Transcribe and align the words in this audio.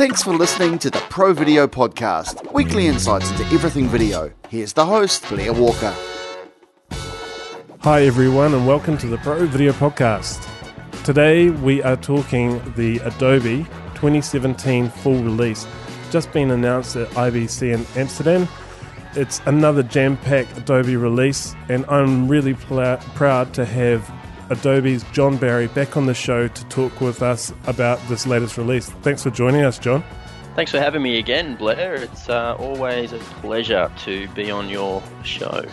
Thanks 0.00 0.22
for 0.22 0.32
listening 0.32 0.78
to 0.78 0.88
the 0.88 0.98
Pro 1.10 1.34
Video 1.34 1.66
Podcast, 1.66 2.50
weekly 2.54 2.86
insights 2.86 3.30
into 3.32 3.44
everything 3.52 3.86
video. 3.86 4.32
Here's 4.48 4.72
the 4.72 4.86
host, 4.86 5.28
Blair 5.28 5.52
Walker. 5.52 5.94
Hi, 7.80 8.04
everyone, 8.04 8.54
and 8.54 8.66
welcome 8.66 8.96
to 8.96 9.06
the 9.06 9.18
Pro 9.18 9.44
Video 9.44 9.72
Podcast. 9.72 10.48
Today 11.04 11.50
we 11.50 11.82
are 11.82 11.96
talking 11.96 12.62
the 12.76 12.96
Adobe 13.00 13.64
2017 13.96 14.88
full 14.88 15.22
release, 15.22 15.66
just 16.10 16.32
been 16.32 16.50
announced 16.50 16.96
at 16.96 17.06
IBC 17.08 17.74
in 17.74 17.86
Amsterdam. 18.00 18.48
It's 19.16 19.42
another 19.44 19.82
jam 19.82 20.16
packed 20.16 20.56
Adobe 20.56 20.96
release, 20.96 21.54
and 21.68 21.84
I'm 21.90 22.26
really 22.26 22.54
pl- 22.54 22.96
proud 23.16 23.52
to 23.52 23.66
have 23.66 24.10
Adobe's 24.50 25.04
John 25.12 25.36
Barry 25.36 25.68
back 25.68 25.96
on 25.96 26.06
the 26.06 26.14
show 26.14 26.48
to 26.48 26.64
talk 26.66 27.00
with 27.00 27.22
us 27.22 27.52
about 27.66 28.00
this 28.08 28.26
latest 28.26 28.58
release. 28.58 28.90
Thanks 29.02 29.22
for 29.22 29.30
joining 29.30 29.62
us, 29.62 29.78
John. 29.78 30.02
Thanks 30.56 30.72
for 30.72 30.80
having 30.80 31.02
me 31.02 31.18
again, 31.18 31.54
Blair. 31.54 31.94
It's 31.94 32.28
uh, 32.28 32.56
always 32.58 33.12
a 33.12 33.18
pleasure 33.18 33.90
to 33.98 34.28
be 34.30 34.50
on 34.50 34.68
your 34.68 35.02
show. 35.22 35.64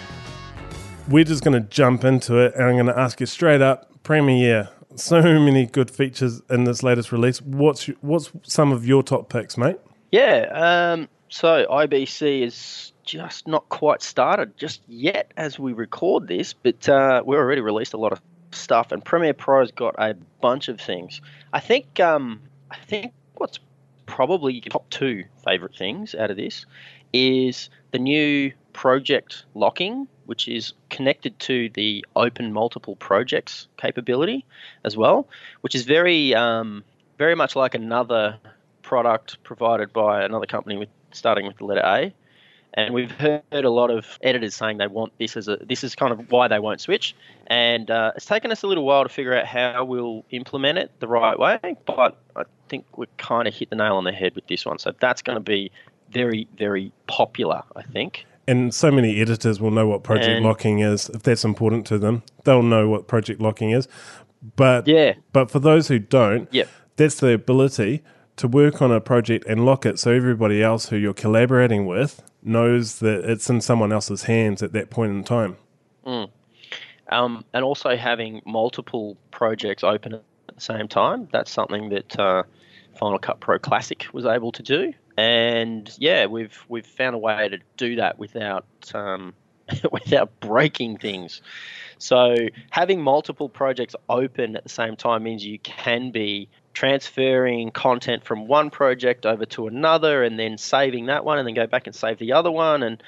We're 1.10 1.24
just 1.24 1.44
going 1.44 1.62
to 1.62 1.68
jump 1.68 2.04
into 2.04 2.38
it, 2.38 2.54
and 2.54 2.66
I'm 2.66 2.76
going 2.76 2.86
to 2.86 2.98
ask 2.98 3.20
you 3.20 3.26
straight 3.26 3.62
up 3.62 3.92
Premiere. 4.04 4.70
So 4.96 5.22
many 5.22 5.66
good 5.66 5.90
features 5.90 6.42
in 6.50 6.66
this 6.66 6.84
latest 6.84 7.12
release. 7.12 7.42
What's 7.42 7.88
what's 8.02 8.32
some 8.44 8.72
of 8.72 8.86
your 8.86 9.02
top 9.02 9.30
picks, 9.30 9.58
mate? 9.58 9.78
Yeah, 10.12 10.94
um, 10.94 11.10
so 11.30 11.66
IBC 11.70 12.44
is 12.44 12.94
just 13.04 13.48
not 13.48 13.68
quite 13.70 14.02
started 14.02 14.56
just 14.58 14.82
yet 14.88 15.32
as 15.36 15.58
we 15.58 15.74
record 15.74 16.28
this, 16.28 16.54
but 16.54 16.88
uh, 16.88 17.24
we 17.26 17.36
already 17.36 17.62
released 17.62 17.94
a 17.94 17.98
lot 17.98 18.12
of 18.12 18.22
stuff, 18.52 18.92
and 18.92 19.04
Premiere 19.04 19.34
Pro's 19.34 19.72
got 19.72 19.96
a 19.98 20.16
bunch 20.42 20.68
of 20.68 20.80
things. 20.80 21.22
I 21.54 21.60
think 21.60 22.00
um, 22.00 22.42
I 22.72 22.78
think 22.78 23.14
what's 23.36 23.60
probably 24.06 24.62
top 24.62 24.90
two 24.90 25.24
favorite 25.46 25.76
things 25.76 26.16
out 26.16 26.32
of 26.32 26.38
this 26.38 26.66
is 27.14 27.70
the 27.92 28.00
new 28.00 28.52
project 28.74 29.44
locking, 29.54 30.08
which 30.26 30.48
is 30.48 30.74
connected 30.90 31.38
to 31.40 31.70
the 31.70 32.06
open 32.16 32.54
multiple 32.54 32.96
projects 32.96 33.68
capability 33.78 34.46
as 34.84 34.96
well, 34.96 35.28
which 35.62 35.76
is 35.76 35.84
very 35.84 36.34
um, 36.36 36.84
very 37.18 37.36
much 37.36 37.56
like 37.56 37.76
another 37.76 38.38
product 38.82 39.42
provided 39.44 39.92
by 39.92 40.24
another 40.24 40.46
company 40.46 40.78
with 40.78 40.90
starting 41.12 41.46
with 41.46 41.58
the 41.58 41.66
letter 41.66 41.82
A. 41.84 42.14
And 42.78 42.94
we've 42.94 43.12
heard 43.12 43.42
a 43.52 43.70
lot 43.72 43.90
of 43.90 44.20
editors 44.22 44.54
saying 44.56 44.78
they 44.78 44.86
want 44.86 45.12
this 45.18 45.36
as 45.36 45.48
a 45.48 45.58
this 45.58 45.84
is 45.84 45.96
kind 45.96 46.14
of 46.14 46.32
why 46.32 46.48
they 46.48 46.60
won't 46.60 46.80
switch. 46.80 47.16
And 47.48 47.90
uh, 47.90 48.12
it's 48.16 48.26
taken 48.28 48.52
us 48.52 48.62
a 48.62 48.68
little 48.68 48.86
while 48.86 49.02
to 49.04 49.10
figure 49.10 49.36
out 49.36 49.48
how 49.48 49.84
we'll 49.84 50.24
implement 50.30 50.78
it 50.78 50.92
the 51.00 51.08
right 51.08 51.38
way. 51.38 51.60
But 51.88 52.16
I 52.36 52.44
think 52.70 52.86
we 52.96 53.08
kind 53.18 53.48
of 53.48 53.54
hit 53.56 53.72
the 53.72 53.76
nail 53.76 53.96
on 53.96 54.04
the 54.04 54.12
head 54.12 54.36
with 54.36 54.46
this 54.48 54.64
one. 54.64 54.78
So 54.78 54.94
that's 55.00 55.24
going 55.24 55.38
to 55.38 55.42
be 55.44 55.72
very 56.12 56.48
very 56.56 56.92
popular, 57.08 57.64
I 57.76 57.82
think. 57.82 58.26
And 58.48 58.72
so 58.74 58.92
many 58.92 59.20
editors 59.20 59.60
will 59.60 59.72
know 59.72 59.88
what 59.88 60.04
project 60.04 60.30
And- 60.30 60.46
locking 60.46 60.80
is. 60.80 61.10
If 61.10 61.24
that's 61.24 61.44
important 61.44 61.88
to 61.88 61.98
them, 61.98 62.22
they'll 62.44 62.62
know 62.62 62.88
what 62.88 63.08
project 63.08 63.42
locking 63.42 63.72
is. 63.72 63.88
But 64.56 64.88
Yeah. 64.88 65.16
but 65.34 65.50
for 65.50 65.58
those 65.60 65.88
who 65.88 65.98
don't, 65.98 66.48
Yep. 66.54 66.70
that's 66.96 67.16
the 67.20 67.34
ability 67.34 68.04
to 68.36 68.48
work 68.48 68.84
on 68.84 68.92
a 68.92 69.02
project 69.02 69.48
and 69.48 69.66
lock 69.66 69.84
it 69.84 69.98
so 69.98 70.12
everybody 70.12 70.62
else 70.62 70.90
who 70.90 70.96
you're 70.96 71.14
collaborating 71.16 71.88
with 71.88 72.22
knows 72.48 73.00
that 73.00 73.30
it's 73.30 73.50
in 73.50 73.62
someone 73.62 73.92
else's 73.92 74.24
hands 74.24 74.64
at 74.64 74.74
that 74.74 74.90
point 74.90 75.12
in 75.12 75.24
time. 75.24 75.58
um, 77.10 77.46
and 77.54 77.64
also 77.64 77.96
having 77.96 78.42
multiple 78.46 79.18
projects 79.32 79.84
open 79.84 80.14
at 80.16 80.24
the 80.54 80.62
same 80.62 80.88
time. 80.88 81.28
That's 81.32 81.52
something 81.52 81.90
that 81.90 82.20
uh, 82.20 82.44
Final 82.96 83.20
Cut 83.20 83.40
Pro 83.40 83.60
Classic 83.60 84.06
was 84.14 84.26
able 84.26 84.52
to 84.54 84.64
do, 84.64 84.94
and 85.18 85.94
yeah, 85.98 86.26
we've 86.26 86.58
we've 86.68 86.86
found 86.86 87.16
a 87.16 87.20
way 87.20 87.50
to 87.50 87.60
do 87.78 87.96
that 87.98 88.20
without 88.20 88.66
um, 88.94 89.34
without 89.92 90.40
breaking 90.40 90.98
things. 90.98 91.42
So 92.00 92.36
having 92.70 93.02
multiple 93.02 93.50
projects 93.50 93.96
open 94.10 94.56
at 94.56 94.64
the 94.64 94.70
same 94.70 94.96
time 94.96 95.24
means 95.24 95.46
you 95.46 95.60
can 95.60 96.12
be 96.12 96.50
transferring 96.78 97.72
content 97.72 98.24
from 98.24 98.46
one 98.46 98.70
project 98.70 99.26
over 99.26 99.48
to 99.48 99.66
another 99.66 100.22
and 100.22 100.38
then 100.38 100.60
saving 100.60 101.08
that 101.08 101.26
one 101.26 101.40
and 101.40 101.48
then 101.48 101.56
go 101.56 101.66
back 101.66 101.88
and 101.88 101.96
save 101.96 102.20
the 102.20 102.34
other 102.34 102.52
one. 102.52 102.84
And 102.84 103.02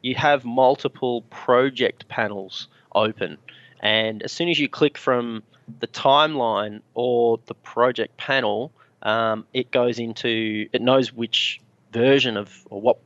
you 0.00 0.14
have 0.14 0.44
multiple 0.44 1.22
project 1.22 2.06
panels 2.06 2.68
open. 2.94 3.36
And 3.80 4.22
as 4.22 4.30
soon 4.30 4.48
as 4.48 4.60
you 4.60 4.68
click 4.68 4.96
from 4.96 5.42
the 5.80 5.88
timeline 5.88 6.82
or 6.94 7.40
the 7.46 7.54
project 7.54 8.16
panel 8.16 8.70
um, 9.02 9.44
it 9.52 9.72
goes 9.72 9.98
into 9.98 10.68
it 10.72 10.80
knows 10.80 11.12
which 11.12 11.60
version 11.92 12.36
of 12.36 12.64
or 12.70 12.80
what 12.80 12.98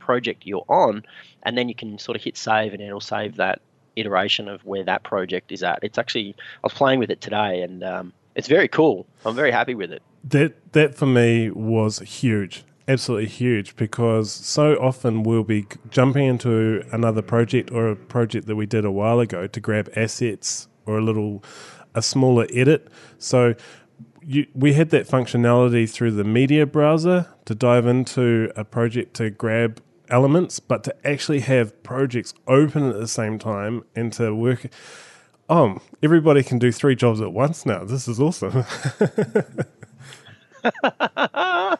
project 0.00 0.44
you're 0.44 0.66
on. 0.68 1.04
And 1.44 1.56
then 1.56 1.68
you 1.68 1.76
can 1.76 2.00
sort 2.00 2.16
of 2.16 2.24
hit 2.24 2.36
save 2.36 2.72
and 2.72 2.82
it'll 2.82 3.00
save 3.00 3.36
that 3.36 3.60
iteration 3.94 4.48
of 4.48 4.64
where 4.64 4.82
that 4.82 5.04
project 5.04 5.52
is 5.52 5.62
at. 5.62 5.78
It's 5.82 5.98
actually 5.98 6.34
i 6.36 6.60
was 6.64 6.72
playing 6.72 6.98
with 6.98 7.12
it 7.12 7.20
today 7.20 7.62
and 7.62 7.84
um, 7.84 8.12
it's 8.38 8.48
very 8.48 8.68
cool 8.68 9.06
i'm 9.26 9.34
very 9.34 9.52
happy 9.52 9.74
with 9.74 9.92
it 9.92 10.02
That 10.24 10.72
that 10.72 10.94
for 10.94 11.06
me 11.06 11.50
was 11.50 12.00
huge, 12.00 12.64
absolutely 12.86 13.28
huge, 13.28 13.76
because 13.76 14.30
so 14.30 14.74
often 14.74 15.22
we'll 15.22 15.44
be 15.44 15.66
jumping 15.90 16.26
into 16.26 16.84
another 16.92 17.22
project 17.22 17.70
or 17.70 17.88
a 17.88 17.96
project 17.96 18.46
that 18.46 18.56
we 18.56 18.66
did 18.66 18.84
a 18.84 18.90
while 18.90 19.20
ago 19.20 19.46
to 19.46 19.60
grab 19.60 19.88
assets 19.96 20.68
or 20.86 20.98
a 20.98 21.02
little 21.02 21.42
a 21.94 22.02
smaller 22.02 22.46
edit. 22.52 22.88
So 23.18 23.54
you, 24.22 24.46
we 24.54 24.74
had 24.74 24.90
that 24.90 25.08
functionality 25.08 25.88
through 25.88 26.12
the 26.12 26.24
media 26.24 26.66
browser 26.66 27.26
to 27.46 27.54
dive 27.54 27.86
into 27.86 28.52
a 28.56 28.64
project 28.64 29.14
to 29.14 29.30
grab 29.30 29.80
elements, 30.10 30.60
but 30.60 30.84
to 30.84 30.94
actually 31.06 31.40
have 31.40 31.82
projects 31.82 32.34
open 32.46 32.90
at 32.90 32.98
the 32.98 33.08
same 33.08 33.38
time 33.38 33.84
and 33.96 34.12
to 34.14 34.34
work. 34.34 34.66
Oh, 35.48 35.78
everybody 36.02 36.42
can 36.42 36.58
do 36.58 36.70
three 36.70 36.94
jobs 36.94 37.20
at 37.20 37.32
once 37.32 37.64
now. 37.64 37.84
This 37.84 38.06
is 38.06 38.20
awesome. 38.20 38.64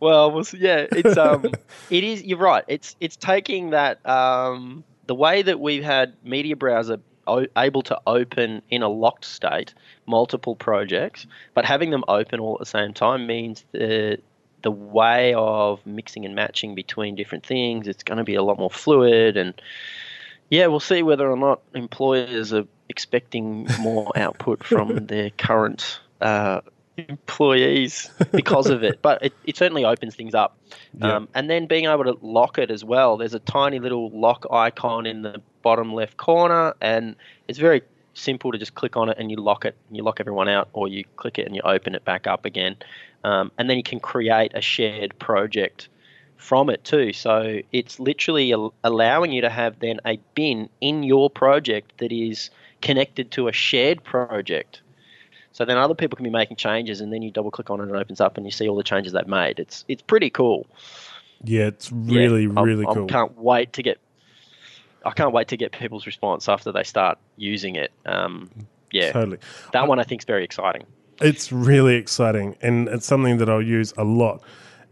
well, 0.00 0.30
we'll 0.30 0.44
yeah, 0.52 0.86
it's 0.92 1.16
um, 1.16 1.46
it 1.90 2.04
is. 2.04 2.22
You're 2.22 2.38
right. 2.38 2.64
It's 2.68 2.96
it's 3.00 3.16
taking 3.16 3.70
that 3.70 4.04
um, 4.08 4.84
the 5.06 5.14
way 5.14 5.42
that 5.42 5.60
we've 5.60 5.82
had 5.82 6.14
media 6.24 6.56
browser 6.56 6.98
o- 7.26 7.46
able 7.56 7.82
to 7.82 7.98
open 8.06 8.62
in 8.70 8.82
a 8.82 8.88
locked 8.88 9.24
state 9.24 9.74
multiple 10.06 10.54
projects, 10.54 11.26
but 11.54 11.64
having 11.64 11.90
them 11.90 12.04
open 12.08 12.40
all 12.40 12.54
at 12.54 12.60
the 12.60 12.66
same 12.66 12.94
time 12.94 13.26
means 13.26 13.64
the 13.72 14.18
the 14.62 14.70
way 14.70 15.34
of 15.34 15.84
mixing 15.86 16.24
and 16.24 16.34
matching 16.34 16.74
between 16.74 17.14
different 17.14 17.44
things. 17.44 17.88
It's 17.88 18.02
going 18.02 18.18
to 18.18 18.24
be 18.24 18.34
a 18.34 18.42
lot 18.42 18.58
more 18.58 18.70
fluid 18.70 19.36
and. 19.36 19.60
Yeah, 20.48 20.68
we'll 20.68 20.78
see 20.78 21.02
whether 21.02 21.28
or 21.28 21.36
not 21.36 21.60
employers 21.74 22.52
are 22.52 22.68
expecting 22.88 23.66
more 23.80 24.12
output 24.16 24.64
from 24.64 25.06
their 25.06 25.30
current 25.30 26.00
uh, 26.20 26.60
employees 26.96 28.10
because 28.32 28.68
of 28.68 28.82
it. 28.82 28.98
But 29.02 29.22
it, 29.22 29.32
it 29.44 29.56
certainly 29.56 29.84
opens 29.84 30.14
things 30.14 30.34
up. 30.34 30.58
Yeah. 30.98 31.16
Um, 31.16 31.28
and 31.34 31.48
then 31.48 31.66
being 31.66 31.86
able 31.86 32.04
to 32.04 32.16
lock 32.22 32.58
it 32.58 32.70
as 32.70 32.84
well. 32.84 33.16
There's 33.16 33.34
a 33.34 33.40
tiny 33.40 33.78
little 33.78 34.10
lock 34.10 34.46
icon 34.50 35.06
in 35.06 35.22
the 35.22 35.40
bottom 35.62 35.92
left 35.94 36.16
corner, 36.16 36.74
and 36.80 37.16
it's 37.48 37.58
very 37.58 37.82
simple 38.14 38.50
to 38.50 38.58
just 38.58 38.74
click 38.74 38.96
on 38.96 39.10
it 39.10 39.18
and 39.18 39.30
you 39.30 39.36
lock 39.36 39.64
it. 39.64 39.76
And 39.88 39.96
you 39.96 40.02
lock 40.02 40.20
everyone 40.20 40.48
out, 40.48 40.68
or 40.72 40.88
you 40.88 41.04
click 41.16 41.38
it 41.38 41.46
and 41.46 41.54
you 41.54 41.62
open 41.62 41.94
it 41.94 42.04
back 42.04 42.26
up 42.26 42.44
again. 42.44 42.76
Um, 43.24 43.50
and 43.58 43.68
then 43.68 43.76
you 43.76 43.82
can 43.82 44.00
create 44.00 44.52
a 44.54 44.60
shared 44.60 45.18
project 45.18 45.88
from 46.36 46.70
it 46.70 46.84
too. 46.84 47.12
So 47.12 47.60
it's 47.72 47.98
literally 47.98 48.52
al- 48.52 48.74
allowing 48.84 49.32
you 49.32 49.40
to 49.40 49.50
have 49.50 49.78
then 49.80 50.00
a 50.04 50.18
bin 50.34 50.68
in 50.80 51.02
your 51.02 51.30
project 51.30 51.98
that 51.98 52.12
is 52.12 52.50
connected 52.82 53.30
to 53.32 53.48
a 53.48 53.52
shared 53.52 54.02
project. 54.04 54.82
So 55.52 55.64
then 55.64 55.78
other 55.78 55.94
people 55.94 56.16
can 56.16 56.24
be 56.24 56.30
making 56.30 56.56
changes, 56.56 57.00
and 57.00 57.12
then 57.12 57.22
you 57.22 57.30
double 57.30 57.50
click 57.50 57.70
on 57.70 57.80
it 57.80 57.84
and 57.84 57.92
it 57.92 57.98
opens 57.98 58.20
up, 58.20 58.36
and 58.36 58.44
you 58.44 58.52
see 58.52 58.68
all 58.68 58.76
the 58.76 58.82
changes 58.82 59.12
they've 59.14 59.26
made. 59.26 59.58
It's 59.58 59.84
it's 59.88 60.02
pretty 60.02 60.28
cool. 60.30 60.66
Yeah, 61.42 61.66
it's 61.66 61.90
Yeah, 61.90 61.96
really, 62.20 62.42
I'm- 62.44 62.58
really 62.62 62.86
I 62.86 63.06
can't 63.06 63.36
wait 63.38 63.72
to 63.74 63.82
get. 63.82 63.98
I 65.04 65.12
can't 65.12 65.32
wait 65.32 65.48
to 65.48 65.56
get 65.56 65.72
people's 65.72 66.04
response 66.04 66.48
after 66.48 66.72
they 66.72 66.82
start 66.82 67.18
using 67.36 67.76
it. 67.76 67.92
Um, 68.06 68.50
yeah, 68.90 69.12
Totally. 69.12 69.38
that 69.72 69.86
one 69.86 69.98
I 70.00 70.02
think 70.02 70.22
is 70.22 70.24
very 70.24 70.42
exciting. 70.44 70.82
It's 71.20 71.52
really 71.52 71.94
exciting, 71.94 72.56
and 72.60 72.88
it's 72.88 73.06
something 73.06 73.38
that 73.38 73.48
I'll 73.48 73.62
use 73.62 73.94
a 73.96 74.04
lot. 74.04 74.42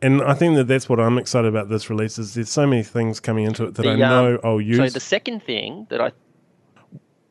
And 0.01 0.23
I 0.23 0.35
think 0.35 0.57
that 0.57 0.65
that's 0.65 0.89
what 0.89 1.01
I'm 1.01 1.19
excited 1.19 1.49
about 1.49 1.69
this 1.69 1.89
release 1.91 2.19
is 2.19 2.35
there's 2.35 2.51
so 2.51 2.67
many 2.67 2.83
things 2.83 3.21
coming 3.21 3.45
into 3.45 3.65
it 3.65 3.75
that 3.75 3.83
The, 3.83 3.91
I 3.91 3.97
know 3.97 4.35
um, 4.35 4.41
I'll 4.45 4.61
use. 4.61 4.77
So 4.77 4.89
the 4.89 5.01
second 5.01 5.43
thing 5.43 5.87
that 5.91 6.01
I 6.01 6.13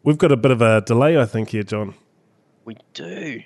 We've 0.03 0.17
got 0.17 0.33
a 0.33 0.38
bit 0.38 0.51
of 0.51 0.61
a 0.61 0.81
delay, 0.81 1.17
I 1.17 1.25
think, 1.25 1.50
here, 1.50 1.63
John. 1.63 1.95
we 2.65 2.75
do, 2.94 3.41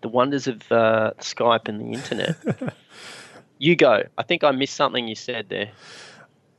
the 0.00 0.08
wonders 0.08 0.46
of 0.46 0.60
uh, 0.70 1.12
Skype 1.18 1.66
and 1.66 1.80
the 1.80 1.92
internet. 1.98 2.36
you 3.58 3.74
go. 3.74 4.04
I 4.16 4.22
think 4.22 4.44
I 4.44 4.52
missed 4.52 4.74
something 4.74 5.08
you 5.08 5.16
said 5.16 5.48
there. 5.48 5.70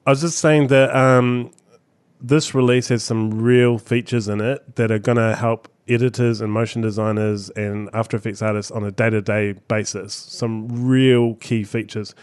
I 0.05 0.09
was 0.09 0.21
just 0.21 0.39
saying 0.39 0.67
that 0.67 0.93
um, 0.95 1.51
this 2.19 2.53
release 2.53 2.89
has 2.89 3.03
some 3.03 3.41
real 3.41 3.77
features 3.77 4.27
in 4.27 4.41
it 4.41 4.75
that 4.75 4.91
are 4.91 4.99
going 4.99 5.17
to 5.17 5.35
help 5.35 5.69
editors 5.87 6.41
and 6.41 6.51
motion 6.51 6.81
designers 6.81 7.49
and 7.51 7.89
After 7.93 8.17
Effects 8.17 8.41
artists 8.41 8.71
on 8.71 8.83
a 8.83 8.91
day 8.91 9.09
to 9.09 9.21
day 9.21 9.53
basis. 9.53 10.13
Some 10.13 10.67
real 10.87 11.35
key 11.35 11.63
features. 11.63 12.13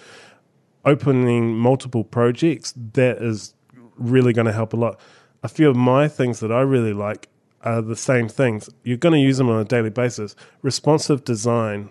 Opening 0.84 1.56
multiple 1.56 2.04
projects, 2.04 2.74
that 2.92 3.22
is 3.22 3.54
really 3.96 4.34
going 4.34 4.46
to 4.46 4.52
help 4.52 4.74
a 4.74 4.76
lot. 4.76 5.00
A 5.44 5.48
few 5.48 5.68
of 5.68 5.76
my 5.76 6.08
things 6.08 6.40
that 6.40 6.50
I 6.50 6.62
really 6.62 6.94
like 6.94 7.28
are 7.62 7.82
the 7.82 7.96
same 7.96 8.28
things. 8.28 8.70
You're 8.82 8.96
going 8.96 9.12
to 9.12 9.20
use 9.20 9.36
them 9.36 9.50
on 9.50 9.60
a 9.60 9.64
daily 9.64 9.90
basis. 9.90 10.34
Responsive 10.62 11.22
design, 11.22 11.90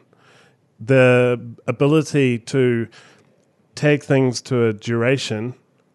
the 0.80 1.56
ability 1.68 2.40
to 2.40 2.88
tag 3.76 4.04
things 4.04 4.42
to 4.42 4.66
a 4.66 4.74
duration 4.74 5.54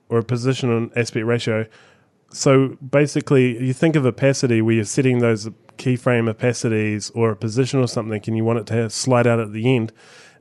or 0.09 0.19
a 0.19 0.25
position 0.25 0.71
on 0.71 0.93
aspect 0.95 1.27
ratio. 1.27 1.67
So 2.31 2.77
basically, 2.77 3.63
you 3.63 3.73
think 3.73 3.97
of 3.97 4.07
opacity 4.07 4.63
where 4.63 4.77
you're 4.77 4.85
setting 4.85 5.19
those 5.19 5.49
keyframe 5.79 6.33
opacities 6.33 7.11
or 7.15 7.33
a 7.33 7.37
position 7.37 7.81
or 7.81 7.89
something 7.89 8.23
and 8.27 8.37
you 8.37 8.45
want 8.45 8.61
it 8.61 8.67
to 8.67 8.89
slide 8.89 9.27
out 9.27 9.41
at 9.41 9.53
the 9.53 9.75
end. 9.75 9.93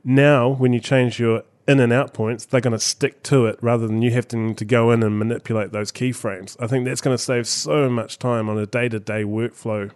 Now, 0.04 0.48
when 0.48 0.72
you 0.72 0.78
change 0.80 1.18
your 1.18 1.42
in 1.68 1.80
and 1.80 1.92
out 1.92 2.14
points, 2.14 2.46
they're 2.46 2.62
going 2.62 2.72
to 2.72 2.78
stick 2.78 3.22
to 3.24 3.46
it 3.46 3.58
rather 3.60 3.86
than 3.86 4.00
you 4.00 4.10
having 4.10 4.54
to 4.54 4.64
go 4.64 4.90
in 4.90 5.02
and 5.02 5.18
manipulate 5.18 5.70
those 5.70 5.92
keyframes. 5.92 6.56
I 6.58 6.66
think 6.66 6.86
that's 6.86 7.02
going 7.02 7.16
to 7.16 7.22
save 7.22 7.46
so 7.46 7.90
much 7.90 8.18
time 8.18 8.48
on 8.48 8.58
a 8.58 8.66
day 8.66 8.88
to 8.88 8.98
day 8.98 9.22
workflow 9.22 9.90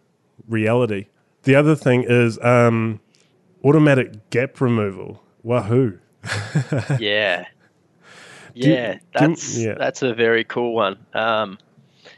reality. 0.46 1.06
The 1.44 1.54
other 1.54 1.74
thing 1.74 2.04
is 2.06 2.38
um, 2.42 3.00
automatic 3.64 4.30
gap 4.30 4.60
removal. 4.60 5.22
Wahoo! 5.42 5.98
yeah, 7.00 7.46
yeah, 8.54 8.98
that's 9.12 9.58
yeah. 9.58 9.74
that's 9.76 10.02
a 10.02 10.14
very 10.14 10.44
cool 10.44 10.74
one. 10.74 10.98
Um, 11.14 11.58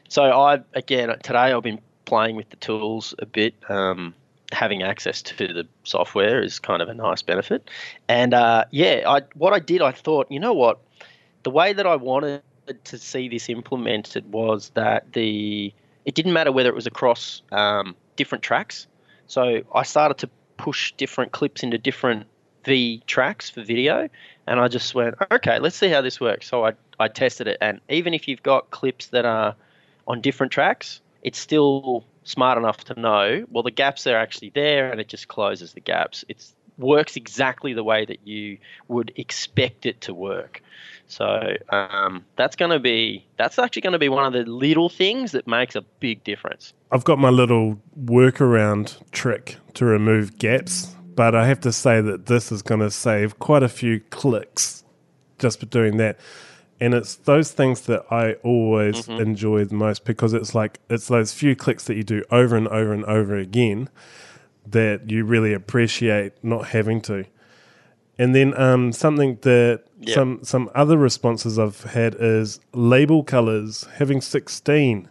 so 0.09 0.25
I 0.25 0.61
again 0.75 1.09
today 1.23 1.53
I've 1.53 1.63
been 1.63 1.81
playing 2.05 2.37
with 2.37 2.51
the 2.51 2.57
tools 2.57 3.15
a 3.19 3.25
bit. 3.25 3.55
Um, 3.69 4.15
having 4.55 4.83
access 4.83 5.23
to 5.23 5.49
the 5.49 5.67
software 5.83 6.43
is 6.43 6.59
kind 6.59 6.81
of 6.81 6.89
a 6.89 6.95
nice 6.95 7.23
benefit. 7.23 7.71
And 8.09 8.33
uh, 8.33 8.65
yeah, 8.71 9.03
I 9.07 9.23
what 9.35 9.53
I 9.53 9.59
did, 9.59 9.83
I 9.83 9.93
thought, 9.93 10.31
you 10.31 10.41
know 10.41 10.55
what, 10.55 10.81
the 11.43 11.51
way 11.51 11.73
that 11.73 11.87
I 11.87 11.97
wanted 11.97 12.43
to 12.85 12.99
see 12.99 13.29
this 13.29 13.49
implemented 13.49 14.33
was 14.33 14.71
that 14.75 15.13
the 15.13 15.73
it 16.05 16.15
didn't 16.15 16.33
matter 16.33 16.53
whether 16.53 16.69
it 16.69 16.75
was 16.75 16.87
across 16.87 17.43
um, 17.53 17.97
different 18.17 18.43
tracks. 18.45 18.87
So 19.27 19.63
I 19.75 19.83
started 19.83 20.19
to 20.19 20.31
push 20.57 20.93
different 20.93 21.33
clips 21.33 21.63
into 21.63 21.79
different 21.79 22.27
V 22.65 23.03
tracks 23.07 23.51
for 23.51 23.63
video, 23.63 24.09
and 24.47 24.61
I 24.61 24.69
just 24.69 24.95
went, 24.95 25.17
okay, 25.31 25.59
let's 25.59 25.77
see 25.77 25.89
how 25.89 26.01
this 26.01 26.21
works. 26.21 26.47
So 26.47 26.65
I 26.65 26.73
I 26.99 27.09
tested 27.09 27.49
it, 27.49 27.59
and 27.61 27.81
even 27.89 28.15
if 28.15 28.29
you've 28.29 28.43
got 28.43 28.71
clips 28.71 29.09
that 29.09 29.25
are 29.25 29.57
on 30.07 30.21
different 30.21 30.53
tracks, 30.53 31.01
it's 31.23 31.39
still 31.39 32.05
smart 32.25 32.59
enough 32.59 32.85
to 32.85 32.99
know 32.99 33.45
well 33.51 33.63
the 33.63 33.71
gaps 33.71 34.07
are 34.07 34.17
actually 34.17 34.51
there 34.51 34.91
and 34.91 35.01
it 35.01 35.09
just 35.09 35.29
closes 35.29 35.73
the 35.73 35.81
gaps. 35.81 36.25
It 36.29 36.45
works 36.77 37.17
exactly 37.17 37.73
the 37.73 37.85
way 37.85 38.05
that 38.05 38.27
you 38.27 38.59
would 38.89 39.13
expect 39.17 39.87
it 39.87 40.01
to 40.03 40.15
work. 40.15 40.61
So 41.07 41.55
um, 41.69 42.25
that's 42.37 42.57
going 42.57 42.73
to 42.73 42.81
be 42.81 43.27
that's 43.37 43.59
actually 43.59 43.83
going 43.83 43.93
to 43.93 43.99
be 43.99 44.09
one 44.09 44.25
of 44.25 44.33
the 44.33 44.51
little 44.51 44.89
things 44.89 45.33
that 45.33 45.47
makes 45.47 45.77
a 45.77 45.83
big 46.01 46.25
difference. 46.25 46.73
I've 46.91 47.05
got 47.05 47.19
my 47.19 47.31
little 47.31 47.79
workaround 48.03 48.99
trick 49.13 49.57
to 49.75 49.85
remove 49.85 50.39
gaps 50.39 50.95
but 51.15 51.35
i 51.35 51.47
have 51.47 51.61
to 51.61 51.73
say 51.73 52.01
that 52.01 52.27
this 52.27 52.51
is 52.51 52.63
going 52.63 52.81
to 52.81 52.91
save 52.91 53.39
quite 53.39 53.63
a 53.63 53.69
few 53.69 54.01
clicks 54.11 54.85
just 55.39 55.61
for 55.61 55.67
doing 55.67 55.97
that 55.97 56.19
and 56.81 56.95
it's 56.95 57.17
those 57.17 57.53
things 57.53 57.83
that 57.83 58.05
I 58.11 58.35
always 58.43 59.07
mm-hmm. 59.07 59.21
enjoy 59.21 59.65
the 59.65 59.75
most 59.75 60.05
because 60.05 60.33
it's 60.33 60.55
like 60.55 60.81
it's 60.91 61.09
those 61.09 61.33
few 61.33 61.55
clicks 61.55 61.85
that 61.85 61.97
you 61.97 62.03
do 62.03 62.25
over 62.31 62.57
and 62.57 62.69
over 62.69 62.93
and 62.93 63.05
over 63.05 63.37
again 63.37 63.89
that 64.67 65.11
you 65.11 65.25
really 65.25 65.53
appreciate 65.53 66.33
not 66.43 66.69
having 66.69 67.01
to. 67.03 67.27
And 68.19 68.35
then 68.35 68.59
um, 68.61 68.93
something 68.93 69.39
that 69.43 69.85
yep. 70.01 70.15
some 70.15 70.41
some 70.43 70.71
other 70.75 70.97
responses 70.97 71.59
I've 71.59 71.83
had 71.83 72.17
is 72.19 72.61
label 72.73 73.25
colors 73.25 73.87
having 73.97 74.21
sixteen, 74.21 75.11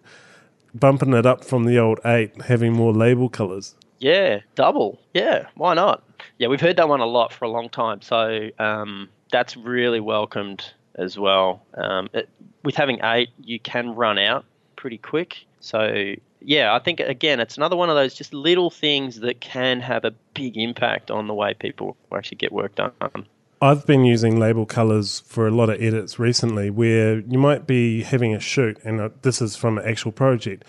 bumping 0.74 1.14
it 1.14 1.26
up 1.26 1.44
from 1.44 1.66
the 1.66 1.78
old 1.78 2.00
eight, 2.06 2.44
having 2.44 2.74
more 2.74 2.94
label 2.94 3.30
colors. 3.30 3.76
Yeah, 4.00 4.40
double. 4.56 5.00
Yeah, 5.14 5.48
why 5.56 5.74
not? 5.74 6.04
Yeah, 6.38 6.48
we've 6.48 6.62
heard 6.62 6.78
that 6.78 6.90
one 6.90 7.00
a 7.00 7.06
lot 7.06 7.32
for 7.32 7.46
a 7.46 7.50
long 7.50 7.70
time, 7.70 8.02
so 8.02 8.50
um, 8.60 9.10
that's 9.32 9.56
really 9.56 10.00
welcomed 10.00 10.74
as 10.96 11.18
well. 11.18 11.62
Um, 11.74 12.10
it, 12.14 12.30
with 12.64 12.76
having 12.76 13.00
eight, 13.04 13.30
you 13.44 13.60
can 13.60 13.96
run 13.96 14.18
out 14.18 14.46
pretty 14.76 14.98
quick. 14.98 15.46
So 15.60 16.16
yeah, 16.42 16.76
I 16.76 16.80
think 16.80 17.00
again, 17.00 17.40
it's 17.40 17.58
another 17.58 17.76
one 17.76 17.90
of 17.90 17.96
those 17.96 18.14
just 18.14 18.34
little 18.34 18.70
things 18.70 19.20
that 19.22 19.42
can 19.42 19.80
have 19.80 20.06
a 20.06 20.12
big 20.34 20.58
impact 20.58 21.10
on 21.10 21.28
the 21.28 21.34
way 21.34 21.54
people 21.54 21.96
actually 22.14 22.38
get 22.38 22.52
work 22.52 22.76
done. 22.76 22.92
I've 23.62 23.86
been 23.86 24.04
using 24.04 24.38
label 24.38 24.66
colors 24.66 25.22
for 25.22 25.48
a 25.48 25.52
lot 25.52 25.70
of 25.70 25.82
edits 25.82 26.20
recently 26.20 26.70
where 26.70 27.20
you 27.20 27.40
might 27.40 27.66
be 27.66 28.04
having 28.04 28.36
a 28.36 28.40
shoot, 28.40 28.78
and 28.84 29.00
uh, 29.00 29.10
this 29.22 29.42
is 29.42 29.56
from 29.56 29.78
an 29.78 29.86
actual 29.88 30.12
project, 30.12 30.66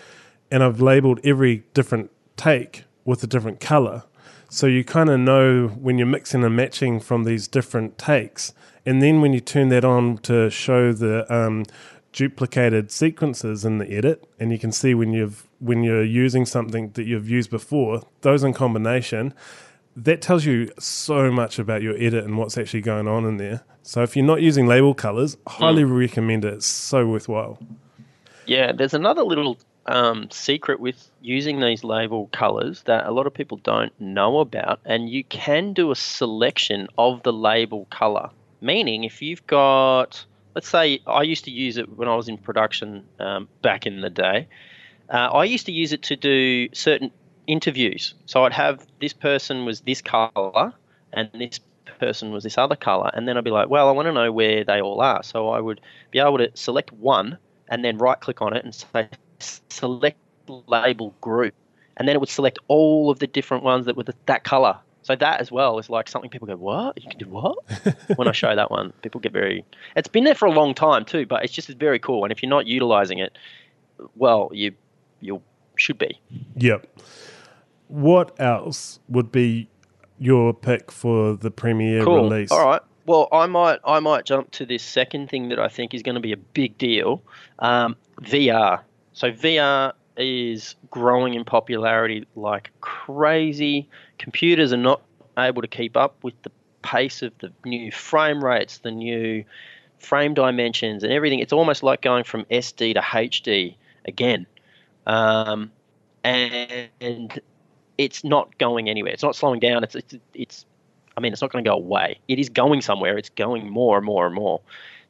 and 0.49 0.63
I've 0.63 0.79
labeled 0.79 1.19
every 1.25 1.63
different 1.73 2.09
take 2.37 2.85
with 3.03 3.21
a 3.21 3.27
different 3.27 3.59
color. 3.59 4.03
So 4.49 4.67
you 4.67 4.85
kind 4.85 5.09
of 5.09 5.19
know 5.19 5.67
when 5.67 5.97
you're 5.97 6.07
mixing 6.07 6.45
and 6.45 6.55
matching 6.55 7.01
from 7.01 7.25
these 7.25 7.49
different 7.49 7.97
takes 7.97 8.53
and 8.85 9.01
then 9.01 9.21
when 9.21 9.33
you 9.33 9.39
turn 9.39 9.69
that 9.69 9.83
on 9.83 10.17
to 10.19 10.49
show 10.49 10.93
the 10.93 11.31
um, 11.33 11.65
duplicated 12.13 12.91
sequences 12.91 13.65
in 13.65 13.77
the 13.77 13.91
edit, 13.91 14.23
and 14.39 14.51
you 14.51 14.59
can 14.59 14.71
see 14.71 14.93
when 14.93 15.11
you've 15.13 15.47
when 15.59 15.83
you're 15.83 16.03
using 16.03 16.45
something 16.45 16.91
that 16.91 17.05
you've 17.05 17.29
used 17.29 17.49
before, 17.49 18.03
those 18.21 18.43
in 18.43 18.53
combination, 18.53 19.33
that 19.95 20.21
tells 20.21 20.45
you 20.45 20.69
so 20.77 21.31
much 21.31 21.57
about 21.59 21.81
your 21.81 21.95
edit 21.97 22.23
and 22.23 22.37
what's 22.37 22.57
actually 22.57 22.81
going 22.81 23.07
on 23.07 23.25
in 23.25 23.37
there. 23.37 23.63
So 23.81 24.01
if 24.03 24.15
you're 24.15 24.25
not 24.25 24.41
using 24.41 24.67
label 24.67 24.93
colors, 24.93 25.37
highly 25.47 25.83
mm. 25.83 25.97
recommend 25.97 26.43
it. 26.43 26.55
It's 26.55 26.65
so 26.65 27.05
worthwhile. 27.05 27.59
Yeah, 28.45 28.71
there's 28.71 28.93
another 28.93 29.23
little 29.23 29.57
um, 29.85 30.29
secret 30.31 30.79
with 30.79 31.09
using 31.21 31.59
these 31.59 31.83
label 31.83 32.27
colors 32.27 32.81
that 32.83 33.05
a 33.05 33.11
lot 33.11 33.27
of 33.27 33.33
people 33.33 33.57
don't 33.57 33.93
know 33.99 34.39
about, 34.39 34.79
and 34.85 35.09
you 35.09 35.23
can 35.23 35.73
do 35.73 35.91
a 35.91 35.95
selection 35.95 36.87
of 36.97 37.23
the 37.23 37.33
label 37.33 37.85
color. 37.89 38.29
Meaning, 38.65 39.03
if 39.03 39.21
you've 39.21 39.45
got, 39.45 40.25
let's 40.55 40.67
say, 40.67 40.99
I 41.05 41.21
used 41.21 41.45
to 41.45 41.51
use 41.51 41.77
it 41.77 41.87
when 41.95 42.07
I 42.07 42.15
was 42.15 42.27
in 42.27 42.39
production 42.39 43.05
um, 43.19 43.47
back 43.61 43.85
in 43.85 44.01
the 44.01 44.09
day. 44.09 44.47
Uh, 45.07 45.29
I 45.31 45.43
used 45.43 45.67
to 45.67 45.71
use 45.71 45.93
it 45.93 46.01
to 46.03 46.15
do 46.15 46.69
certain 46.73 47.11
interviews. 47.45 48.15
So 48.25 48.43
I'd 48.43 48.53
have 48.53 48.83
this 48.99 49.13
person 49.13 49.65
was 49.65 49.81
this 49.81 50.01
color 50.01 50.73
and 51.13 51.29
this 51.33 51.59
person 51.99 52.31
was 52.31 52.43
this 52.43 52.57
other 52.57 52.75
color, 52.75 53.11
and 53.13 53.27
then 53.27 53.37
I'd 53.37 53.43
be 53.43 53.51
like, 53.51 53.69
well, 53.69 53.87
I 53.87 53.91
want 53.91 54.07
to 54.07 54.11
know 54.11 54.31
where 54.31 54.63
they 54.63 54.81
all 54.81 54.99
are. 54.99 55.21
So 55.21 55.49
I 55.49 55.59
would 55.59 55.79
be 56.09 56.17
able 56.17 56.39
to 56.39 56.49
select 56.55 56.91
one 56.91 57.37
and 57.67 57.85
then 57.85 57.99
right 57.99 58.19
click 58.19 58.41
on 58.41 58.55
it 58.55 58.65
and 58.65 58.73
say 58.73 59.09
select 59.69 60.17
label 60.47 61.13
group, 61.21 61.53
and 61.97 62.07
then 62.07 62.15
it 62.15 62.19
would 62.19 62.29
select 62.29 62.57
all 62.67 63.11
of 63.11 63.19
the 63.19 63.27
different 63.27 63.63
ones 63.63 63.85
that 63.85 63.95
were 63.95 64.03
the, 64.03 64.15
that 64.25 64.43
color. 64.43 64.79
So 65.05 65.15
that 65.15 65.39
as 65.39 65.51
well 65.51 65.77
is 65.77 65.87
like 65.87 66.09
something 66.09 66.31
people 66.31 66.47
go, 66.47 66.55
"What? 66.55 66.99
You 66.99 67.07
can 67.07 67.19
do 67.19 67.27
what?" 67.27 67.59
when 68.15 68.27
I 68.27 68.31
show 68.31 68.55
that 68.55 68.71
one, 68.71 68.91
people 69.03 69.21
get 69.21 69.33
very. 69.33 69.63
It's 69.95 70.07
been 70.07 70.23
there 70.23 70.33
for 70.33 70.47
a 70.47 70.51
long 70.51 70.73
time 70.73 71.05
too, 71.05 71.27
but 71.27 71.43
it's 71.43 71.53
just 71.53 71.69
very 71.69 71.99
cool. 71.99 72.25
And 72.25 72.31
if 72.31 72.41
you're 72.41 72.49
not 72.49 72.65
utilizing 72.65 73.19
it, 73.19 73.37
well, 74.15 74.49
you 74.51 74.71
you 75.21 75.43
should 75.75 75.99
be. 75.99 76.19
Yep. 76.55 76.87
What 77.87 78.33
else 78.39 78.99
would 79.07 79.31
be 79.31 79.69
your 80.17 80.55
pick 80.55 80.91
for 80.91 81.35
the 81.35 81.51
premiere 81.51 82.03
cool. 82.03 82.23
release? 82.23 82.49
All 82.51 82.65
right. 82.65 82.81
Well, 83.05 83.27
I 83.31 83.45
might 83.45 83.81
I 83.85 83.99
might 83.99 84.25
jump 84.25 84.49
to 84.53 84.65
this 84.65 84.81
second 84.81 85.29
thing 85.29 85.49
that 85.49 85.59
I 85.59 85.67
think 85.67 85.93
is 85.93 86.01
going 86.01 86.15
to 86.15 86.21
be 86.21 86.31
a 86.31 86.37
big 86.37 86.79
deal, 86.79 87.21
um, 87.59 87.95
VR. 88.21 88.81
So 89.13 89.31
VR 89.31 89.93
is 90.17 90.75
growing 90.89 91.33
in 91.33 91.43
popularity 91.43 92.25
like 92.35 92.71
crazy. 92.81 93.89
Computers 94.17 94.73
are 94.73 94.77
not 94.77 95.01
able 95.37 95.61
to 95.61 95.67
keep 95.67 95.97
up 95.97 96.23
with 96.23 96.39
the 96.43 96.51
pace 96.81 97.21
of 97.21 97.33
the 97.39 97.51
new 97.65 97.91
frame 97.91 98.43
rates, 98.43 98.79
the 98.79 98.91
new 98.91 99.43
frame 99.99 100.33
dimensions, 100.33 101.03
and 101.03 101.11
everything. 101.11 101.39
It's 101.39 101.53
almost 101.53 101.83
like 101.83 102.01
going 102.01 102.23
from 102.23 102.45
SD 102.45 102.93
to 102.93 103.01
HD 103.01 103.75
again. 104.05 104.45
Um, 105.05 105.71
and 106.23 107.41
it's 107.97 108.23
not 108.23 108.57
going 108.57 108.89
anywhere. 108.89 109.13
It's 109.13 109.23
not 109.23 109.35
slowing 109.35 109.59
down. 109.59 109.83
It's, 109.83 109.95
it's, 109.95 110.15
it's 110.33 110.65
I 111.17 111.21
mean, 111.21 111.33
it's 111.33 111.41
not 111.41 111.51
going 111.51 111.63
to 111.63 111.69
go 111.69 111.75
away. 111.75 112.19
It 112.27 112.39
is 112.39 112.49
going 112.49 112.81
somewhere. 112.81 113.17
It's 113.17 113.29
going 113.29 113.69
more 113.69 113.97
and 113.97 114.05
more 114.05 114.25
and 114.25 114.35
more. 114.35 114.61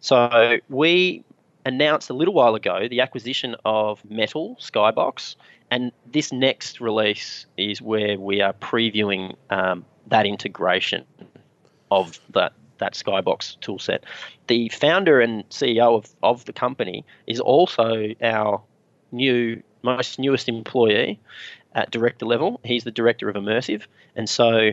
So 0.01 0.59
we 0.69 1.23
announced 1.65 2.09
a 2.09 2.13
little 2.13 2.33
while 2.33 2.55
ago 2.55 2.87
the 2.87 3.01
acquisition 3.01 3.55
of 3.65 4.03
Mettle 4.09 4.57
Skybox, 4.61 5.35
and 5.71 5.91
this 6.05 6.31
next 6.31 6.79
release 6.79 7.45
is 7.57 7.81
where 7.81 8.19
we 8.19 8.41
are 8.41 8.53
previewing 8.53 9.35
um, 9.49 9.85
that 10.07 10.25
integration 10.25 11.05
of 11.91 12.19
that 12.31 12.53
that 12.77 12.93
Skybox 12.93 13.57
toolset. 13.59 13.99
The 14.47 14.69
founder 14.69 15.21
and 15.21 15.47
CEO 15.49 15.97
of, 15.97 16.09
of 16.21 16.45
the 16.45 16.53
company 16.53 17.05
is 17.25 17.39
also 17.39 18.13
our 18.21 18.61
new 19.11 19.63
most 19.81 20.19
newest 20.19 20.49
employee 20.49 21.19
at 21.73 21.91
director 21.91 22.25
level. 22.25 22.59
He's 22.63 22.83
the 22.83 22.91
director 22.91 23.29
of 23.29 23.35
Immersive, 23.35 23.83
and 24.15 24.29
so 24.29 24.71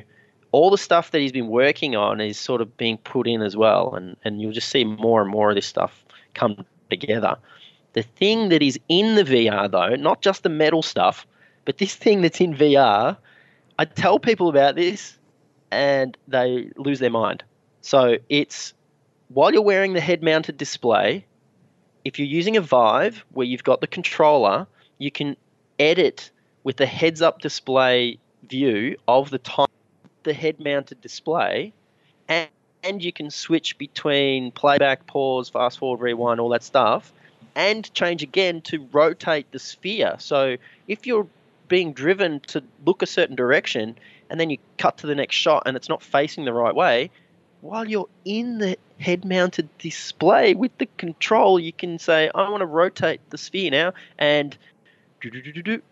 all 0.50 0.70
the 0.70 0.78
stuff 0.78 1.10
that 1.12 1.20
he's 1.20 1.32
been 1.32 1.48
working 1.48 1.96
on 1.96 2.20
is 2.20 2.38
sort 2.38 2.60
of 2.60 2.76
being 2.76 2.98
put 2.98 3.26
in 3.26 3.40
as 3.40 3.56
well, 3.56 3.94
and 3.94 4.16
and 4.24 4.40
you'll 4.42 4.52
just 4.52 4.68
see 4.68 4.84
more 4.84 5.22
and 5.22 5.30
more 5.30 5.48
of 5.48 5.54
this 5.54 5.66
stuff 5.66 6.04
come 6.34 6.64
together. 7.00 7.36
The 7.92 8.02
thing 8.02 8.48
that 8.48 8.62
is 8.62 8.78
in 8.88 9.14
the 9.14 9.24
VR 9.24 9.70
though, 9.70 9.96
not 9.96 10.22
just 10.22 10.42
the 10.42 10.48
Mettle 10.48 10.82
stuff, 10.82 11.26
but 11.64 11.78
this 11.78 11.94
thing 11.94 12.22
that's 12.22 12.40
in 12.40 12.54
VR, 12.54 13.16
I 13.78 13.84
tell 13.84 14.18
people 14.18 14.48
about 14.48 14.76
this 14.76 15.18
and 15.70 16.16
they 16.28 16.70
lose 16.76 16.98
their 16.98 17.10
mind. 17.10 17.44
So 17.80 18.18
it's 18.28 18.74
while 19.28 19.52
you're 19.52 19.62
wearing 19.62 19.92
the 19.92 20.00
head 20.00 20.22
mounted 20.22 20.56
display, 20.56 21.24
if 22.04 22.18
you're 22.18 22.28
using 22.28 22.56
a 22.56 22.60
Vive 22.60 23.24
where 23.32 23.46
you've 23.46 23.64
got 23.64 23.80
the 23.80 23.86
controller, 23.86 24.66
you 24.98 25.10
can 25.10 25.36
edit 25.78 26.30
with 26.64 26.76
the 26.76 26.86
heads 26.86 27.22
up 27.22 27.40
display 27.40 28.18
view 28.48 28.96
of 29.08 29.30
the 29.30 29.38
time 29.38 29.66
the 30.22 30.32
head 30.32 30.60
mounted 30.60 31.00
display 31.00 31.72
and, 32.28 32.48
and 32.82 33.02
you 33.02 33.12
can 33.12 33.30
switch 33.30 33.78
between 33.78 34.50
playback, 34.50 35.06
pause, 35.06 35.48
fast 35.48 35.78
forward, 35.78 36.00
rewind, 36.00 36.40
all 36.40 36.48
that 36.50 36.62
stuff, 36.62 37.12
and 37.54 37.92
change 37.94 38.22
again 38.22 38.60
to 38.62 38.86
rotate 38.92 39.50
the 39.52 39.58
sphere. 39.58 40.16
So 40.18 40.56
if 40.88 41.06
you're 41.06 41.26
being 41.68 41.92
driven 41.92 42.40
to 42.40 42.62
look 42.84 43.02
a 43.02 43.06
certain 43.06 43.36
direction 43.36 43.96
and 44.30 44.38
then 44.40 44.50
you 44.50 44.58
cut 44.78 44.98
to 44.98 45.06
the 45.06 45.14
next 45.14 45.36
shot 45.36 45.62
and 45.66 45.76
it's 45.76 45.88
not 45.88 46.02
facing 46.02 46.44
the 46.44 46.52
right 46.52 46.74
way, 46.74 47.10
while 47.60 47.88
you're 47.88 48.08
in 48.24 48.58
the 48.58 48.76
head 48.98 49.24
mounted 49.24 49.68
display 49.78 50.54
with 50.54 50.76
the 50.78 50.86
control, 50.96 51.60
you 51.60 51.72
can 51.72 51.98
say, 51.98 52.30
I 52.34 52.48
want 52.50 52.60
to 52.60 52.66
rotate 52.66 53.20
the 53.30 53.38
sphere 53.38 53.70
now 53.70 53.92
and 54.18 54.56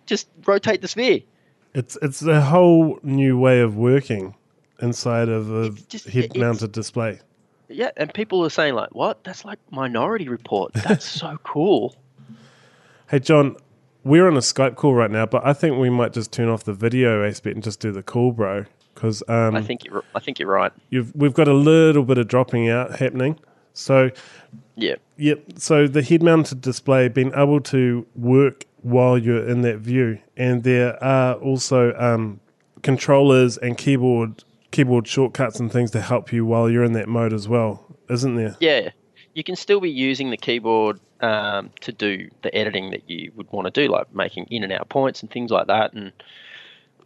just 0.07 0.29
rotate 0.45 0.83
the 0.83 0.89
sphere. 0.89 1.21
It's 1.73 1.97
it's 2.03 2.23
a 2.23 2.41
whole 2.41 2.99
new 3.05 3.39
way 3.39 3.61
of 3.61 3.77
working 3.77 4.35
inside 4.81 5.29
of 5.29 5.53
a 5.53 6.11
head 6.11 6.37
mounted 6.37 6.73
display. 6.73 7.21
Yeah, 7.69 7.91
and 7.97 8.13
people 8.13 8.45
are 8.45 8.51
saying 8.51 8.75
like, 8.75 8.95
"What? 8.95 9.23
That's 9.25 9.45
like 9.45 9.59
Minority 9.71 10.29
Report. 10.29 10.73
That's 10.75 11.07
so 11.21 11.39
cool." 11.45 11.95
Hey, 13.09 13.21
John, 13.21 13.57
we're 14.05 14.27
on 14.27 14.37
a 14.37 14.41
Skype 14.41 14.77
call 14.77 14.95
right 14.95 15.11
now, 15.11 15.27
but 15.27 15.47
I 15.47 15.53
think 15.53 15.79
we 15.79 15.91
might 15.91 16.13
just 16.13 16.33
turn 16.33 16.49
off 16.49 16.65
the 16.65 16.73
video 16.73 17.27
aspect 17.27 17.55
and 17.55 17.63
just 17.63 17.81
do 17.81 17.93
the 17.93 18.03
call, 18.03 18.33
bro. 18.33 18.65
Because 18.95 19.23
um, 19.29 19.55
I 19.55 19.63
think 19.63 19.85
you're, 19.85 20.05
I 20.15 20.21
think 20.21 20.39
you're 20.39 20.51
right. 20.51 20.73
we've 21.15 21.35
got 21.35 21.49
a 21.49 21.55
little 21.55 22.05
bit 22.05 22.19
of 22.19 22.29
dropping 22.29 22.69
out 22.69 22.99
happening. 22.99 23.39
So, 23.73 24.11
yeah, 24.77 24.97
yep. 25.17 25.43
So 25.57 25.87
the 25.87 26.03
head-mounted 26.03 26.61
display 26.61 27.09
being 27.09 27.33
able 27.35 27.61
to 27.63 28.07
work 28.15 28.65
while 28.83 29.17
you're 29.17 29.49
in 29.49 29.63
that 29.63 29.79
view, 29.79 30.19
and 30.37 30.65
there 30.65 31.03
are 31.03 31.35
also 31.35 31.95
um, 31.95 32.41
controllers 32.83 33.59
and 33.59 33.79
keyboard 33.79 34.45
keyboard 34.71 35.07
shortcuts 35.07 35.61
and 35.61 35.73
things 35.73 35.91
to 35.93 36.01
help 36.01 36.33
you 36.33 36.45
while 36.45 36.71
you're 36.71 36.85
in 36.85 36.93
that 36.93 37.09
mode 37.09 37.33
as 37.33 37.49
well, 37.49 37.97
isn't 38.09 38.37
there? 38.37 38.57
Yeah, 38.61 38.91
you 39.35 39.45
can 39.45 39.57
still 39.57 39.81
be 39.81 39.91
using 39.91 40.31
the 40.31 40.37
keyboard 40.37 41.01
um, 41.21 41.71
to 41.81 41.93
do 41.93 42.31
the 42.43 42.55
editing 42.55 42.91
that 42.91 43.09
you 43.09 43.33
would 43.37 43.51
want 43.51 43.67
to 43.67 43.71
do, 43.71 43.91
like 43.91 44.15
making 44.15 44.47
in 44.47 44.65
and 44.65 44.73
out 44.73 44.89
points 44.89 45.23
and 45.23 45.31
things 45.31 45.51
like 45.51 45.67
that. 45.67 45.93
And 45.93 46.13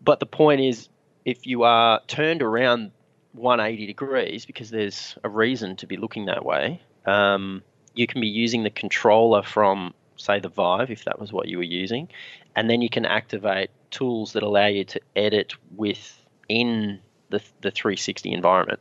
but 0.02 0.20
the 0.20 0.26
point 0.26 0.60
is, 0.60 0.88
if 1.24 1.46
you 1.46 1.62
are 1.62 2.00
turned 2.06 2.42
around 2.42 2.92
180 3.32 3.86
degrees, 3.86 4.46
because 4.46 4.70
there's 4.70 5.16
a 5.24 5.28
reason 5.28 5.76
to 5.76 5.86
be 5.86 5.96
looking 5.96 6.26
that 6.26 6.44
way, 6.44 6.80
um, 7.06 7.62
you 7.94 8.06
can 8.06 8.20
be 8.20 8.28
using 8.28 8.62
the 8.62 8.70
controller 8.70 9.42
from 9.42 9.94
say 10.16 10.38
the 10.40 10.48
Vive, 10.48 10.90
if 10.90 11.04
that 11.04 11.18
was 11.18 11.32
what 11.32 11.48
you 11.48 11.58
were 11.58 11.64
using, 11.64 12.08
and 12.54 12.70
then 12.70 12.82
you 12.82 12.88
can 12.88 13.04
activate 13.04 13.70
tools 13.90 14.32
that 14.32 14.42
allow 14.42 14.66
you 14.66 14.84
to 14.84 15.00
edit 15.16 15.54
within 15.76 17.00
the, 17.34 17.42
the 17.60 17.70
360 17.70 18.32
environment, 18.32 18.80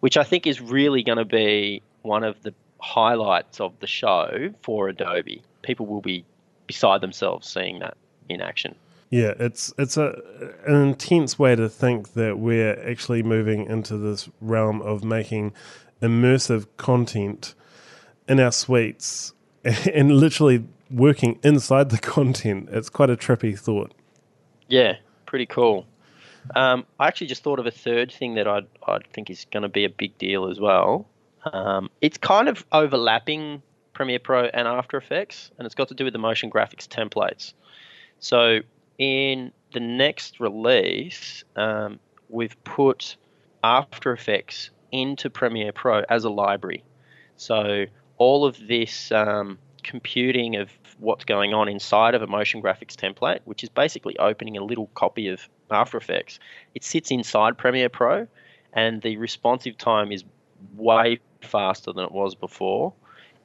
which 0.00 0.16
I 0.16 0.24
think 0.24 0.46
is 0.46 0.60
really 0.60 1.02
going 1.02 1.18
to 1.18 1.24
be 1.24 1.82
one 2.02 2.24
of 2.24 2.42
the 2.42 2.54
highlights 2.80 3.60
of 3.60 3.78
the 3.80 3.86
show 3.86 4.50
for 4.62 4.88
Adobe. 4.88 5.42
People 5.62 5.86
will 5.86 6.00
be 6.00 6.24
beside 6.66 7.00
themselves 7.00 7.48
seeing 7.48 7.78
that 7.80 7.96
in 8.28 8.40
action. 8.40 8.74
Yeah, 9.10 9.34
it's 9.38 9.74
it's 9.76 9.98
a 9.98 10.14
an 10.66 10.88
intense 10.88 11.38
way 11.38 11.54
to 11.54 11.68
think 11.68 12.14
that 12.14 12.38
we're 12.38 12.80
actually 12.88 13.22
moving 13.22 13.66
into 13.66 13.98
this 13.98 14.30
realm 14.40 14.80
of 14.80 15.04
making 15.04 15.52
immersive 16.00 16.66
content 16.78 17.54
in 18.26 18.40
our 18.40 18.52
suites 18.52 19.34
and 19.64 20.12
literally 20.12 20.64
working 20.90 21.38
inside 21.42 21.90
the 21.90 21.98
content. 22.16 22.68
It's 22.72 22.88
quite 22.88 23.10
a 23.10 23.16
trippy 23.16 23.58
thought. 23.58 23.92
Yeah, 24.68 24.96
pretty 25.26 25.46
cool. 25.46 25.86
Um, 26.54 26.86
I 26.98 27.08
actually 27.08 27.28
just 27.28 27.42
thought 27.42 27.58
of 27.58 27.66
a 27.66 27.70
third 27.70 28.12
thing 28.12 28.34
that 28.34 28.48
I'd, 28.48 28.66
i 28.86 28.98
think 29.12 29.30
is 29.30 29.46
going 29.52 29.62
to 29.62 29.68
be 29.68 29.84
a 29.84 29.90
big 29.90 30.18
deal 30.18 30.48
as 30.48 30.58
well. 30.60 31.06
Um, 31.44 31.90
it's 32.00 32.18
kind 32.18 32.48
of 32.48 32.64
overlapping 32.72 33.62
Premiere 33.92 34.18
Pro 34.18 34.44
and 34.44 34.66
After 34.66 34.96
Effects, 34.96 35.50
and 35.58 35.66
it's 35.66 35.74
got 35.74 35.88
to 35.88 35.94
do 35.94 36.04
with 36.04 36.12
the 36.12 36.18
motion 36.18 36.50
graphics 36.50 36.86
templates. 36.86 37.52
So 38.18 38.60
in 38.98 39.52
the 39.72 39.80
next 39.80 40.40
release, 40.40 41.44
um, 41.56 41.98
we've 42.28 42.62
put 42.64 43.16
After 43.62 44.12
Effects 44.12 44.70
into 44.90 45.30
Premiere 45.30 45.72
Pro 45.72 46.02
as 46.08 46.24
a 46.24 46.30
library. 46.30 46.84
So 47.36 47.86
all 48.18 48.44
of 48.44 48.56
this 48.66 49.10
um, 49.10 49.58
computing 49.82 50.56
of 50.56 50.70
what's 50.98 51.24
going 51.24 51.54
on 51.54 51.68
inside 51.68 52.14
of 52.14 52.22
a 52.22 52.26
motion 52.26 52.62
graphics 52.62 52.94
template, 52.94 53.40
which 53.44 53.62
is 53.62 53.68
basically 53.68 54.18
opening 54.18 54.56
a 54.56 54.64
little 54.64 54.88
copy 54.94 55.28
of 55.28 55.48
After 55.70 55.96
Effects, 55.96 56.38
it 56.74 56.84
sits 56.84 57.10
inside 57.10 57.58
Premiere 57.58 57.88
Pro, 57.88 58.26
and 58.72 59.02
the 59.02 59.16
responsive 59.16 59.76
time 59.76 60.12
is 60.12 60.24
way 60.76 61.20
faster 61.40 61.92
than 61.92 62.04
it 62.04 62.12
was 62.12 62.34
before. 62.34 62.92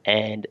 And 0.04 0.46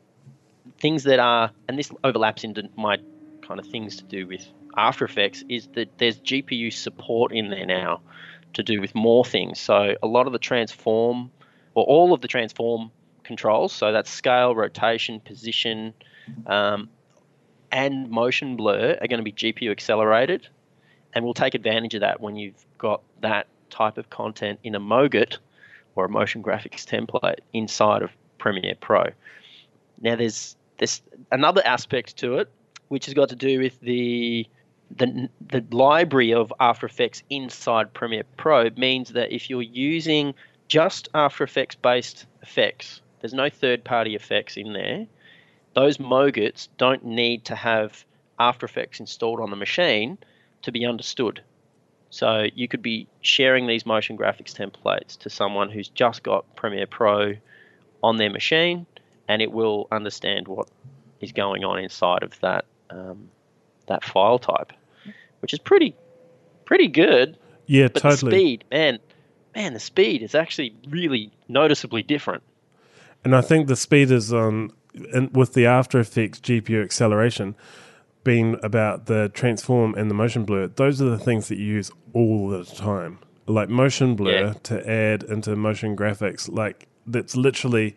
things 0.80 1.04
that 1.04 1.20
are, 1.20 1.51
and 1.68 1.77
this 1.80 1.92
overlaps 2.04 2.44
into 2.44 2.70
my 2.75 2.98
kind 3.42 3.60
of 3.60 3.68
things 3.68 3.98
to 3.98 4.04
do 4.04 4.27
with 4.27 4.46
After 4.75 5.06
Effects, 5.06 5.44
is 5.50 5.68
that 5.74 5.98
there's 5.98 6.20
GPU 6.20 6.72
support 6.72 7.32
in 7.32 7.50
there 7.50 7.66
now 7.66 8.01
to 8.54 8.63
do 8.63 8.82
with 8.82 8.94
more 8.94 9.25
things. 9.25 9.60
So 9.60 9.96
a 10.01 10.08
lot 10.08 10.27
of 10.27 10.34
the 10.34 10.39
transform, 10.39 11.32
or 11.74 11.84
all 11.86 12.13
of 12.13 12.22
the 12.22 12.27
transform 12.27 12.92
controls. 13.24 13.74
So 13.74 13.92
that's 13.92 14.10
scale, 14.10 14.56
rotation, 14.56 15.20
position, 15.20 15.94
um, 16.46 16.89
and 17.72 18.10
motion 18.10 18.55
blur 18.55 18.98
are 19.00 19.07
going 19.07 19.24
to 19.24 19.24
be 19.24 19.31
GPU 19.31 19.72
accelerated. 19.72 20.48
And 21.13 21.24
we'll 21.24 21.34
take 21.34 21.55
advantage 21.55 21.96
of 21.96 22.01
that 22.01 22.22
when 22.22 22.36
you've 22.36 22.65
got 22.77 23.01
that 23.22 23.48
type 23.69 23.98
of 23.98 24.10
content 24.10 24.60
in 24.63 24.75
a 24.75 24.79
MOGRT 24.79 25.38
or 25.96 26.05
a 26.05 26.10
motion 26.10 26.43
graphics 26.43 26.86
template 26.86 27.39
inside 27.53 28.03
of 28.03 28.12
Premiere 28.38 28.75
Pro. 28.79 29.05
Now, 30.00 30.15
there's 30.15 30.55
there's 30.77 31.01
another 31.31 31.62
aspect 31.65 32.17
to 32.17 32.38
it, 32.38 32.50
which 32.88 33.05
has 33.05 33.15
got 33.15 33.29
to 33.29 33.36
do 33.36 33.60
with 33.60 33.79
the 33.81 34.48
the, 34.96 35.29
the 35.41 35.65
library 35.72 36.34
of 36.34 36.53
After 36.60 36.86
Effects 36.86 37.24
inside 37.29 37.93
Premiere 37.93 38.24
Pro 38.38 38.69
means 38.77 39.10
that 39.13 39.34
if 39.34 39.50
you're 39.50 39.62
using 39.62 40.34
just 40.67 41.10
After 41.13 41.43
Effects 41.43 41.75
based 41.75 42.25
effects, 42.41 43.01
there's 43.19 43.34
no 43.34 43.50
third 43.50 43.84
party 43.84 44.15
effects 44.15 44.55
in 44.55 44.74
there. 44.74 45.07
Those 45.77 46.00
MOGRTs 46.00 46.69
don't 46.79 47.05
need 47.05 47.46
to 47.46 47.55
have 47.55 48.03
After 48.39 48.65
Effects 48.65 49.00
installed 49.00 49.39
on 49.39 49.51
the 49.51 49.55
machine 49.55 50.17
to 50.63 50.72
be 50.72 50.88
understood. 50.88 51.43
So 52.10 52.48
you 52.55 52.67
could 52.67 52.81
be 52.81 53.05
sharing 53.22 53.67
these 53.67 53.86
motion 53.86 54.17
graphics 54.17 54.55
templates 54.55 55.19
to 55.19 55.29
someone 55.29 55.69
who's 55.69 55.88
just 55.88 56.24
got 56.24 56.55
Premiere 56.55 56.88
Pro 56.88 57.36
on 58.01 58.17
their 58.17 58.31
machine, 58.31 58.88
and 59.27 59.39
it 59.39 59.51
will 59.51 59.88
understand 59.91 60.48
what 60.48 60.67
is 61.22 61.31
going 61.31 61.63
on 61.63 61.77
inside 61.77 62.24
of 62.24 62.39
that 62.39 62.65
um, 62.89 63.29
that 63.86 64.03
file 64.03 64.39
type, 64.39 64.74
which 65.41 65.53
is 65.53 65.60
pretty 65.60 65.93
pretty 66.65 66.88
good. 66.88 67.38
Yeah, 67.67 67.89
but 67.89 68.01
totally. 68.01 68.31
The 68.31 68.36
speed, 68.36 68.63
man, 68.72 68.98
man, 69.55 69.74
the 69.74 69.79
speed 69.79 70.24
is 70.24 70.34
actually 70.34 70.74
really 70.89 71.31
noticeably 71.48 72.01
different. 72.01 72.41
And 73.24 73.36
I 73.36 73.41
think 73.41 73.67
the 73.67 73.75
speed 73.75 74.10
is 74.10 74.34
on 74.34 74.72
and 75.13 75.36
with 75.36 75.54
the 75.54 75.66
After 75.66 76.00
Effects 76.00 76.39
GPU 76.39 76.84
acceleration 76.84 77.56
being 78.24 78.58
about 78.62 79.06
the 79.06 79.30
transform 79.34 79.96
and 79.96 80.10
the 80.12 80.16
motion 80.16 80.44
blur. 80.44 80.68
Those 80.68 81.01
are 81.01 81.10
the 81.10 81.18
things 81.20 81.48
that 81.48 81.58
you 81.58 81.66
use 81.66 81.92
all 82.13 82.50
the 82.50 82.66
time. 82.66 83.20
Like 83.46 83.70
motion 83.70 84.16
blur 84.16 84.32
Yeah. 84.48 84.54
to 84.63 84.89
add 84.89 85.24
into 85.24 85.56
motion 85.56 85.96
graphics. 85.96 86.51
Like 86.51 86.88
that's 87.06 87.38
literally 87.38 87.96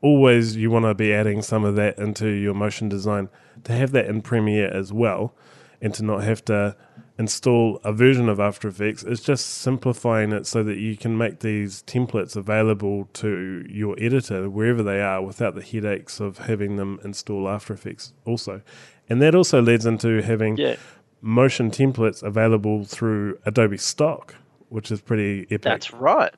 always 0.00 0.56
you 0.56 0.70
want 0.70 0.84
to 0.84 0.94
be 0.94 1.12
adding 1.12 1.42
some 1.42 1.64
of 1.64 1.76
that 1.76 1.98
into 1.98 2.28
your 2.28 2.54
motion 2.54 2.88
design 2.88 3.28
to 3.64 3.72
have 3.72 3.92
that 3.92 4.06
in 4.06 4.22
Premiere 4.22 4.68
as 4.72 4.92
well 4.92 5.34
and 5.80 5.92
to 5.94 6.02
not 6.04 6.22
have 6.24 6.44
to 6.46 6.76
install 7.18 7.80
a 7.84 7.92
version 7.92 8.28
of 8.28 8.40
After 8.40 8.68
Effects. 8.68 9.02
It's 9.04 9.22
just 9.22 9.46
simplifying 9.46 10.32
it 10.32 10.46
so 10.46 10.62
that 10.64 10.78
you 10.78 10.96
can 10.96 11.16
make 11.16 11.40
these 11.40 11.82
templates 11.86 12.34
available 12.36 13.08
to 13.14 13.64
your 13.68 13.94
editor 14.00 14.50
wherever 14.50 14.82
they 14.82 15.00
are 15.00 15.22
without 15.22 15.54
the 15.54 15.62
headaches 15.62 16.18
of 16.20 16.38
having 16.38 16.76
them 16.76 16.98
install 17.04 17.48
After 17.48 17.72
Effects 17.74 18.12
also. 18.24 18.62
And 19.08 19.22
that 19.22 19.34
also 19.34 19.62
leads 19.62 19.86
into 19.86 20.22
having 20.22 20.56
Yeah. 20.56 20.76
motion 21.20 21.70
templates 21.70 22.22
available 22.22 22.84
through 22.84 23.38
Adobe 23.46 23.76
Stock, 23.76 24.34
which 24.68 24.90
is 24.90 25.00
pretty 25.00 25.42
epic. 25.44 25.62
That's 25.62 25.92
right. 25.92 26.32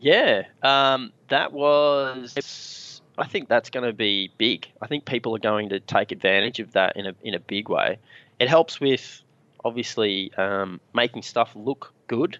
Yeah, 0.00 0.42
um, 0.62 1.12
that 1.28 1.52
was. 1.52 3.00
I 3.16 3.26
think 3.26 3.48
that's 3.48 3.68
going 3.70 3.84
to 3.84 3.92
be 3.92 4.30
big. 4.38 4.68
I 4.80 4.86
think 4.86 5.06
people 5.06 5.34
are 5.34 5.40
going 5.40 5.70
to 5.70 5.80
take 5.80 6.12
advantage 6.12 6.60
of 6.60 6.72
that 6.72 6.96
in 6.96 7.06
a 7.06 7.14
in 7.22 7.34
a 7.34 7.40
big 7.40 7.68
way. 7.68 7.98
It 8.38 8.48
helps 8.48 8.80
with 8.80 9.22
obviously 9.68 10.32
um, 10.34 10.80
making 10.94 11.22
stuff 11.22 11.52
look 11.54 11.92
good, 12.06 12.38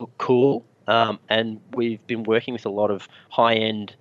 look 0.00 0.10
cool, 0.18 0.64
um, 0.88 1.18
and 1.28 1.60
we've 1.74 2.04
been 2.06 2.24
working 2.24 2.52
with 2.52 2.66
a 2.66 2.70
lot 2.70 2.90
of 2.90 3.08
high 3.30 3.54
end 3.54 3.94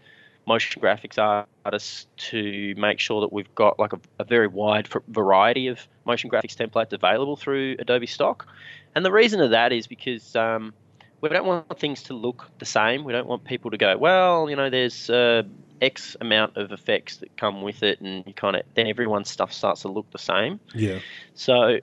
motion 0.47 0.81
graphics 0.81 1.45
artists 1.63 2.07
to 2.17 2.73
make 2.77 2.99
sure 2.99 3.21
that 3.21 3.33
we've 3.33 3.53
got 3.55 3.79
like 3.79 3.93
a, 3.93 3.99
a 4.19 4.23
very 4.23 4.47
wide 4.47 4.87
variety 5.07 5.67
of 5.67 5.87
motion 6.05 6.29
graphics 6.29 6.55
templates 6.55 6.93
available 6.93 7.35
through 7.35 7.75
Adobe 7.79 8.07
Stock. 8.07 8.47
And 8.93 9.03
the 9.03 9.11
reason 9.11 9.41
of 9.41 9.51
that 9.51 9.71
is 9.71 9.87
because 9.87 10.35
um, 10.35 10.73
we 11.21 11.29
don't 11.29 11.45
want 11.45 11.79
things 11.79 12.03
to 12.03 12.13
look 12.13 12.49
the 12.59 12.65
same. 12.65 13.03
We 13.03 13.13
don't 13.13 13.27
want 13.27 13.43
people 13.43 13.71
to 13.71 13.77
go, 13.77 13.97
well, 13.97 14.49
you 14.49 14.55
know, 14.55 14.69
there's 14.69 15.09
uh, 15.09 15.43
X 15.81 16.15
amount 16.21 16.57
of 16.57 16.71
effects 16.71 17.17
that 17.17 17.35
come 17.37 17.61
with 17.61 17.83
it, 17.83 17.99
and 18.01 18.23
you 18.25 18.33
kind 18.33 18.55
of 18.55 18.63
then 18.75 18.87
everyone's 18.87 19.29
stuff 19.29 19.51
starts 19.51 19.81
to 19.81 19.87
look 19.87 20.09
the 20.11 20.19
same. 20.19 20.59
yeah. 20.73 20.99
So, 21.33 21.79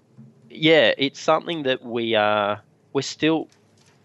yeah, 0.54 0.92
it's 0.99 1.21
something 1.21 1.64
that 1.64 1.85
we 1.85 2.14
are 2.14 2.61
we're 2.92 3.02
still 3.02 3.49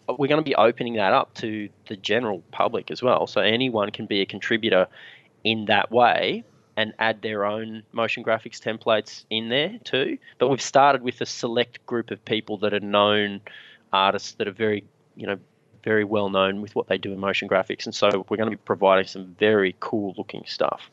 we're 0.07 0.27
going 0.27 0.41
to 0.41 0.49
be 0.49 0.55
opening 0.55 0.93
that 0.93 1.13
up 1.13 1.33
to 1.35 1.69
the 1.87 1.97
general 1.97 2.41
public 2.51 2.91
as 2.91 3.03
well. 3.03 3.27
So 3.27 3.41
anyone 3.41 3.91
can 3.91 4.05
be 4.05 4.21
a 4.21 4.25
contributor 4.25 4.87
in 5.43 5.65
that 5.65 5.91
way 5.91 6.43
and 6.77 6.93
add 6.99 7.21
their 7.21 7.43
own 7.43 7.83
motion 7.91 8.23
graphics 8.23 8.59
templates 8.59 9.25
in 9.29 9.49
there 9.49 9.77
too. 9.83 10.17
But 10.37 10.49
we've 10.49 10.61
started 10.61 11.01
with 11.01 11.19
a 11.21 11.25
select 11.25 11.85
group 11.85 12.11
of 12.11 12.23
people 12.23 12.57
that 12.59 12.73
are 12.73 12.79
known 12.79 13.41
artists 13.91 14.33
that 14.33 14.47
are 14.47 14.53
very, 14.53 14.83
you 15.15 15.27
know, 15.27 15.37
very 15.83 16.03
well 16.03 16.29
known 16.29 16.61
with 16.61 16.75
what 16.75 16.87
they 16.87 16.97
do 16.97 17.11
in 17.11 17.19
motion 17.19 17.47
graphics, 17.47 17.85
and 17.85 17.95
so 17.95 18.25
we're 18.29 18.37
going 18.37 18.49
to 18.49 18.57
be 18.57 18.61
providing 18.63 19.07
some 19.07 19.35
very 19.39 19.75
cool 19.79 20.13
looking 20.17 20.43
stuff. 20.45 20.89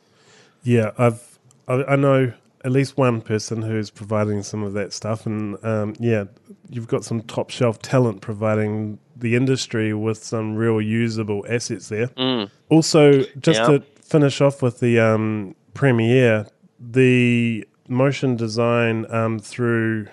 Yeah, 0.62 0.92
I've 0.96 1.38
I, 1.66 1.84
I 1.84 1.96
know 1.96 2.32
at 2.64 2.72
least 2.72 2.96
one 2.96 3.20
person 3.20 3.62
who's 3.62 3.90
providing 3.90 4.42
some 4.42 4.62
of 4.62 4.72
that 4.72 4.92
stuff, 4.92 5.26
and 5.26 5.62
um, 5.64 5.94
yeah, 6.00 6.24
you've 6.70 6.88
got 6.88 7.04
some 7.04 7.20
top 7.22 7.50
shelf 7.50 7.78
talent 7.80 8.20
providing 8.22 8.98
the 9.16 9.36
industry 9.36 9.92
with 9.92 10.22
some 10.24 10.56
real 10.56 10.80
usable 10.80 11.44
assets 11.48 11.88
there. 11.88 12.08
Mm. 12.08 12.50
Also, 12.70 13.22
just 13.38 13.60
Yeah. 13.60 13.66
to 13.66 13.80
finish 14.02 14.40
off 14.40 14.62
with 14.62 14.80
the 14.80 14.98
um, 14.98 15.54
Premiere, 15.74 16.46
the 16.80 17.66
motion 17.88 18.36
design 18.36 19.06
um, 19.10 19.38
through 19.38 20.06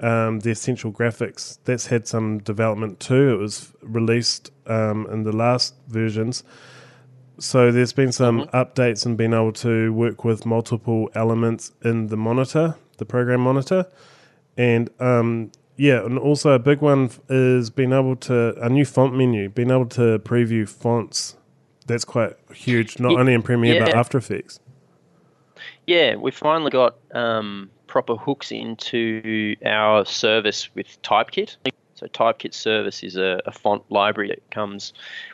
um, 0.00 0.40
the 0.40 0.50
Essential 0.50 0.92
Graphics 0.92 1.58
that's 1.64 1.86
had 1.86 2.06
some 2.06 2.38
development 2.38 3.00
too. 3.00 3.34
It 3.34 3.38
was 3.38 3.72
released 3.82 4.52
um, 4.66 5.06
in 5.10 5.24
the 5.24 5.32
last 5.32 5.74
versions. 5.88 6.44
So 7.38 7.70
there's 7.70 7.92
been 7.92 8.10
some 8.10 8.46
updates 8.48 9.06
and 9.06 9.16
being 9.16 9.32
able 9.32 9.52
to 9.54 9.92
work 9.92 10.24
with 10.24 10.44
multiple 10.44 11.08
elements 11.14 11.72
in 11.84 12.08
the 12.08 12.16
monitor, 12.16 12.76
the 12.96 13.04
program 13.04 13.40
monitor, 13.40 13.86
and 14.56 14.90
um, 14.98 15.52
yeah, 15.76 16.04
and 16.04 16.18
also 16.18 16.50
a 16.50 16.58
big 16.58 16.80
one 16.80 17.10
is 17.28 17.70
being 17.70 17.92
able 17.92 18.16
to 18.16 18.60
a 18.60 18.68
new 18.68 18.84
font 18.84 19.14
menu, 19.14 19.48
being 19.48 19.70
able 19.70 19.86
to 19.86 20.18
preview 20.18 20.68
fonts. 20.68 21.36
That's 21.86 22.04
quite 22.04 22.32
huge, 22.52 22.98
not 22.98 23.12
Ye- 23.12 23.18
only 23.18 23.34
in 23.34 23.42
Premiere 23.42 23.84
but. 23.84 23.94
After 23.94 24.18
Effects. 24.18 24.58
Yeah, 25.86 26.16
we 26.16 26.32
finally 26.32 26.70
got 26.70 26.96
um, 27.12 27.70
proper 27.86 28.16
hooks 28.16 28.50
into 28.50 29.54
our 29.64 30.04
service 30.04 30.68
with 30.74 31.00
Typekit. 31.02 31.56
So 31.98 32.06
Typekit 32.06 32.54
service 32.54 33.02
is 33.02 33.16
a, 33.16 33.40
a 33.44 33.52
font 33.52 33.82
library 33.90 34.28
that 34.28 34.50
comes 34.50 34.92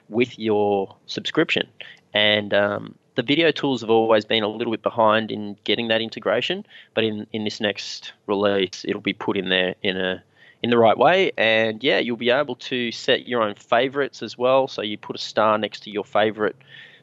with 0.09 0.39
your 0.39 0.97
subscription, 1.07 1.69
and 2.15 2.55
um, 2.55 2.95
the 3.17 3.23
video 3.23 3.51
tools 3.51 3.83
have 3.83 3.91
always 3.91 4.25
been 4.25 4.43
a 4.43 4.49
little 4.49 4.73
bit 4.73 4.83
behind 4.83 5.31
in 5.31 5.57
getting 5.65 5.89
that 5.89 6.01
integration. 6.01 6.65
But 6.95 7.05
in, 7.05 7.27
in 7.33 7.45
this 7.45 7.61
next 7.61 8.13
release, 8.27 8.85
it'll 8.87 9.01
be 9.01 9.13
put 9.13 9.37
in 9.37 9.51
there 9.51 9.75
in 9.83 9.97
a 9.97 10.23
in 10.63 10.71
the 10.71 10.79
right 10.79 10.97
way, 10.97 11.31
and 11.37 11.85
yeah, 11.85 11.99
you'll 11.99 12.17
be 12.17 12.31
able 12.31 12.57
to 12.57 12.91
set 12.91 13.29
your 13.29 13.43
own 13.43 13.55
favorites 13.55 14.23
as 14.23 14.39
well. 14.39 14.67
So 14.67 14.81
you 14.81 14.97
put 14.97 15.15
a 15.15 15.19
star 15.19 15.59
next 15.59 15.83
to 15.83 15.91
your 15.91 16.05
favorite 16.05 16.57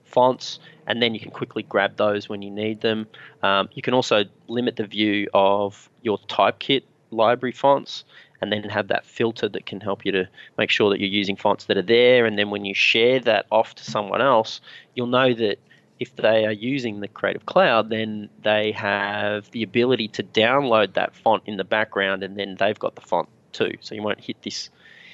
fonts, 0.04 0.58
and 0.88 1.00
then 1.00 1.14
you 1.14 1.20
can 1.20 1.30
quickly 1.30 1.62
grab 1.62 1.96
those 1.96 2.28
when 2.28 2.42
you 2.42 2.50
need 2.50 2.82
them. 2.82 3.06
Um, 3.44 3.70
you 3.74 3.84
can 3.84 3.94
also 3.94 4.26
limit 4.48 4.78
the 4.78 4.88
view 4.88 5.28
of 5.36 5.92
your 6.02 6.18
typekit 6.28 6.82
library 7.12 7.52
fonts 7.52 8.04
and 8.42 8.52
then 8.52 8.64
have 8.64 8.88
that 8.88 9.06
filter 9.06 9.48
that 9.50 9.66
can 9.66 9.80
help 9.80 10.04
you 10.04 10.12
to 10.12 10.28
make 10.58 10.70
sure 10.70 10.90
that 10.90 11.00
you're 11.00 11.10
using 11.10 11.36
fonts 11.36 11.66
that 11.66 11.78
are 11.78 11.84
there. 11.84 12.26
And 12.26 12.38
then 12.38 12.50
when 12.50 12.66
you 12.66 12.74
share 12.74 13.20
that 13.22 13.46
off 13.52 13.76
to 13.76 13.84
someone 13.84 14.22
else, 14.22 14.62
you'll 14.96 15.08
know 15.08 15.34
that 15.34 15.60
if 16.00 16.16
they 16.16 16.46
are 16.46 16.52
using 16.52 17.00
the 17.00 17.08
Creative 17.08 17.46
Cloud, 17.46 17.90
then 17.92 18.30
they 18.42 18.72
have 18.72 19.50
the 19.52 19.62
ability 19.62 20.08
to 20.10 20.24
download 20.24 20.94
that 20.94 21.16
font 21.16 21.44
in 21.46 21.58
the 21.58 21.64
background 21.64 22.24
and 22.24 22.36
then 22.36 22.56
they've 22.58 22.80
got 22.80 22.96
the 22.96 23.02
font 23.02 23.30
too. 23.52 23.78
So 23.82 23.94
you 23.94 24.02
won't 24.02 24.20
hit 24.20 24.42
this 24.42 24.72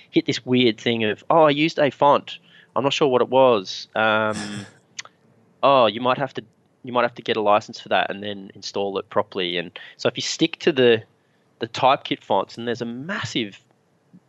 hit 0.09 0.25
this 0.25 0.45
weird 0.45 0.79
thing 0.79 1.03
of, 1.03 1.23
oh, 1.29 1.43
I 1.43 1.49
used 1.49 1.77
a 1.77 1.91
font. 1.91 2.39
I'm 2.73 2.83
not 2.83 2.93
sure 2.93 3.09
what 3.09 3.21
it 3.21 3.27
was. 3.27 3.89
Um, 3.95 4.37
oh, 5.63 5.87
you 5.87 5.99
might 5.99 6.17
have 6.17 6.33
to 6.35 6.43
you 6.83 6.93
might 6.93 7.03
have 7.03 7.15
to 7.15 7.21
get 7.21 7.35
a 7.35 7.41
license 7.41 7.81
for 7.81 7.89
that 7.89 8.09
and 8.09 8.23
then 8.23 8.49
install 8.55 8.97
it 8.97 9.09
properly. 9.09 9.57
And 9.57 9.77
so 9.97 10.07
if 10.07 10.15
you 10.15 10.21
stick 10.21 10.57
to 10.59 10.71
the 10.71 11.03
the 11.59 11.67
typekit 11.67 12.23
fonts, 12.23 12.57
and 12.57 12.67
there's 12.67 12.81
a 12.81 12.85
massive 12.85 13.59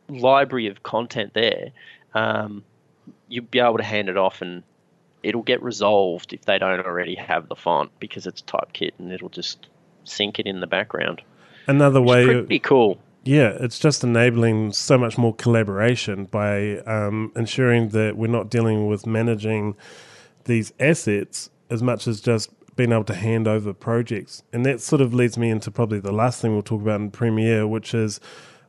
library 0.09 0.67
of 0.67 0.83
content 0.83 1.35
there, 1.35 1.71
um, 2.15 2.65
you'll 3.29 3.45
be 3.45 3.59
able 3.59 3.77
to 3.77 3.85
hand 3.85 4.09
it 4.09 4.17
off 4.17 4.41
and 4.41 4.63
it'll 5.23 5.43
get 5.43 5.63
resolved 5.63 6.33
if 6.33 6.45
they 6.45 6.59
don't 6.59 6.81
already 6.81 7.15
have 7.15 7.49
the 7.49 7.57
font 7.57 7.91
because 7.99 8.27
it's 8.27 8.41
typekit 8.43 8.93
and 8.99 9.13
it'll 9.13 9.29
just 9.29 9.69
sync 10.05 10.39
it 10.39 10.47
in 10.47 10.61
the 10.61 10.67
background. 10.67 11.23
Another 11.67 12.01
way, 12.01 12.25
pretty 12.25 12.59
cool. 12.61 12.99
yeah, 13.25 13.51
it's 13.61 13.79
just 13.79 14.03
enabling 14.03 14.73
so 14.73 14.97
much 14.97 15.19
more 15.19 15.35
collaboration 15.35 16.25
by 16.25 16.79
um, 16.81 17.31
ensuring 17.37 17.91
that 17.91 18.17
we're 18.17 18.29
not 18.29 18.49
dealing 18.49 18.87
with 18.87 19.07
managing 19.07 19.77
these 20.45 20.73
assets 20.81 21.51
as 21.69 21.83
much 21.83 22.07
as 22.07 22.23
just 22.23 22.51
being 22.79 22.93
able 22.93 23.03
to 23.03 23.15
hand 23.15 23.49
over 23.49 23.75
projects. 23.75 24.45
And 24.53 24.65
that 24.65 24.81
sort 24.81 25.03
of 25.03 25.13
leads 25.13 25.37
me 25.37 25.51
into 25.51 25.69
probably 25.69 25.99
the 25.99 26.13
last 26.13 26.41
thing 26.41 26.53
we'll 26.53 26.63
talk 26.63 26.81
about 26.81 27.01
in 27.01 27.11
Premiere, 27.11 27.67
which 27.67 27.93
is 27.93 28.21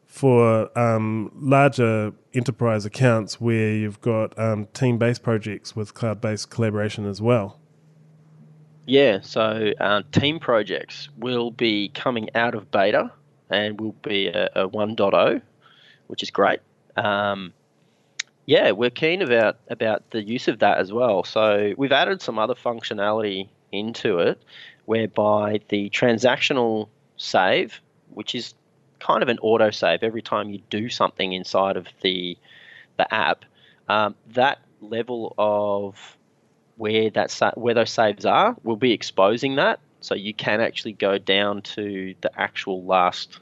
for 0.04 0.76
um, 0.78 1.32
larger 1.36 2.12
enterprise 2.34 2.86
accounts 2.86 3.39
where 3.39 3.72
you've 3.72 4.02
got 4.02 4.38
um, 4.39 4.65
team 4.74 4.98
based 4.98 5.22
projects 5.22 5.76
with 5.76 5.93
cloud 5.93 6.19
based 6.19 6.50
collaboration 6.50 7.06
as 7.06 7.22
well. 7.22 7.60
Yeah, 8.88 9.19
so 9.22 9.74
uh, 9.80 10.02
team 10.12 10.39
projects 10.39 11.10
will 11.15 11.52
be 11.52 11.89
coming 11.89 12.30
out 12.34 12.56
of 12.56 12.72
beta 12.72 13.12
and 13.52 13.80
will 13.80 13.95
be 14.02 14.28
a, 14.28 14.50
a 14.56 14.67
1.0, 14.67 15.41
which 16.08 16.24
is 16.24 16.32
great. 16.32 16.62
Um, 16.98 17.54
yeah, 18.48 18.72
we're 18.72 18.89
keen 18.89 19.22
about 19.22 19.58
about 19.69 20.10
the 20.10 20.24
use 20.24 20.48
of 20.48 20.58
that 20.60 20.80
as 20.80 20.91
well. 20.91 21.24
So 21.24 21.76
we've 21.78 21.91
added 21.91 22.24
some 22.24 22.39
other 22.39 22.56
functionality 22.56 23.50
into 23.72 24.20
it, 24.20 24.42
whereby 24.86 25.60
the 25.70 25.90
transactional 25.90 26.90
save, 27.18 27.82
which 28.10 28.36
is 28.36 28.54
kind 29.00 29.24
of 29.24 29.30
an 29.30 29.40
auto 29.40 29.70
save 29.72 30.04
every 30.04 30.22
time 30.22 30.50
you 30.50 30.62
do 30.70 30.90
something 30.90 31.34
inside 31.34 31.78
of 31.78 31.88
the 32.02 32.38
the 32.98 33.14
app, 33.14 33.46
um, 33.88 34.14
that 34.34 34.60
level 34.82 35.34
of 35.38 36.18
where 36.76 37.10
that 37.10 37.32
sa- 37.32 37.54
where 37.56 37.74
those 37.74 37.92
saves 37.92 38.26
are, 38.26 38.56
we'll 38.64 38.76
be 38.76 38.92
exposing 38.92 39.56
that, 39.56 39.80
so 40.02 40.16
you 40.16 40.34
can 40.34 40.62
actually 40.62 40.94
go 40.94 41.18
down 41.18 41.62
to 41.62 42.14
the 42.22 42.40
actual 42.40 42.84
last 42.84 43.40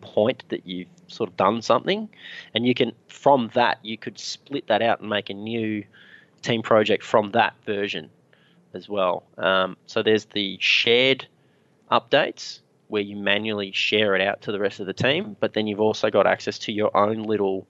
point 0.00 0.44
that 0.50 0.66
you've 0.66 0.88
sort 1.08 1.28
of 1.30 1.36
done 1.36 1.62
something, 1.62 2.08
and 2.54 2.66
you 2.66 2.74
can 2.74 2.92
from 3.08 3.50
that 3.54 3.78
you 3.82 3.96
could 3.96 4.18
split 4.18 4.66
that 4.68 4.82
out 4.82 5.00
and 5.00 5.08
make 5.08 5.30
a 5.30 5.34
new 5.34 5.84
team 6.42 6.62
project 6.62 7.02
from 7.02 7.32
that 7.32 7.54
version 7.64 8.10
as 8.76 8.88
well. 8.88 9.24
Um, 9.38 9.76
so 9.86 10.02
there's 10.02 10.26
the 10.26 10.56
shared 10.60 11.26
updates 11.90 12.60
where 12.88 13.02
you 13.02 13.16
manually 13.16 13.72
share 13.72 14.14
it 14.14 14.20
out 14.20 14.42
to 14.42 14.52
the 14.52 14.60
rest 14.60 14.78
of 14.78 14.86
the 14.86 14.92
team, 14.92 15.36
but 15.40 15.54
then 15.54 15.66
you've 15.66 15.80
also 15.80 16.10
got 16.10 16.26
access 16.26 16.58
to 16.60 16.72
your 16.72 16.96
own 16.96 17.24
little 17.24 17.66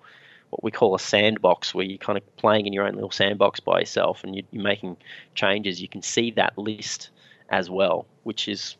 what 0.51 0.63
we 0.63 0.71
call 0.71 0.95
a 0.95 0.99
sandbox 0.99 1.75
where 1.75 1.85
you're 1.85 1.99
kind 1.99 2.17
of 2.17 2.37
playing 2.37 2.67
in 2.67 2.73
your 2.73 2.87
own 2.87 2.95
little 2.95 3.11
sandbox 3.11 3.59
by 3.61 3.81
yourself 3.81 4.23
and 4.23 4.37
you, 4.37 4.43
you're 4.53 4.63
making 4.63 4.97
changes. 5.35 5.83
You 5.83 5.89
can 5.89 6.03
see 6.03 6.31
that 6.33 6.57
list 6.57 7.11
as 7.49 7.69
well, 7.69 8.07
which 8.23 8.49
is 8.49 8.77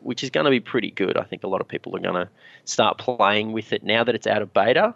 which 0.00 0.22
is 0.22 0.30
going 0.30 0.44
to 0.44 0.50
be 0.50 0.60
pretty 0.60 0.90
good. 0.90 1.16
I 1.16 1.24
think 1.24 1.42
a 1.42 1.48
lot 1.48 1.60
of 1.60 1.68
people 1.68 1.96
are 1.96 2.00
going 2.00 2.14
to 2.14 2.28
start 2.64 2.98
playing 2.98 3.52
with 3.52 3.72
it 3.72 3.82
now 3.82 4.04
that 4.04 4.14
it's 4.14 4.26
out 4.26 4.40
of 4.40 4.54
beta, 4.54 4.94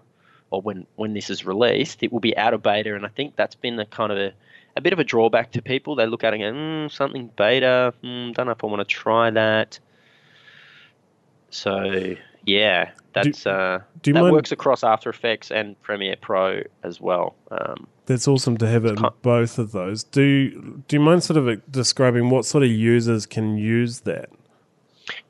or 0.51 0.63
when 0.63 0.87
when 0.97 1.15
this 1.15 1.31
is 1.31 1.45
released, 1.45 2.03
it 2.03 2.13
will 2.13 2.21
be 2.21 2.37
out 2.37 2.55
of 2.55 2.63
beta, 2.63 2.95
and 2.95 3.05
I 3.05 3.09
think 3.09 3.37
that's 3.37 3.55
been 3.55 3.77
the 3.77 3.87
kind 3.87 4.13
of 4.13 4.19
a, 4.19 4.33
a 4.77 4.81
bit 4.81 4.93
of 4.93 4.99
a 4.99 5.05
drawback 5.05 5.53
to 5.53 5.63
people. 5.63 5.95
They 5.95 6.07
look 6.07 6.25
at 6.25 6.35
it 6.35 6.41
and 6.41 6.55
go, 6.55 6.61
mm, 6.61 6.93
something 6.93 7.31
beta, 7.37 7.93
mm, 8.03 8.35
don't 8.35 8.47
know 8.47 8.53
if 8.53 8.63
I 8.63 8.67
want 8.67 8.81
to 8.81 8.85
try 8.85 9.31
that. 9.31 9.79
So 11.51 12.15
yeah, 12.45 12.91
that's 13.13 13.45
do, 13.45 13.51
uh, 13.51 13.81
do 14.03 14.13
that 14.13 14.21
mind, 14.21 14.33
works 14.33 14.53
across 14.53 14.85
After 14.85 15.11
Effects 15.11 15.51
and 15.51 15.81
Premiere 15.83 16.17
Pro 16.17 16.63
as 16.83 17.01
well. 17.01 17.35
Um, 17.51 17.87
that's 18.07 18.27
awesome 18.27 18.57
to 18.59 18.69
have 18.69 18.85
it 18.85 18.99
in 18.99 19.07
both 19.23 19.59
of 19.59 19.73
those. 19.73 20.05
Do 20.05 20.83
do 20.89 20.97
you 20.97 21.01
mind 21.01 21.25
sort 21.25 21.37
of 21.37 21.71
describing 21.71 22.31
what 22.31 22.45
sort 22.45 22.65
of 22.65 22.71
users 22.71 23.27
can 23.27 23.59
use 23.59 24.01
that? 24.01 24.31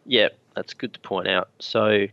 Yeah, 0.06 0.28
that's 0.54 0.74
good 0.74 0.92
to 0.94 1.00
point 1.00 1.28
out. 1.28 1.48
So 1.58 2.06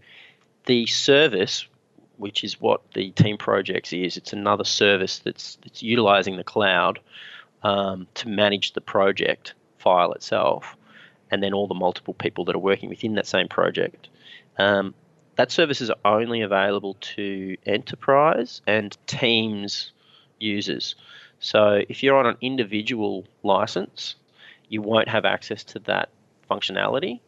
the 0.66 0.86
service, 0.88 1.68
which 2.18 2.44
is 2.44 2.60
what 2.60 2.82
the 2.94 3.12
Team 3.12 3.38
Projects 3.38 3.94
is, 3.94 4.18
it's 4.18 4.34
another 4.34 4.64
service 4.64 5.20
that's 5.20 5.58
that's 5.64 5.84
utilizing 5.84 6.38
the 6.38 6.44
cloud 6.44 7.00
um, 7.64 8.08
to 8.16 8.28
manage 8.28 8.74
the 8.74 8.82
project 8.82 9.54
file 9.78 10.12
itself, 10.14 10.76
and 11.32 11.42
then 11.42 11.54
all 11.54 11.68
the 11.68 11.76
multiple 11.76 12.14
people 12.14 12.46
that 12.46 12.56
are 12.56 12.60
working 12.60 12.90
within 12.90 13.16
that 13.16 13.28
same 13.28 13.48
project. 13.48 14.10
Um, 14.58 14.94
that 15.36 15.52
service 15.52 15.82
is 15.82 15.92
only 16.04 16.42
available 16.42 16.96
to 17.16 17.58
enterprise 17.66 18.62
and 18.66 18.98
teams 19.06 19.92
users. 20.40 20.96
So 21.40 21.84
if 21.88 22.02
you're 22.02 22.18
on 22.18 22.26
an 22.26 22.38
individual 22.42 23.26
license, 23.44 24.16
you 24.68 24.82
won't 24.82 25.08
have 25.08 25.26
access 25.26 25.64
to 25.66 25.80
that 25.80 26.10
functionality. 26.50 27.20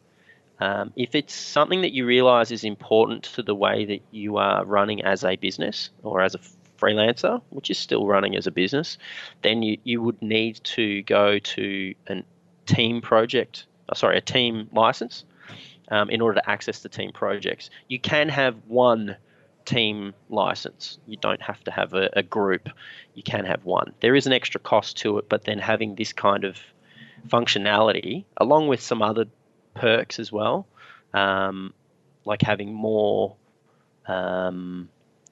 Um, 0.60 0.92
if 0.94 1.14
it's 1.14 1.34
something 1.34 1.80
that 1.82 1.92
you 1.92 2.04
realize 2.04 2.50
is 2.50 2.64
important 2.64 3.24
to 3.34 3.42
the 3.42 3.54
way 3.54 3.86
that 3.86 4.02
you 4.10 4.36
are 4.36 4.64
running 4.64 5.02
as 5.02 5.24
a 5.24 5.36
business 5.36 5.90
or 6.02 6.20
as 6.20 6.34
a 6.34 6.40
freelancer, 6.78 7.40
which 7.50 7.70
is 7.70 7.78
still 7.78 8.06
running 8.06 8.36
as 8.36 8.46
a 8.46 8.50
business, 8.50 8.98
then 9.42 9.62
you, 9.62 9.78
you 9.84 10.02
would 10.02 10.20
need 10.20 10.62
to 10.64 11.02
go 11.02 11.38
to 11.38 11.94
a 12.08 12.22
team 12.66 13.00
project, 13.00 13.66
oh, 13.88 13.94
sorry, 13.94 14.18
a 14.18 14.20
team 14.20 14.68
license 14.72 15.24
um, 15.90 16.10
in 16.10 16.20
order 16.20 16.40
to 16.40 16.50
access 16.50 16.80
the 16.80 16.88
team 16.88 17.12
projects. 17.12 17.70
You 17.88 17.98
can 17.98 18.28
have 18.28 18.56
one 18.66 19.16
team 19.64 20.14
license. 20.28 20.98
You 21.06 21.16
don't 21.16 21.42
have 21.42 21.62
to 21.64 21.70
have 21.70 21.94
a, 21.94 22.10
a, 22.14 22.22
group. 22.22 22.68
You 23.14 23.22
can 23.22 23.44
have 23.44 23.64
one. 23.64 23.92
There 24.00 24.16
is 24.16 24.26
an 24.26 24.32
extra 24.32 24.60
cost 24.60 24.98
to 24.98 25.18
it, 25.18 25.28
but 25.28 25.44
then 25.44 25.58
having 25.58 25.94
this 25.94 26.12
kind 26.12 26.44
of 26.44 26.58
functionality, 27.28 28.24
along 28.36 28.68
with 28.68 28.80
some 28.80 29.02
other 29.02 29.26
perks 29.74 30.18
as 30.18 30.32
well, 30.32 30.66
um, 31.14 31.72
like 32.24 32.42
having 32.42 32.72
more 32.72 33.36
um, 34.06 34.88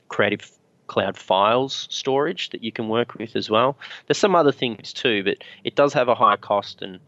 creative 0.09 0.51
cloud 0.87 1.16
files 1.16 1.87
storage 1.90 2.51
that 2.51 2.64
you 2.64 2.72
can 2.72 2.88
work 2.88 3.14
with 3.14 3.37
as 3.37 3.51
well. 3.51 3.79
There's 4.07 4.18
some 4.18 4.35
other 4.35 4.53
things 4.53 4.92
too, 4.92 5.22
but 5.22 5.38
it 5.64 5.74
does 5.74 5.92
have 5.92 6.09
a 6.09 6.14
higher 6.14 6.37
cost 6.37 6.83
and 6.83 6.98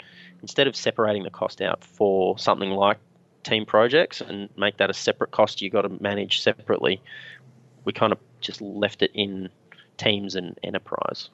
instead 0.43 0.67
of 0.67 0.77
separating 0.77 1.23
the 1.23 1.31
cost 1.31 1.61
out 1.61 1.83
for 1.83 2.39
something 2.39 2.71
like 2.71 2.99
team 3.43 3.67
projects 3.67 4.21
and 4.21 4.49
make 4.57 4.77
that 4.77 4.91
a 4.91 4.95
separate 4.95 5.31
cost 5.31 5.61
you've 5.63 5.73
got 5.73 5.83
to 5.83 5.89
manage 6.01 6.41
separately. 6.41 7.01
We 7.85 7.93
kind 7.93 8.13
of 8.13 8.19
just 8.41 8.61
left 8.61 9.03
it 9.03 9.11
in 9.15 9.49
teams 9.97 10.35
and 10.35 10.59
enterprise. 10.63 11.31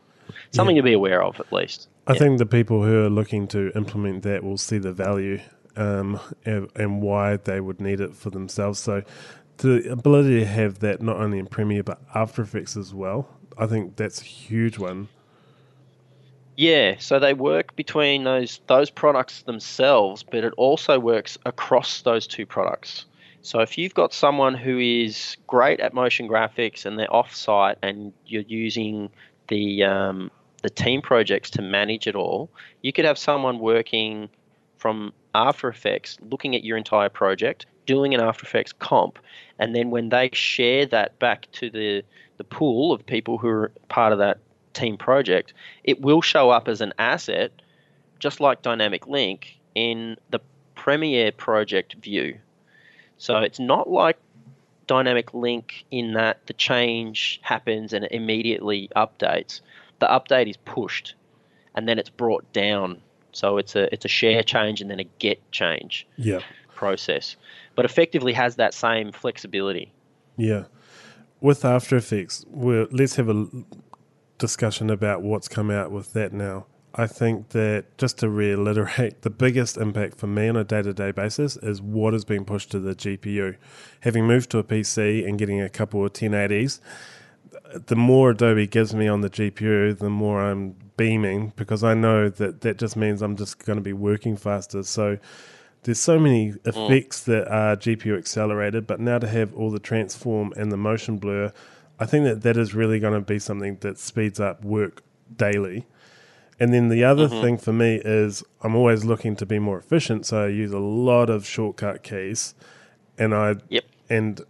Something 0.50 0.76
yeah. 0.76 0.82
to 0.82 0.86
be 0.86 0.92
aware 0.92 1.22
of, 1.22 1.38
at 1.40 1.52
least. 1.52 1.88
I 2.06 2.12
yeah. 2.12 2.18
think 2.18 2.38
the 2.38 2.46
people 2.46 2.82
who 2.82 3.04
are 3.04 3.10
looking 3.10 3.46
to 3.48 3.70
implement 3.76 4.22
that 4.24 4.42
will 4.42 4.58
see 4.58 4.78
the 4.78 4.92
value 4.92 5.40
um, 5.76 6.20
and, 6.44 6.68
and, 6.74 7.02
why 7.02 7.36
they 7.36 7.60
would 7.60 7.80
need 7.80 8.00
it 8.00 8.14
for 8.14 8.30
themselves. 8.30 8.78
So, 8.78 9.02
the 9.58 9.90
ability 9.90 10.40
to 10.40 10.46
have 10.46 10.80
that 10.80 11.00
not 11.00 11.16
only 11.16 11.38
in 11.38 11.46
Premiere 11.46 11.82
but 11.82 12.00
After 12.14 12.42
Effects 12.42 12.76
as 12.76 12.94
well, 12.94 13.28
I 13.58 13.66
think 13.66 13.96
that's 13.96 14.20
a 14.20 14.24
huge 14.24 14.78
one. 14.78 15.08
Yeah, 16.56 16.96
so 16.98 17.18
they 17.18 17.34
work 17.34 17.76
between 17.76 18.24
those 18.24 18.60
those 18.66 18.88
products 18.88 19.42
themselves, 19.42 20.22
but 20.22 20.42
it 20.42 20.54
also 20.56 20.98
works 20.98 21.36
across 21.44 22.02
those 22.02 22.26
two 22.26 22.46
products. 22.46 23.04
So 23.42 23.60
if 23.60 23.78
you've 23.78 23.94
got 23.94 24.12
someone 24.12 24.54
who 24.54 24.78
is 24.78 25.36
great 25.46 25.80
at 25.80 25.94
motion 25.94 26.28
graphics 26.28 26.84
and 26.84 26.98
they're 26.98 27.14
off-site 27.14 27.78
and 27.82 28.12
you're 28.26 28.42
using 28.42 29.10
the 29.48 29.84
um, 29.84 30.30
the 30.62 30.70
team 30.70 31.02
projects 31.02 31.50
to 31.50 31.62
manage 31.62 32.06
it 32.06 32.16
all, 32.16 32.50
you 32.82 32.92
could 32.92 33.04
have 33.04 33.18
someone 33.18 33.58
working 33.58 34.28
from 34.78 35.12
After 35.36 35.68
Effects 35.68 36.16
looking 36.30 36.56
at 36.56 36.64
your 36.64 36.78
entire 36.78 37.10
project, 37.10 37.66
doing 37.84 38.14
an 38.14 38.20
After 38.20 38.44
Effects 38.44 38.72
comp, 38.72 39.18
and 39.58 39.76
then 39.76 39.90
when 39.90 40.08
they 40.08 40.30
share 40.32 40.86
that 40.86 41.18
back 41.18 41.46
to 41.52 41.68
the 41.68 42.02
the 42.38 42.44
pool 42.44 42.92
of 42.92 43.04
people 43.04 43.38
who 43.38 43.48
are 43.48 43.72
part 43.88 44.12
of 44.12 44.18
that 44.18 44.38
team 44.72 44.96
project, 44.96 45.54
it 45.84 46.00
will 46.00 46.20
show 46.22 46.50
up 46.50 46.68
as 46.68 46.80
an 46.80 46.92
asset, 46.98 47.50
just 48.18 48.40
like 48.40 48.62
Dynamic 48.62 49.06
Link, 49.06 49.58
in 49.74 50.16
the 50.30 50.40
Premiere 50.74 51.32
project 51.32 51.94
view. 51.94 52.38
So 53.18 53.38
it's 53.38 53.58
not 53.58 53.88
like 53.88 54.18
Dynamic 54.86 55.34
Link 55.34 55.84
in 55.90 56.12
that 56.12 56.46
the 56.46 56.52
change 56.52 57.40
happens 57.42 57.92
and 57.92 58.04
it 58.04 58.12
immediately 58.12 58.90
updates. 58.94 59.60
The 59.98 60.06
update 60.06 60.48
is 60.48 60.56
pushed 60.58 61.14
and 61.74 61.88
then 61.88 61.98
it's 61.98 62.10
brought 62.10 62.52
down. 62.52 63.00
So 63.36 63.58
it's 63.58 63.76
a 63.76 63.92
it's 63.92 64.06
a 64.06 64.08
share 64.08 64.42
change 64.42 64.80
and 64.80 64.90
then 64.90 64.98
a 64.98 65.04
get 65.18 65.52
change 65.52 66.06
yeah. 66.16 66.40
process. 66.74 67.36
But 67.74 67.84
effectively 67.84 68.32
has 68.32 68.56
that 68.56 68.72
same 68.72 69.12
flexibility. 69.12 69.92
Yeah. 70.38 70.64
With 71.42 71.62
After 71.62 71.96
Effects, 71.96 72.46
we 72.48 72.86
let's 72.90 73.16
have 73.16 73.28
a 73.28 73.46
discussion 74.38 74.88
about 74.88 75.20
what's 75.20 75.48
come 75.48 75.70
out 75.70 75.90
with 75.90 76.14
that 76.14 76.32
now. 76.32 76.64
I 76.94 77.06
think 77.06 77.50
that 77.50 77.98
just 77.98 78.16
to 78.20 78.30
reiterate, 78.30 79.20
the 79.20 79.28
biggest 79.28 79.76
impact 79.76 80.16
for 80.16 80.28
me 80.28 80.48
on 80.48 80.56
a 80.56 80.64
day 80.64 80.80
to 80.80 80.94
day 80.94 81.10
basis 81.10 81.58
is 81.58 81.82
what 81.82 82.14
is 82.14 82.24
being 82.24 82.46
pushed 82.46 82.70
to 82.70 82.80
the 82.80 82.94
GPU. 82.94 83.56
Having 84.00 84.26
moved 84.26 84.50
to 84.52 84.58
a 84.58 84.64
PC 84.64 85.28
and 85.28 85.38
getting 85.38 85.60
a 85.60 85.68
couple 85.68 86.02
of 86.02 86.14
1080s, 86.14 86.80
the 87.86 87.96
more 87.96 88.30
Adobe 88.30 88.66
gives 88.66 88.94
me 88.94 89.08
on 89.08 89.20
the 89.20 89.30
GPU, 89.30 89.98
the 89.98 90.10
more 90.10 90.42
I'm 90.42 90.76
beaming 90.96 91.52
because 91.56 91.84
I 91.84 91.94
know 91.94 92.28
that 92.28 92.62
that 92.62 92.78
just 92.78 92.96
means 92.96 93.22
I'm 93.22 93.36
just 93.36 93.64
going 93.64 93.76
to 93.76 93.82
be 93.82 93.92
working 93.92 94.36
faster. 94.36 94.82
So 94.82 95.18
there's 95.82 95.98
so 95.98 96.18
many 96.18 96.52
mm. 96.52 96.66
effects 96.66 97.20
that 97.24 97.48
are 97.48 97.76
GPU 97.76 98.16
accelerated, 98.16 98.86
but 98.86 99.00
now 99.00 99.18
to 99.18 99.28
have 99.28 99.54
all 99.54 99.70
the 99.70 99.78
transform 99.78 100.52
and 100.56 100.72
the 100.72 100.76
motion 100.76 101.18
blur 101.18 101.52
I 101.98 102.06
think 102.06 102.24
that 102.24 102.42
that 102.42 102.56
is 102.56 102.74
really 102.74 103.00
going 103.00 103.14
to 103.14 103.20
be 103.20 103.38
something 103.38 103.78
that 103.80 103.98
speeds 103.98 104.38
up 104.38 104.64
work 104.64 105.02
daily. 105.34 105.86
And 106.58 106.72
then 106.72 106.88
the 106.88 107.04
other 107.04 107.28
mm-hmm. 107.28 107.42
thing 107.42 107.58
for 107.58 107.72
me 107.72 108.00
is 108.04 108.42
I'm 108.62 108.74
always 108.74 109.04
looking 109.04 109.36
to 109.36 109.46
be 109.46 109.58
more 109.58 109.78
efficient, 109.78 110.26
so 110.26 110.44
I 110.44 110.48
use 110.48 110.72
a 110.72 110.78
lot 110.78 111.28
of 111.28 111.46
shortcut 111.46 112.02
keys, 112.02 112.54
and 113.18 113.34
I 113.34 113.56
yep. 113.68 113.84
and 114.08 114.40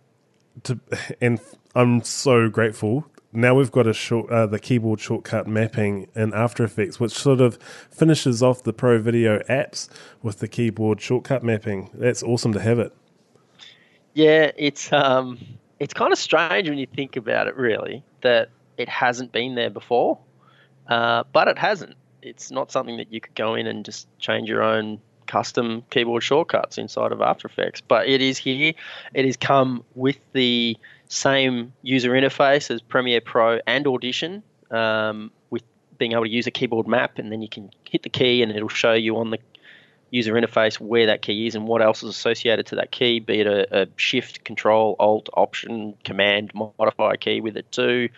to 0.64 0.78
and 1.20 1.40
I'm 1.76 2.02
so 2.02 2.48
grateful. 2.48 3.04
Now 3.34 3.54
we've 3.54 3.70
got 3.70 3.86
a 3.86 3.92
short 3.92 4.30
uh, 4.30 4.46
the 4.46 4.58
keyboard 4.58 4.98
shortcut 4.98 5.46
mapping 5.46 6.08
in 6.14 6.32
After 6.32 6.64
Effects, 6.64 6.98
which 6.98 7.12
sort 7.12 7.42
of 7.42 7.58
finishes 7.90 8.42
off 8.42 8.62
the 8.62 8.72
Pro 8.72 8.98
Video 8.98 9.40
apps 9.40 9.90
with 10.22 10.38
the 10.38 10.48
keyboard 10.48 11.02
shortcut 11.02 11.44
mapping. 11.44 11.90
That's 11.92 12.22
awesome 12.22 12.54
to 12.54 12.60
have 12.60 12.78
it. 12.78 12.96
Yeah, 14.14 14.52
it's 14.56 14.90
um, 14.90 15.38
it's 15.78 15.92
kind 15.92 16.14
of 16.14 16.18
strange 16.18 16.66
when 16.66 16.78
you 16.78 16.86
think 16.86 17.16
about 17.16 17.46
it, 17.46 17.56
really, 17.56 18.02
that 18.22 18.48
it 18.78 18.88
hasn't 18.88 19.32
been 19.32 19.54
there 19.54 19.68
before. 19.68 20.18
Uh, 20.88 21.24
but 21.34 21.46
it 21.46 21.58
hasn't. 21.58 21.94
It's 22.22 22.50
not 22.50 22.72
something 22.72 22.96
that 22.96 23.12
you 23.12 23.20
could 23.20 23.34
go 23.34 23.54
in 23.54 23.66
and 23.66 23.84
just 23.84 24.08
change 24.18 24.48
your 24.48 24.62
own 24.62 24.98
custom 25.26 25.82
keyboard 25.90 26.22
shortcuts 26.22 26.78
inside 26.78 27.12
of 27.12 27.20
After 27.20 27.48
Effects. 27.48 27.82
But 27.82 28.08
it 28.08 28.22
is 28.22 28.38
here. 28.38 28.72
It 29.12 29.26
has 29.26 29.36
come 29.36 29.84
with 29.94 30.18
the 30.32 30.78
same 31.08 31.72
user 31.82 32.10
interface 32.10 32.70
as 32.70 32.82
Premiere 32.82 33.20
Pro 33.20 33.60
and 33.66 33.86
Audition, 33.86 34.42
um, 34.70 35.30
with 35.50 35.62
being 35.98 36.12
able 36.12 36.24
to 36.24 36.30
use 36.30 36.46
a 36.46 36.50
keyboard 36.50 36.86
map, 36.86 37.18
and 37.18 37.30
then 37.30 37.42
you 37.42 37.48
can 37.48 37.70
hit 37.88 38.02
the 38.02 38.08
key 38.08 38.42
and 38.42 38.52
it'll 38.52 38.68
show 38.68 38.92
you 38.92 39.16
on 39.16 39.30
the 39.30 39.38
user 40.10 40.34
interface 40.34 40.78
where 40.78 41.06
that 41.06 41.22
key 41.22 41.46
is 41.46 41.54
and 41.54 41.66
what 41.66 41.82
else 41.82 42.02
is 42.02 42.08
associated 42.08 42.66
to 42.66 42.76
that 42.76 42.90
key, 42.90 43.18
be 43.20 43.40
it 43.40 43.46
a, 43.46 43.82
a 43.82 43.88
shift, 43.96 44.44
control, 44.44 44.96
alt, 44.98 45.28
option, 45.34 45.94
command, 46.04 46.52
modify 46.54 47.16
key 47.16 47.40
with 47.40 47.56
it 47.56 47.70
too. 47.72 48.08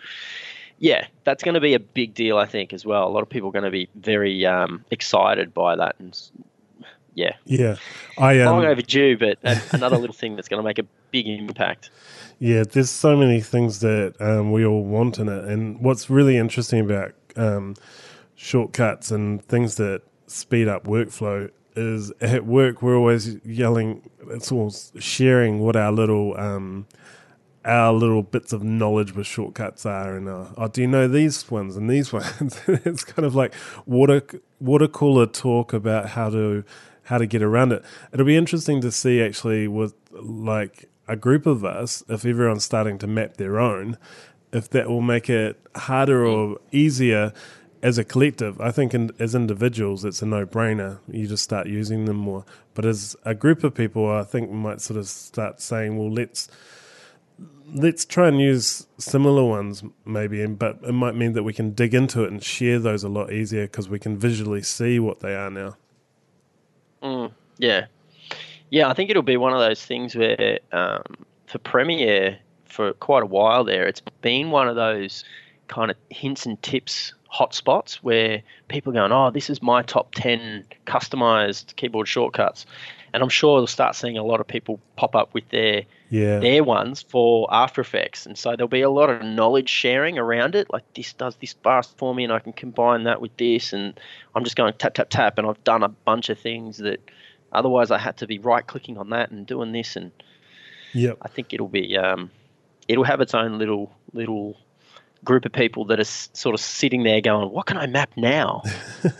Yeah, 0.77 1.07
that's 1.25 1.43
going 1.43 1.55
to 1.55 1.59
be 1.59 1.73
a 1.73 1.79
big 1.79 2.13
deal, 2.13 2.37
I 2.37 2.45
think, 2.45 2.71
as 2.71 2.85
well. 2.85 3.07
A 3.07 3.09
lot 3.09 3.21
of 3.21 3.29
people 3.29 3.49
are 3.49 3.51
going 3.51 3.65
to 3.65 3.71
be 3.71 3.89
very 3.95 4.45
um, 4.45 4.85
excited 4.91 5.53
by 5.53 5.75
that, 5.75 5.95
and 5.99 6.17
yeah, 7.19 7.35
yeah, 7.43 7.75
I 8.17 8.39
um, 8.39 8.55
long 8.55 8.65
overdue, 8.65 9.17
but 9.17 9.37
another 9.73 9.97
little 9.97 10.15
thing 10.15 10.37
that's 10.37 10.47
going 10.47 10.59
to 10.59 10.63
make 10.63 10.79
a 10.79 10.85
big 11.11 11.27
impact. 11.27 11.89
Yeah, 12.39 12.63
there's 12.63 12.89
so 12.89 13.17
many 13.17 13.41
things 13.41 13.81
that 13.81 14.15
um, 14.21 14.53
we 14.53 14.65
all 14.65 14.85
want 14.85 15.19
in 15.19 15.27
it, 15.27 15.43
and 15.43 15.81
what's 15.81 16.09
really 16.09 16.37
interesting 16.37 16.79
about 16.79 17.11
um, 17.35 17.75
shortcuts 18.35 19.11
and 19.11 19.43
things 19.43 19.75
that 19.75 20.01
speed 20.27 20.69
up 20.69 20.85
workflow 20.85 21.49
is 21.75 22.11
at 22.21 22.45
work 22.45 22.81
we're 22.81 22.95
always 22.95 23.35
yelling, 23.45 24.09
it's 24.29 24.49
all 24.49 24.73
sharing 24.97 25.59
what 25.59 25.75
our 25.75 25.91
little 25.91 26.39
um, 26.39 26.87
our 27.65 27.91
little 27.91 28.23
bits 28.23 28.53
of 28.53 28.63
knowledge 28.63 29.13
with 29.13 29.27
shortcuts 29.27 29.85
are, 29.85 30.15
and 30.15 30.29
uh, 30.29 30.45
oh, 30.55 30.69
do 30.69 30.81
you 30.81 30.87
know 30.87 31.09
these 31.09 31.51
ones 31.51 31.75
and 31.75 31.89
these 31.89 32.13
ones? 32.13 32.61
it's 32.67 33.03
kind 33.03 33.25
of 33.25 33.35
like 33.35 33.53
water 33.85 34.21
water 34.61 34.87
cooler 34.87 35.25
talk 35.25 35.73
about 35.73 36.07
how 36.09 36.29
to 36.29 36.63
how 37.09 37.17
to 37.17 37.25
get 37.25 37.41
around 37.41 37.71
it. 37.71 37.83
It'll 38.13 38.25
be 38.25 38.37
interesting 38.37 38.81
to 38.81 38.91
see 38.91 39.19
actually 39.21 39.67
with 39.67 39.95
like 40.11 40.87
a 41.07 41.15
group 41.15 41.47
of 41.47 41.65
us 41.65 42.03
if 42.07 42.23
everyone's 42.23 42.63
starting 42.63 42.99
to 42.99 43.07
map 43.07 43.37
their 43.37 43.59
own, 43.59 43.97
if 44.53 44.69
that 44.69 44.87
will 44.87 45.01
make 45.01 45.27
it 45.27 45.59
harder 45.75 46.23
or 46.23 46.59
easier 46.71 47.33
as 47.81 47.97
a 47.97 48.03
collective, 48.03 48.61
I 48.61 48.71
think 48.71 48.93
in, 48.93 49.09
as 49.17 49.33
individuals, 49.33 50.05
it's 50.05 50.21
a 50.21 50.25
no-brainer. 50.25 50.99
You 51.09 51.25
just 51.27 51.43
start 51.43 51.65
using 51.65 52.05
them 52.05 52.17
more. 52.17 52.45
But 52.75 52.85
as 52.85 53.15
a 53.23 53.33
group 53.33 53.63
of 53.63 53.73
people, 53.73 54.07
I 54.11 54.23
think 54.23 54.51
we 54.51 54.57
might 54.57 54.81
sort 54.81 54.99
of 54.99 55.07
start 55.07 55.61
saying, 55.61 55.97
"Well, 55.97 56.11
let's 56.11 56.47
let's 57.73 58.05
try 58.05 58.27
and 58.27 58.39
use 58.39 58.85
similar 58.97 59.45
ones, 59.45 59.83
maybe." 60.05 60.45
But 60.45 60.79
it 60.83 60.91
might 60.91 61.15
mean 61.15 61.33
that 61.33 61.43
we 61.43 61.53
can 61.53 61.71
dig 61.71 61.93
into 61.93 62.23
it 62.23 62.31
and 62.31 62.43
share 62.43 62.79
those 62.79 63.03
a 63.03 63.09
lot 63.09 63.31
easier 63.31 63.63
because 63.63 63.89
we 63.89 63.97
can 63.97 64.17
visually 64.17 64.61
see 64.61 64.99
what 64.99 65.21
they 65.21 65.33
are 65.35 65.49
now. 65.49 65.77
Mm, 67.03 67.31
yeah, 67.57 67.85
yeah. 68.69 68.89
I 68.89 68.93
think 68.93 69.09
it'll 69.09 69.23
be 69.23 69.37
one 69.37 69.53
of 69.53 69.59
those 69.59 69.83
things 69.85 70.15
where 70.15 70.59
um, 70.71 71.03
for 71.47 71.59
Premiere 71.59 72.39
for 72.65 72.93
quite 72.93 73.23
a 73.23 73.25
while 73.25 73.63
there, 73.63 73.87
it's 73.87 74.01
been 74.21 74.51
one 74.51 74.67
of 74.67 74.75
those 74.75 75.23
kind 75.67 75.91
of 75.91 75.97
hints 76.09 76.45
and 76.45 76.61
tips 76.61 77.13
hotspots 77.33 77.95
where 77.95 78.41
people 78.67 78.91
are 78.91 78.95
going, 78.95 79.11
oh, 79.11 79.29
this 79.31 79.49
is 79.49 79.61
my 79.61 79.81
top 79.83 80.13
10 80.15 80.65
customized 80.87 81.75
keyboard 81.75 82.07
shortcuts. 82.07 82.65
And 83.13 83.23
I'm 83.23 83.29
sure 83.29 83.59
they'll 83.59 83.67
start 83.67 83.95
seeing 83.95 84.17
a 84.17 84.23
lot 84.23 84.39
of 84.39 84.47
people 84.47 84.79
pop 84.95 85.15
up 85.15 85.33
with 85.33 85.47
their 85.49 85.83
yeah. 86.09 86.39
their 86.39 86.63
ones 86.63 87.01
for 87.01 87.47
After 87.51 87.81
Effects. 87.81 88.25
And 88.25 88.37
so 88.37 88.55
there'll 88.55 88.67
be 88.67 88.81
a 88.81 88.89
lot 88.89 89.09
of 89.09 89.23
knowledge 89.23 89.69
sharing 89.69 90.17
around 90.17 90.55
it. 90.55 90.71
Like 90.71 90.83
this 90.93 91.13
does 91.13 91.35
this 91.37 91.53
fast 91.53 91.97
for 91.97 92.13
me 92.13 92.23
and 92.23 92.33
I 92.33 92.39
can 92.39 92.53
combine 92.53 93.03
that 93.03 93.21
with 93.21 93.35
this 93.37 93.73
and 93.73 93.99
I'm 94.35 94.43
just 94.43 94.55
going 94.55 94.73
tap 94.73 94.93
tap 94.93 95.09
tap 95.09 95.37
and 95.37 95.47
I've 95.47 95.63
done 95.63 95.83
a 95.83 95.89
bunch 95.89 96.29
of 96.29 96.39
things 96.39 96.77
that 96.77 96.99
otherwise 97.51 97.91
I 97.91 97.97
had 97.97 98.17
to 98.17 98.27
be 98.27 98.39
right 98.39 98.65
clicking 98.65 98.97
on 98.97 99.09
that 99.09 99.31
and 99.31 99.45
doing 99.45 99.71
this 99.71 99.95
and 99.95 100.11
yep. 100.93 101.17
I 101.21 101.27
think 101.27 101.53
it'll 101.53 101.67
be 101.67 101.97
um, 101.97 102.31
it'll 102.87 103.03
have 103.03 103.21
its 103.21 103.33
own 103.33 103.57
little 103.57 103.91
little 104.13 104.57
group 105.23 105.45
of 105.45 105.51
people 105.51 105.85
that 105.85 105.99
are 105.99 106.03
sort 106.05 106.55
of 106.55 106.59
sitting 106.59 107.03
there 107.03 107.21
going, 107.21 107.51
"What 107.51 107.65
can 107.65 107.77
I 107.77 107.87
map 107.87 108.11
now? 108.15 108.63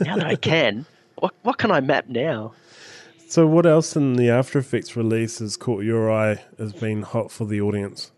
now 0.02 0.18
that 0.18 0.28
I 0.28 0.36
can, 0.52 0.86
what 1.16 1.34
what 1.44 1.58
can 1.58 1.72
I 1.72 1.80
map 1.80 2.08
now?" 2.08 2.54
So, 3.30 3.46
what 3.46 3.68
else 3.68 3.96
in 3.96 4.14
the 4.14 4.32
After 4.32 4.58
Effects 4.58 4.96
release 4.96 5.38
has 5.38 5.56
caught 5.56 5.84
your 5.84 6.12
eye 6.12 6.42
as 6.58 6.74
being 6.74 7.04
hot 7.04 7.32
for 7.32 7.46
the 7.46 7.62
audience? 7.62 8.12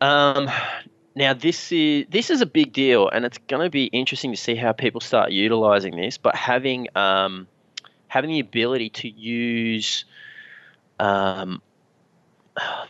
Um, 0.00 0.48
now 1.16 1.34
this 1.34 1.72
is 1.72 2.06
this 2.08 2.30
is 2.30 2.40
a 2.40 2.46
big 2.46 2.72
deal, 2.72 3.08
and 3.08 3.24
it's 3.24 3.38
going 3.38 3.64
to 3.64 3.68
be 3.68 3.86
interesting 3.86 4.30
to 4.30 4.36
see 4.36 4.54
how 4.54 4.70
people 4.70 5.00
start 5.00 5.32
utilizing 5.32 5.96
this. 5.96 6.18
But 6.18 6.36
having 6.36 6.86
um, 6.94 7.48
having 8.06 8.30
the 8.30 8.38
ability 8.38 8.90
to 8.90 9.08
use 9.08 10.04
um, 11.00 11.60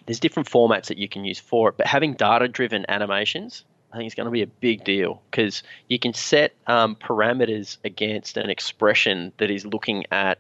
there's 0.05 0.21
different 0.21 0.51
formats 0.51 0.89
that 0.89 0.99
you 0.99 1.09
can 1.09 1.25
use 1.25 1.41
for 1.41 1.71
it, 1.71 1.79
but 1.79 1.87
having 1.87 2.13
data 2.13 2.47
driven 2.47 2.85
animations, 2.91 3.65
I 3.93 3.99
think 3.99 4.07
is 4.07 4.15
going 4.15 4.27
to 4.27 4.31
be 4.31 4.43
a 4.43 4.47
big 4.47 4.85
deal 4.85 5.23
because 5.31 5.63
you 5.89 5.99
can 5.99 6.15
set 6.15 6.55
um, 6.67 6.97
parameters 6.97 7.77
against 7.85 8.37
an 8.37 8.49
expression 8.49 9.33
that 9.37 9.51
is 9.51 9.67
looking 9.67 10.05
at 10.11 10.39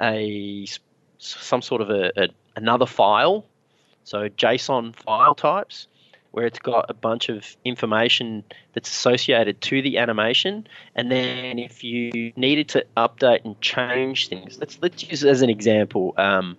a 0.00 0.66
some 1.18 1.62
sort 1.62 1.82
of 1.82 1.90
a, 1.90 2.12
a 2.16 2.28
another 2.56 2.86
file, 2.86 3.44
so 4.04 4.28
JSON 4.28 4.96
file 4.96 5.34
types, 5.34 5.88
where 6.30 6.46
it's 6.46 6.58
got 6.58 6.86
a 6.88 6.94
bunch 6.94 7.28
of 7.28 7.56
information 7.64 8.44
that's 8.72 8.90
associated 8.90 9.60
to 9.62 9.82
the 9.82 9.98
animation, 9.98 10.66
and 10.94 11.10
then 11.10 11.58
if 11.58 11.84
you 11.84 12.32
needed 12.36 12.68
to 12.70 12.86
update 12.96 13.44
and 13.44 13.60
change 13.60 14.28
things, 14.28 14.58
let's 14.58 14.78
let's 14.80 15.08
use 15.08 15.24
as 15.24 15.42
an 15.42 15.50
example. 15.50 16.14
Um, 16.16 16.56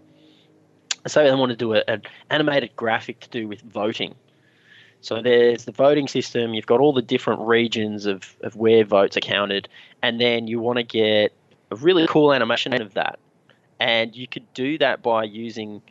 say 1.07 1.27
they 1.27 1.35
want 1.35 1.49
to 1.51 1.55
do 1.55 1.73
an 1.73 2.03
animated 2.29 2.75
graphic 2.75 3.19
to 3.21 3.29
do 3.29 3.47
with 3.47 3.61
voting. 3.61 4.15
So 5.01 5.21
there's 5.21 5.65
the 5.65 5.71
voting 5.71 6.07
system, 6.07 6.53
you've 6.53 6.65
got 6.65 6.81
all 6.81 6.93
the 6.93 7.01
different 7.01 7.41
regions 7.41 8.05
of, 8.05 8.35
of 8.41 8.55
where 8.55 8.83
votes 8.83 9.15
are 9.15 9.21
counted, 9.21 9.69
and 10.01 10.19
then 10.19 10.47
you 10.47 10.59
want 10.59 10.77
to 10.77 10.83
get 10.83 11.33
a 11.71 11.75
really 11.75 12.05
cool 12.07 12.33
animation 12.33 12.73
of 12.81 12.93
that. 12.95 13.19
And 13.79 14.13
you 14.13 14.27
could 14.27 14.51
do 14.53 14.77
that 14.79 15.01
by 15.01 15.23
using 15.23 15.81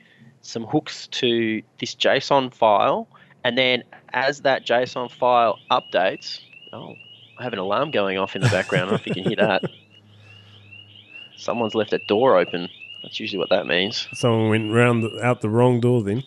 some 0.42 0.64
hooks 0.64 1.06
to 1.08 1.62
this 1.80 1.94
JSON 1.94 2.52
file, 2.52 3.08
and 3.44 3.56
then 3.56 3.82
as 4.12 4.42
that 4.42 4.66
JSON 4.66 5.10
file 5.10 5.58
updates, 5.70 6.40
oh, 6.72 6.94
I 7.38 7.44
have 7.44 7.54
an 7.54 7.58
alarm 7.58 7.90
going 7.90 8.18
off 8.18 8.36
in 8.36 8.42
the 8.42 8.48
background. 8.48 8.88
I 8.88 8.90
don't 8.90 8.92
know 8.92 9.00
if 9.00 9.06
you 9.06 9.14
can 9.14 9.24
hear 9.24 9.36
that. 9.36 9.62
Someone's 11.38 11.74
left 11.74 11.92
a 11.92 11.98
door 12.08 12.36
open. 12.36 12.68
That's 13.02 13.20
usually 13.20 13.38
what 13.38 13.48
that 13.50 13.66
means. 13.66 14.08
Someone 14.12 14.50
went 14.50 14.72
round 14.72 15.04
the, 15.04 15.24
out 15.24 15.40
the 15.40 15.48
wrong 15.48 15.80
door 15.80 16.02
then. 16.02 16.24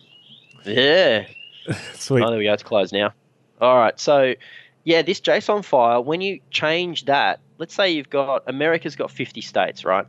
Yeah. 0.66 1.26
Sweet. 1.94 2.24
Oh, 2.24 2.30
there 2.30 2.40
we 2.40 2.46
go. 2.46 2.54
It's 2.54 2.64
closed 2.64 2.94
now. 2.94 3.14
All 3.60 3.78
right. 3.78 4.00
So, 4.00 4.36
yeah, 4.84 5.02
this 5.02 5.22
JSON 5.22 5.64
file, 5.64 6.04
when 6.04 6.22
you 6.22 6.40
change 6.50 7.06
that, 7.06 7.40
let's 7.58 7.74
say 7.74 7.92
you've 7.92 8.10
got 8.10 8.44
America's 8.48 8.96
got 8.96 9.12
50 9.12 9.42
states, 9.42 9.86
right? 9.86 10.06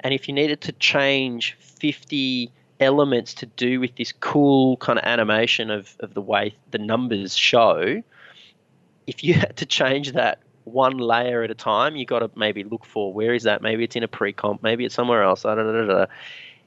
And 0.00 0.14
if 0.14 0.28
you 0.28 0.34
needed 0.34 0.60
to 0.62 0.72
change 0.72 1.56
50 1.58 2.50
elements 2.80 3.34
to 3.34 3.46
do 3.46 3.80
with 3.80 3.96
this 3.96 4.12
cool 4.12 4.76
kind 4.78 4.98
of 4.98 5.04
animation 5.04 5.70
of, 5.70 5.96
of 6.00 6.14
the 6.14 6.22
way 6.22 6.54
the 6.70 6.78
numbers 6.78 7.36
show, 7.36 8.02
if 9.06 9.24
you 9.24 9.34
had 9.34 9.56
to 9.58 9.66
change 9.66 10.12
that 10.12 10.40
one 10.72 10.98
layer 10.98 11.42
at 11.42 11.50
a 11.50 11.54
time. 11.54 11.96
You 11.96 12.04
got 12.04 12.20
to 12.20 12.30
maybe 12.36 12.64
look 12.64 12.84
for 12.84 13.12
where 13.12 13.34
is 13.34 13.44
that? 13.44 13.62
Maybe 13.62 13.84
it's 13.84 13.96
in 13.96 14.02
a 14.02 14.08
pre-comp, 14.08 14.62
maybe 14.62 14.84
it's 14.84 14.94
somewhere 14.94 15.22
else. 15.22 15.42
Da, 15.42 15.54
da, 15.54 15.62
da, 15.64 16.06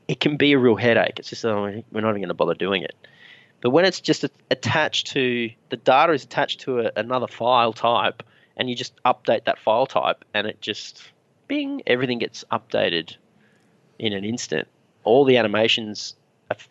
it 0.08 0.20
can 0.20 0.38
be 0.38 0.54
a 0.54 0.58
real 0.58 0.76
headache. 0.76 1.20
It's 1.20 1.30
just 1.30 1.46
oh, 1.46 1.84
we're 1.92 2.02
not 2.02 2.10
even 2.10 2.22
going 2.22 2.28
to 2.28 2.34
bother 2.34 2.56
doing 2.56 2.84
it. 2.84 2.96
But 3.62 3.70
when 3.70 3.86
it's 3.86 4.02
just 4.02 4.26
attached 4.50 5.08
to 5.08 5.50
the 5.70 5.78
data 5.78 6.14
is 6.14 6.24
attached 6.24 6.62
to 6.62 6.80
a, 6.80 6.92
another 6.96 7.28
file 7.28 7.74
type, 7.74 8.24
and 8.58 8.70
you 8.70 8.76
just 8.76 8.94
update 9.04 9.46
that 9.46 9.60
file 9.60 9.86
type, 9.86 10.26
and 10.34 10.48
it 10.48 10.62
just 10.62 11.12
bing, 11.48 11.82
everything 11.88 12.20
gets 12.20 12.44
updated 12.52 13.16
in 14.00 14.14
an 14.14 14.26
instant. 14.26 14.68
All 15.04 15.26
the 15.26 15.38
animations 15.38 16.16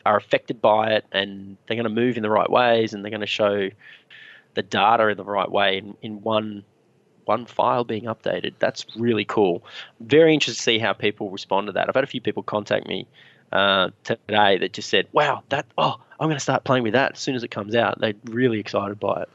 are 0.04 0.16
affected 0.16 0.60
by 0.60 0.92
it, 0.92 1.04
and 1.12 1.56
they're 1.66 1.76
going 1.76 1.84
to 1.84 1.90
move 1.90 2.16
in 2.16 2.22
the 2.22 2.30
right 2.30 2.50
ways, 2.50 2.92
and 2.92 3.04
they're 3.04 3.10
going 3.10 3.20
to 3.20 3.26
show 3.26 3.70
the 4.54 4.62
data 4.62 5.08
in 5.08 5.16
the 5.16 5.24
right 5.24 5.50
way 5.50 5.78
in, 5.78 5.96
in 6.02 6.22
one 6.22 6.64
one 7.26 7.46
file 7.46 7.84
being 7.84 8.04
updated. 8.04 8.54
That's 8.58 8.84
really 8.96 9.24
cool. 9.24 9.62
Very 10.00 10.34
interested 10.34 10.58
to 10.58 10.62
see 10.62 10.78
how 10.80 10.92
people 10.92 11.30
respond 11.30 11.68
to 11.68 11.72
that. 11.74 11.88
I've 11.88 11.94
had 11.94 12.02
a 12.02 12.08
few 12.08 12.20
people 12.20 12.42
contact 12.42 12.88
me 12.88 13.06
uh, 13.52 13.90
today 14.02 14.58
that 14.58 14.72
just 14.72 14.90
said, 14.90 15.06
"Wow, 15.12 15.44
that 15.50 15.66
oh, 15.78 16.00
I'm 16.20 16.26
going 16.26 16.36
to 16.36 16.40
start 16.40 16.64
playing 16.64 16.82
with 16.82 16.92
that 16.92 17.12
as 17.12 17.18
soon 17.18 17.34
as 17.34 17.42
it 17.42 17.50
comes 17.50 17.74
out." 17.74 18.00
They're 18.00 18.14
really 18.24 18.60
excited 18.60 19.00
by 19.00 19.22
it. 19.22 19.30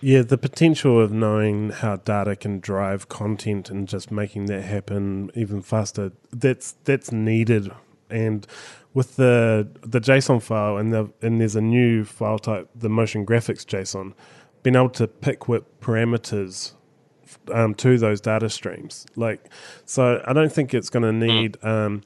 Yeah, 0.00 0.22
the 0.22 0.38
potential 0.38 1.00
of 1.00 1.10
knowing 1.10 1.70
how 1.70 1.96
data 1.96 2.36
can 2.36 2.60
drive 2.60 3.08
content 3.08 3.70
and 3.70 3.88
just 3.88 4.12
making 4.12 4.46
that 4.46 4.62
happen 4.62 5.30
even 5.34 5.62
faster 5.62 6.12
that's 6.32 6.76
that's 6.84 7.10
needed 7.10 7.72
and 8.08 8.46
with 8.94 9.16
the 9.16 9.68
the 9.80 10.00
JSON 10.00 10.40
file 10.40 10.76
and 10.76 10.92
the 10.92 11.10
and 11.20 11.40
there's 11.40 11.56
a 11.56 11.60
new 11.60 12.04
file 12.04 12.38
type 12.38 12.68
the 12.76 12.88
motion 12.88 13.26
graphics 13.26 13.64
JSON 13.64 14.14
being 14.62 14.76
able 14.76 14.90
to 14.90 15.08
pick 15.08 15.48
what 15.48 15.80
parameters 15.80 16.74
um, 17.52 17.74
to 17.74 17.98
those 17.98 18.20
data 18.20 18.48
streams. 18.48 19.06
Like, 19.16 19.48
so 19.84 20.22
I 20.26 20.32
don't 20.32 20.52
think 20.52 20.74
it's 20.74 20.90
going 20.90 21.02
to 21.02 21.10
hmm. 21.10 21.18
need 21.18 21.64
um, 21.64 22.02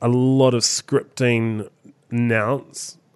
a 0.00 0.08
lot 0.08 0.54
of 0.54 0.62
scripting 0.62 1.68
now 2.10 2.64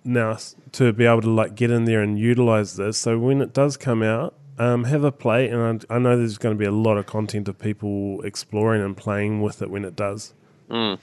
now 0.04 0.36
to 0.72 0.92
be 0.92 1.04
able 1.04 1.22
to 1.22 1.30
like 1.30 1.54
get 1.54 1.70
in 1.70 1.84
there 1.84 2.02
and 2.02 2.18
utilize 2.18 2.76
this. 2.76 2.98
So 2.98 3.18
when 3.18 3.40
it 3.40 3.52
does 3.52 3.76
come 3.76 4.02
out, 4.02 4.34
um, 4.58 4.84
have 4.84 5.02
a 5.04 5.12
play, 5.12 5.48
and 5.48 5.84
I, 5.88 5.96
I, 5.96 5.98
know 5.98 6.16
there's 6.16 6.38
going 6.38 6.54
to 6.54 6.58
be 6.58 6.66
a 6.66 6.72
lot 6.72 6.98
of 6.98 7.06
content 7.06 7.48
of 7.48 7.58
people 7.58 8.20
exploring 8.22 8.82
and 8.82 8.96
playing 8.96 9.40
with 9.40 9.62
it 9.62 9.70
when 9.70 9.84
it 9.84 9.96
does. 9.96 10.34
Mm. 10.70 10.98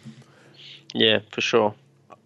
Yeah, 0.93 1.19
for 1.31 1.41
sure. 1.41 1.75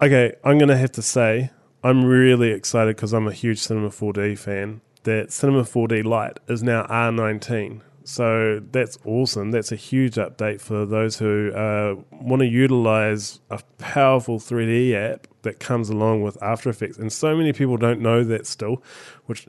Okay, 0.01 0.33
I'm 0.43 0.57
going 0.57 0.69
to 0.69 0.77
have 0.77 0.91
to 0.93 1.01
say 1.01 1.51
I'm 1.83 2.05
really 2.05 2.51
excited 2.51 2.95
because 2.95 3.13
I'm 3.13 3.27
a 3.27 3.33
huge 3.33 3.59
Cinema 3.59 3.89
4D 3.89 4.37
fan 4.37 4.81
that 5.03 5.31
Cinema 5.31 5.63
4D 5.63 6.03
Lite 6.03 6.39
is 6.47 6.63
now 6.63 6.83
R19. 6.87 7.81
So 8.05 8.61
that's 8.71 8.97
awesome. 9.05 9.51
That's 9.51 9.71
a 9.71 9.77
huge 9.77 10.15
update 10.15 10.59
for 10.59 10.85
those 10.85 11.17
who 11.17 11.51
uh, 11.53 11.95
want 12.11 12.41
to 12.41 12.47
utilize 12.47 13.39
a 13.49 13.61
powerful 13.77 14.39
3D 14.39 14.93
app 14.93 15.27
that 15.43 15.59
comes 15.59 15.89
along 15.89 16.21
with 16.21 16.41
After 16.41 16.69
Effects. 16.69 16.97
And 16.97 17.11
so 17.11 17.35
many 17.35 17.53
people 17.53 17.77
don't 17.77 18.01
know 18.01 18.23
that 18.25 18.45
still, 18.45 18.83
which 19.25 19.47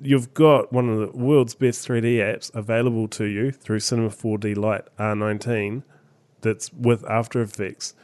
you've 0.00 0.34
got 0.34 0.72
one 0.72 0.88
of 0.88 0.98
the 0.98 1.16
world's 1.16 1.54
best 1.54 1.86
3D 1.86 2.16
apps 2.16 2.52
available 2.54 3.06
to 3.08 3.24
you 3.24 3.52
through 3.52 3.80
Cinema 3.80 4.10
4D 4.10 4.56
Lite 4.56 4.84
R19 4.98 5.82
that's 6.40 6.72
with 6.72 7.04
After 7.08 7.40
Effects. 7.42 7.94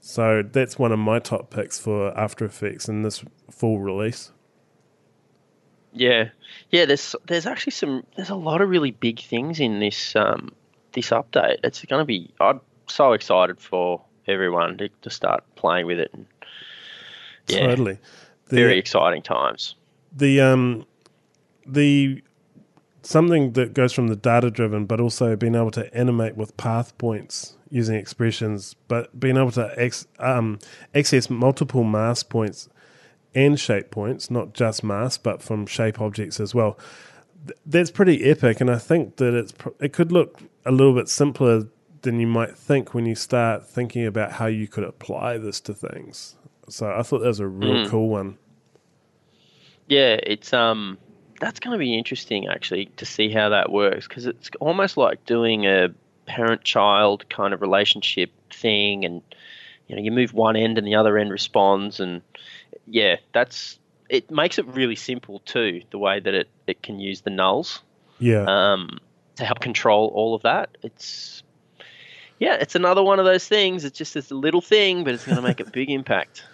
So 0.00 0.42
that's 0.42 0.78
one 0.78 0.92
of 0.92 0.98
my 0.98 1.18
top 1.18 1.50
picks 1.50 1.78
for 1.78 2.16
After 2.16 2.44
Effects 2.44 2.88
in 2.88 3.02
this 3.02 3.24
full 3.50 3.80
release. 3.80 4.30
Yeah, 5.96 6.28
yeah. 6.70 6.84
There's 6.84 7.16
there's 7.26 7.46
actually 7.46 7.72
some 7.72 8.04
there's 8.16 8.30
a 8.30 8.34
lot 8.36 8.60
of 8.60 8.68
really 8.68 8.90
big 8.90 9.20
things 9.20 9.60
in 9.60 9.80
this 9.80 10.14
um, 10.14 10.52
this 10.92 11.10
update. 11.10 11.58
It's 11.64 11.84
going 11.84 12.00
to 12.00 12.04
be 12.04 12.30
I'm 12.40 12.60
so 12.86 13.12
excited 13.14 13.58
for 13.60 14.02
everyone 14.28 14.76
to, 14.78 14.88
to 15.02 15.10
start 15.10 15.42
playing 15.56 15.86
with 15.86 15.98
it. 15.98 16.10
And, 16.12 16.26
yeah, 17.48 17.66
Totally. 17.66 17.98
The- 18.48 18.56
very 18.56 18.78
exciting 18.78 19.22
times. 19.22 19.74
the 20.12 20.40
um 20.40 20.84
the 21.66 22.22
something 23.02 23.52
that 23.52 23.72
goes 23.74 23.92
from 23.92 24.08
the 24.08 24.16
data 24.16 24.50
driven 24.50 24.84
but 24.86 25.00
also 25.00 25.36
being 25.36 25.54
able 25.54 25.70
to 25.70 25.92
animate 25.96 26.36
with 26.36 26.56
path 26.56 26.96
points 26.98 27.56
using 27.70 27.94
expressions 27.96 28.74
but 28.88 29.18
being 29.18 29.36
able 29.36 29.50
to 29.52 29.72
ex, 29.76 30.06
um, 30.20 30.58
access 30.94 31.28
multiple 31.30 31.84
mask 31.84 32.28
points 32.28 32.68
and 33.36 33.60
shape 33.60 33.90
points 33.92 34.30
not 34.30 34.52
just 34.54 34.82
mask 34.82 35.22
but 35.22 35.40
from 35.42 35.66
shape 35.66 36.00
objects 36.00 36.40
as 36.40 36.52
well. 36.54 36.76
Th- 37.46 37.58
that's 37.66 37.92
pretty 37.92 38.24
epic 38.24 38.60
and 38.60 38.68
i 38.70 38.78
think 38.78 39.16
that 39.16 39.32
it's 39.34 39.52
pr- 39.52 39.68
it 39.80 39.92
could 39.92 40.10
look 40.10 40.40
a 40.64 40.72
little 40.72 40.94
bit 40.94 41.08
simpler 41.08 41.68
than 42.02 42.18
you 42.20 42.26
might 42.26 42.56
think 42.56 42.94
when 42.94 43.06
you 43.06 43.14
start 43.14 43.66
thinking 43.68 44.04
about 44.06 44.32
how 44.32 44.46
you 44.46 44.66
could 44.68 44.84
apply 44.84 45.38
this 45.38 45.60
to 45.60 45.74
things. 45.74 46.36
So 46.68 46.90
i 46.90 47.02
thought 47.02 47.20
that 47.20 47.28
was 47.28 47.40
a 47.40 47.46
real 47.46 47.84
Mm. 47.84 47.88
cool 47.88 48.08
one. 48.08 48.38
Yeah, 49.88 50.18
it's 50.22 50.52
um 50.52 50.98
that's 51.40 51.60
going 51.60 51.72
to 51.72 51.78
be 51.78 51.96
interesting 51.96 52.48
actually 52.48 52.86
to 52.96 53.04
see 53.04 53.30
how 53.30 53.50
that 53.50 53.70
works 53.70 54.08
because 54.08 54.26
it's 54.26 54.50
almost 54.60 54.96
like 54.96 55.24
doing 55.26 55.66
a 55.66 55.88
parent-child 56.26 57.28
kind 57.28 57.52
of 57.54 57.60
relationship 57.60 58.30
thing, 58.50 59.04
and 59.04 59.22
you 59.86 59.94
know 59.96 60.02
you 60.02 60.10
move 60.10 60.32
one 60.32 60.56
end 60.56 60.78
and 60.78 60.86
the 60.86 60.94
other 60.94 61.18
end 61.18 61.30
responds, 61.30 62.00
and 62.00 62.22
yeah, 62.86 63.16
that's 63.32 63.78
it 64.08 64.30
makes 64.30 64.58
it 64.58 64.66
really 64.66 64.96
simple 64.96 65.40
too 65.40 65.82
the 65.90 65.98
way 65.98 66.20
that 66.20 66.32
it 66.32 66.48
it 66.66 66.82
can 66.82 67.00
use 67.00 67.22
the 67.22 67.30
nulls 67.30 67.80
yeah 68.20 68.44
um 68.46 69.00
to 69.36 69.44
help 69.44 69.60
control 69.60 70.10
all 70.14 70.34
of 70.34 70.42
that. 70.42 70.76
It's 70.82 71.42
yeah, 72.38 72.54
it's 72.54 72.74
another 72.74 73.02
one 73.02 73.18
of 73.18 73.24
those 73.24 73.46
things. 73.46 73.84
It's 73.84 73.96
just 73.96 74.14
this 74.14 74.30
little 74.30 74.60
thing, 74.60 75.04
but 75.04 75.14
it's 75.14 75.24
going 75.24 75.36
to 75.36 75.42
make 75.42 75.60
a 75.60 75.64
big 75.70 75.90
impact. 75.90 76.44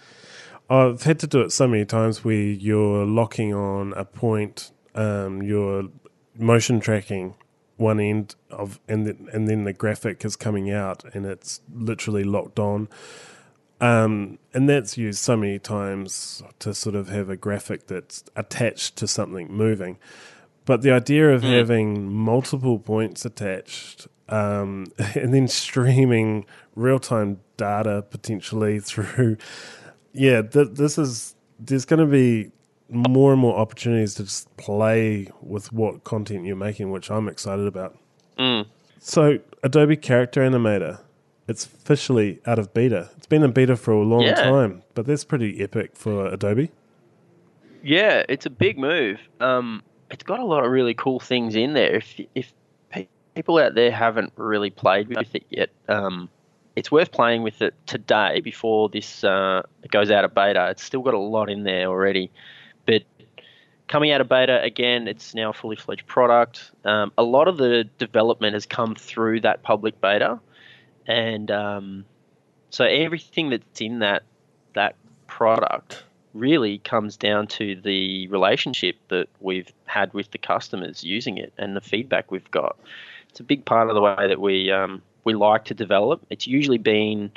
I've 0.69 1.03
had 1.03 1.19
to 1.19 1.27
do 1.27 1.41
it 1.41 1.51
so 1.51 1.67
many 1.67 1.85
times 1.85 2.23
where 2.23 2.35
you're 2.35 3.05
locking 3.05 3.53
on 3.53 3.93
a 3.93 4.05
point, 4.05 4.71
um, 4.95 5.41
you're 5.41 5.89
motion 6.37 6.79
tracking 6.79 7.35
one 7.75 7.99
end 7.99 8.35
of, 8.49 8.79
and 8.87 9.05
then, 9.05 9.27
and 9.33 9.47
then 9.47 9.65
the 9.65 9.73
graphic 9.73 10.23
is 10.23 10.35
coming 10.35 10.71
out, 10.71 11.03
and 11.13 11.25
it's 11.25 11.61
literally 11.73 12.23
locked 12.23 12.59
on. 12.59 12.87
Um, 13.83 14.39
and 14.53 14.69
that's 14.69 14.97
used 14.97 15.19
so 15.19 15.35
many 15.35 15.59
times 15.59 16.41
to 16.59 16.73
sort 16.73 16.95
of 16.95 17.09
have 17.09 17.29
a 17.29 17.35
graphic 17.35 17.87
that's 17.87 18.23
attached 18.33 18.95
to 18.97 19.07
something 19.07 19.51
moving. 19.51 19.97
But 20.63 20.83
the 20.83 20.91
idea 20.91 21.33
of 21.33 21.43
having 21.43 22.09
multiple 22.09 22.79
points 22.79 23.25
attached 23.25 24.07
um, 24.29 24.87
and 25.15 25.33
then 25.33 25.49
streaming 25.49 26.45
real 26.75 26.97
time 26.97 27.41
data 27.57 28.05
potentially 28.09 28.79
through 28.89 29.35
yeah, 30.13 30.43
th- 30.43 30.69
this 30.71 30.97
is 30.97 31.35
there's 31.59 31.83
going 31.83 31.99
to 31.99 32.05
be 32.05 32.51
more 32.89 33.33
and 33.33 33.41
more 33.41 33.57
opportunities 33.57 34.13
to 34.13 34.23
just 34.23 34.55
play 34.55 35.27
with 35.41 35.73
what 35.73 36.05
content 36.05 36.45
you're 36.45 36.55
making, 36.55 36.91
which 36.91 37.11
I'm 37.11 37.27
excited 37.27 37.67
about. 37.67 37.97
Mm. 38.37 38.67
So, 38.99 39.39
Adobe 39.63 39.97
Character 39.97 40.41
Animator, 40.41 40.99
it's 41.47 41.65
officially 41.65 42.39
out 42.45 42.59
of 42.59 42.73
beta. 42.73 43.09
It's 43.17 43.27
been 43.27 43.43
in 43.43 43.51
beta 43.51 43.75
for 43.75 43.91
a 43.91 44.03
long 44.03 44.21
Yeah. 44.23 44.35
time, 44.35 44.83
but 44.93 45.05
that's 45.05 45.23
pretty 45.23 45.61
epic 45.61 45.95
for 45.95 46.27
Adobe. 46.27 46.71
Yeah, 47.83 48.23
it's 48.29 48.45
a 48.45 48.49
big 48.49 48.77
move. 48.77 49.19
Um, 49.41 49.83
it's 50.09 50.23
got 50.23 50.39
a 50.39 50.45
lot 50.45 50.63
of 50.63 50.71
really 50.71 50.93
cool 50.93 51.19
things 51.19 51.55
in 51.55 51.73
there. 51.73 51.95
If 51.95 52.19
if 52.35 52.53
people 53.35 53.57
out 53.57 53.73
there 53.73 53.91
haven't 53.91 54.31
really 54.35 54.69
played 54.69 55.07
with 55.09 55.33
it 55.35 55.43
yet, 55.49 55.69
um, 55.89 56.29
it's 56.75 56.91
worth 56.91 57.11
playing 57.11 57.41
with 57.43 57.61
it 57.61 57.73
today 57.87 58.39
before 58.41 58.89
this 58.89 59.23
uh, 59.23 59.63
goes 59.89 60.11
out 60.11 60.23
of 60.23 60.33
beta. 60.33 60.69
It's 60.69 60.83
still 60.83 61.01
got 61.01 61.13
a 61.13 61.19
lot 61.19 61.49
in 61.49 61.63
there 61.63 61.87
already, 61.87 62.31
but 62.85 63.03
coming 63.87 64.11
out 64.11 64.21
of 64.21 64.29
beta 64.29 64.61
again, 64.61 65.07
it's 65.07 65.35
now 65.35 65.49
a 65.49 65.53
fully 65.53 65.75
fledged 65.75 66.07
product. 66.07 66.71
Um, 66.85 67.11
a 67.17 67.23
lot 67.23 67.47
of 67.47 67.57
the 67.57 67.83
development 67.97 68.53
has 68.53 68.65
come 68.65 68.95
through 68.95 69.41
that 69.41 69.61
public 69.63 69.99
beta, 69.99 70.39
and 71.07 71.49
um, 71.51 72.05
so 72.69 72.85
everything 72.85 73.49
that's 73.49 73.81
in 73.81 73.99
that 73.99 74.23
that 74.73 74.95
product 75.27 76.03
really 76.33 76.79
comes 76.79 77.15
down 77.15 77.47
to 77.47 77.75
the 77.81 78.27
relationship 78.27 78.95
that 79.09 79.27
we've 79.39 79.71
had 79.85 80.13
with 80.13 80.31
the 80.31 80.37
customers 80.37 81.03
using 81.03 81.37
it 81.37 81.53
and 81.57 81.75
the 81.75 81.81
feedback 81.81 82.31
we've 82.31 82.49
got. 82.51 82.77
It's 83.29 83.39
a 83.39 83.43
big 83.43 83.65
part 83.65 83.89
of 83.89 83.95
the 83.95 84.01
way 84.01 84.27
that 84.27 84.41
we 84.41 84.71
um, 84.71 85.01
we 85.23 85.33
like 85.33 85.65
to 85.65 85.73
develop. 85.73 86.25
It's 86.29 86.47
usually 86.47 86.77
been 86.77 87.31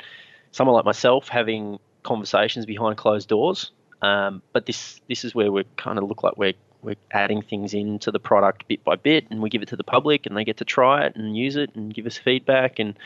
someone 0.51 0.75
like 0.75 0.85
myself 0.85 1.27
having 1.27 1.79
conversations 2.03 2.65
behind 2.65 2.97
closed 2.97 3.29
doors, 3.29 3.71
um, 4.01 4.41
but 4.53 4.65
this 4.65 4.99
this 5.07 5.23
is 5.23 5.33
where 5.33 5.51
we 5.51 5.63
kind 5.75 5.97
of 5.97 6.05
look 6.05 6.23
like 6.23 6.37
we're 6.37 6.53
we're 6.81 6.95
adding 7.11 7.41
things 7.41 7.73
into 7.73 8.11
the 8.11 8.19
product 8.19 8.67
bit 8.67 8.83
by 8.83 8.95
bit, 8.95 9.25
and 9.29 9.41
we 9.41 9.49
give 9.49 9.61
it 9.61 9.69
to 9.69 9.75
the 9.75 9.83
public, 9.83 10.25
and 10.25 10.37
they 10.37 10.43
get 10.43 10.57
to 10.57 10.65
try 10.65 11.05
it 11.05 11.15
and 11.15 11.37
use 11.37 11.55
it 11.55 11.73
and 11.75 11.93
give 11.93 12.05
us 12.05 12.17
feedback, 12.17 12.79
and 12.79 12.97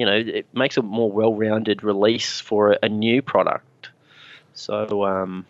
you 0.00 0.06
know 0.06 0.16
it 0.16 0.46
makes 0.54 0.78
a 0.78 0.82
more 0.82 1.12
well-rounded 1.12 1.82
release 1.82 2.40
for 2.40 2.72
a, 2.72 2.78
a 2.84 2.88
new 2.88 3.20
product. 3.20 3.90
So 4.54 5.04
um, 5.04 5.44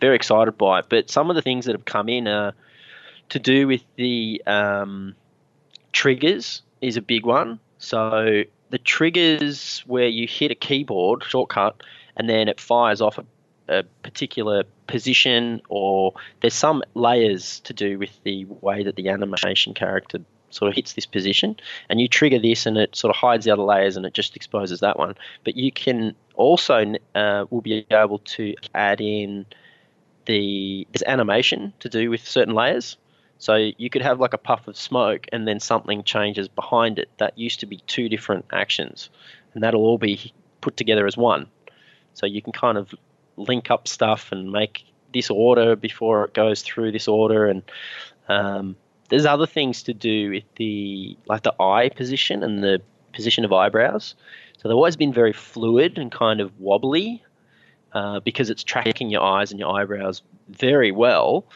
very 0.00 0.16
excited 0.16 0.56
by 0.56 0.78
it. 0.78 0.86
But 0.88 1.10
some 1.10 1.28
of 1.28 1.36
the 1.36 1.42
things 1.42 1.66
that 1.66 1.72
have 1.72 1.84
come 1.84 2.08
in 2.08 2.26
are 2.26 2.54
to 3.28 3.38
do 3.38 3.66
with 3.66 3.82
the 3.96 4.42
um, 4.46 5.14
triggers 5.92 6.62
is 6.80 6.96
a 6.96 7.02
big 7.02 7.26
one. 7.26 7.60
So 7.78 8.44
the 8.70 8.78
triggers 8.78 9.82
where 9.86 10.08
you 10.08 10.26
hit 10.26 10.50
a 10.50 10.54
keyboard 10.54 11.22
shortcut 11.22 11.82
and 12.16 12.26
then 12.26 12.48
it 12.48 12.60
fires 12.60 13.02
off 13.02 13.18
a, 13.18 13.24
a 13.68 13.82
particular 14.02 14.64
position, 14.86 15.60
or 15.68 16.14
there's 16.40 16.54
some 16.54 16.82
layers 16.94 17.60
to 17.60 17.74
do 17.74 17.98
with 17.98 18.12
the 18.24 18.46
way 18.46 18.84
that 18.84 18.96
the 18.96 19.10
animation 19.10 19.74
character 19.74 20.20
sort 20.54 20.68
of 20.70 20.76
hits 20.76 20.92
this 20.94 21.06
position, 21.06 21.56
and 21.88 22.00
you 22.00 22.08
trigger 22.08 22.38
this, 22.38 22.66
and 22.66 22.76
it 22.76 22.96
sort 22.96 23.14
of 23.14 23.16
hides 23.16 23.44
the 23.44 23.50
other 23.50 23.62
layers, 23.62 23.96
and 23.96 24.06
it 24.06 24.14
just 24.14 24.36
exposes 24.36 24.80
that 24.80 24.98
one. 24.98 25.14
But 25.44 25.56
you 25.56 25.72
can 25.72 26.14
also 26.34 26.94
uh, 27.14 27.46
will 27.50 27.60
be 27.60 27.86
able 27.90 28.18
to 28.18 28.54
add 28.74 29.00
in 29.00 29.46
the 30.26 30.86
there's 30.92 31.02
animation 31.02 31.72
to 31.80 31.88
do 31.88 32.10
with 32.10 32.26
certain 32.26 32.54
layers. 32.54 32.96
So 33.38 33.56
you 33.56 33.90
could 33.90 34.02
have 34.02 34.20
like 34.20 34.32
a 34.32 34.38
puff 34.38 34.68
of 34.68 34.76
smoke 34.76 35.26
and 35.32 35.46
then 35.46 35.60
something 35.60 36.02
changes 36.04 36.48
behind 36.48 36.98
it. 36.98 37.10
That 37.18 37.36
used 37.36 37.60
to 37.60 37.66
be 37.66 37.78
two 37.86 38.08
different 38.08 38.46
actions, 38.52 39.10
and 39.52 39.62
that'll 39.62 39.82
all 39.82 39.98
be 39.98 40.32
put 40.60 40.76
together 40.76 41.06
as 41.06 41.16
one. 41.16 41.48
So 42.14 42.26
you 42.26 42.40
can 42.40 42.52
kind 42.52 42.78
of 42.78 42.94
link 43.36 43.70
up 43.70 43.88
stuff 43.88 44.32
and 44.32 44.50
make 44.52 44.84
this 45.12 45.30
order 45.30 45.76
before 45.76 46.24
it 46.24 46.34
goes 46.34 46.62
through 46.62 46.92
this 46.92 47.08
order, 47.08 47.46
and 47.46 47.62
um, 48.28 48.76
there's 49.08 49.26
other 49.26 49.46
things 49.46 49.82
to 49.84 49.94
do 49.94 50.30
with 50.30 50.44
the 50.56 51.16
like 51.26 51.42
the 51.42 51.54
eye 51.60 51.90
position 51.94 52.42
and 52.42 52.62
the 52.62 52.80
position 53.12 53.44
of 53.44 53.52
eyebrows. 53.52 54.14
So 54.58 54.68
they've 54.68 54.76
always 54.76 54.96
been 54.96 55.12
very 55.12 55.32
fluid 55.32 55.98
and 55.98 56.10
kind 56.10 56.40
of 56.40 56.58
wobbly 56.58 57.22
uh, 57.92 58.20
because 58.20 58.50
it's 58.50 58.64
tracking 58.64 59.10
your 59.10 59.22
eyes 59.22 59.50
and 59.50 59.60
your 59.60 59.74
eyebrows 59.78 60.22
very 60.48 60.90
well. 60.90 61.46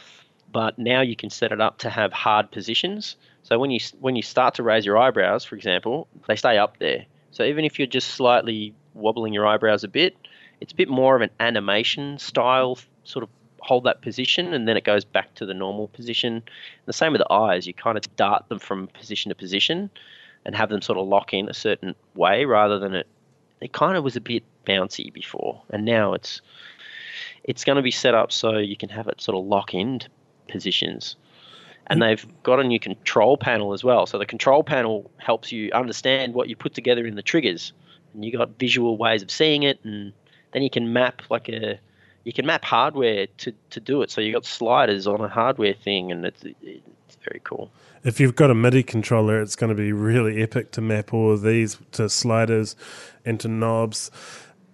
But 0.51 0.79
now 0.79 1.01
you 1.01 1.17
can 1.17 1.31
set 1.31 1.53
it 1.53 1.61
up 1.61 1.79
to 1.79 1.91
have 1.91 2.13
hard 2.13 2.51
positions. 2.51 3.17
So 3.43 3.59
when 3.59 3.71
you 3.71 3.81
when 4.01 4.17
you 4.17 4.23
start 4.23 4.55
to 4.55 4.63
raise 4.63 4.87
your 4.87 4.99
eyebrows, 4.99 5.45
for 5.45 5.57
example, 5.57 6.09
they 6.27 6.37
stay 6.37 6.59
up 6.59 6.79
there. 6.79 7.07
So 7.31 7.45
even 7.45 7.65
if 7.65 7.79
you're 7.79 7.87
just 7.87 8.09
slightly 8.09 8.75
wobbling 8.95 9.33
your 9.33 9.47
eyebrows 9.47 9.85
a 9.85 9.89
bit, 9.89 10.17
it's 10.61 10.73
a 10.73 10.77
bit 10.77 10.89
more 10.89 11.17
of 11.17 11.23
an 11.23 11.31
animation 11.41 12.19
style 12.19 12.79
sort 13.05 13.23
of 13.23 13.31
hold 13.61 13.85
that 13.85 14.03
position 14.03 14.55
and 14.55 14.69
then 14.69 14.77
it 14.77 14.85
goes 14.85 15.05
back 15.05 15.35
to 15.37 15.47
the 15.47 15.55
normal 15.55 15.89
position. 15.89 16.43
The 16.87 16.93
same 16.93 17.13
with 17.13 17.21
the 17.21 17.33
eyes, 17.33 17.67
you 17.67 17.75
kind 17.75 17.97
of 17.97 18.17
dart 18.17 18.49
them 18.49 18.59
from 18.59 18.89
position 18.89 19.29
to 19.31 19.35
position 19.35 19.91
and 20.45 20.55
have 20.55 20.69
them 20.69 20.83
sort 20.83 20.99
of 20.99 21.07
lock 21.07 21.35
in 21.35 21.49
a 21.49 21.55
certain 21.55 21.95
way 22.15 22.45
rather 22.45 22.79
than 22.79 22.95
it 22.95 23.07
it 23.61 23.73
kind 23.73 23.97
of 23.97 24.05
was 24.05 24.15
a 24.15 24.21
bit 24.21 24.45
bouncy 24.67 25.13
before 25.13 25.61
and 25.71 25.85
now 25.85 26.13
it's 26.13 26.41
it's 27.45 27.65
going 27.65 27.77
to 27.77 27.83
be 27.83 27.91
set 27.91 28.15
up 28.15 28.31
so 28.31 28.59
you 28.59 28.77
can 28.77 28.89
have 28.91 29.09
it 29.09 29.21
sort 29.21 29.37
of 29.37 29.45
lock 29.45 29.75
in 29.75 30.01
positions. 30.49 31.17
And 31.87 32.03
they've 32.03 32.27
got 32.43 32.61
a 32.61 32.65
new 32.65 32.79
control 32.79 33.39
panel 33.39 33.73
as 33.73 33.83
well. 33.83 34.05
So 34.05 34.19
the 34.19 34.27
control 34.27 34.63
panel 34.63 35.11
helps 35.17 35.51
you 35.51 35.71
understand 35.73 36.35
what 36.35 36.51
you 36.51 36.57
put 36.57 36.75
together 36.75 37.07
in 37.07 37.15
the 37.15 37.23
triggers. 37.23 37.73
And 38.13 38.23
you 38.23 38.33
got 38.33 38.59
visual 38.59 38.99
ways 38.99 39.23
of 39.23 39.31
seeing 39.31 39.63
it 39.63 39.83
and 39.85 40.13
then 40.53 40.63
you 40.63 40.69
can 40.69 40.93
map 40.93 41.23
like 41.31 41.49
a 41.49 41.81
you 42.29 42.33
can 42.35 42.45
map 42.45 42.63
hardware 42.63 43.27
to, 43.39 43.55
to 43.71 43.81
do 43.81 44.03
it. 44.03 44.11
So 44.11 44.21
you've 44.21 44.35
got 44.35 44.45
sliders 44.45 45.07
on 45.07 45.23
a 45.23 45.29
hardware 45.29 45.73
thing, 45.73 46.13
and 46.13 46.27
it's 46.27 46.45
it's 46.61 47.17
very 47.25 47.41
cool. 47.43 47.71
If 48.05 48.21
you've 48.21 48.37
got 48.37 48.51
a 48.51 48.55
MIDI 48.55 48.83
controller, 48.83 49.41
it's 49.41 49.57
going 49.57 49.71
to 49.71 49.75
be 49.75 49.95
really 49.95 50.43
epic 50.43 50.71
to 50.73 50.83
map 50.83 51.15
all 51.15 51.33
of 51.33 51.41
these 51.41 51.79
to 51.93 52.11
sliders 52.11 52.77
and 53.25 53.41
to 53.41 53.49
knobs, 53.49 54.11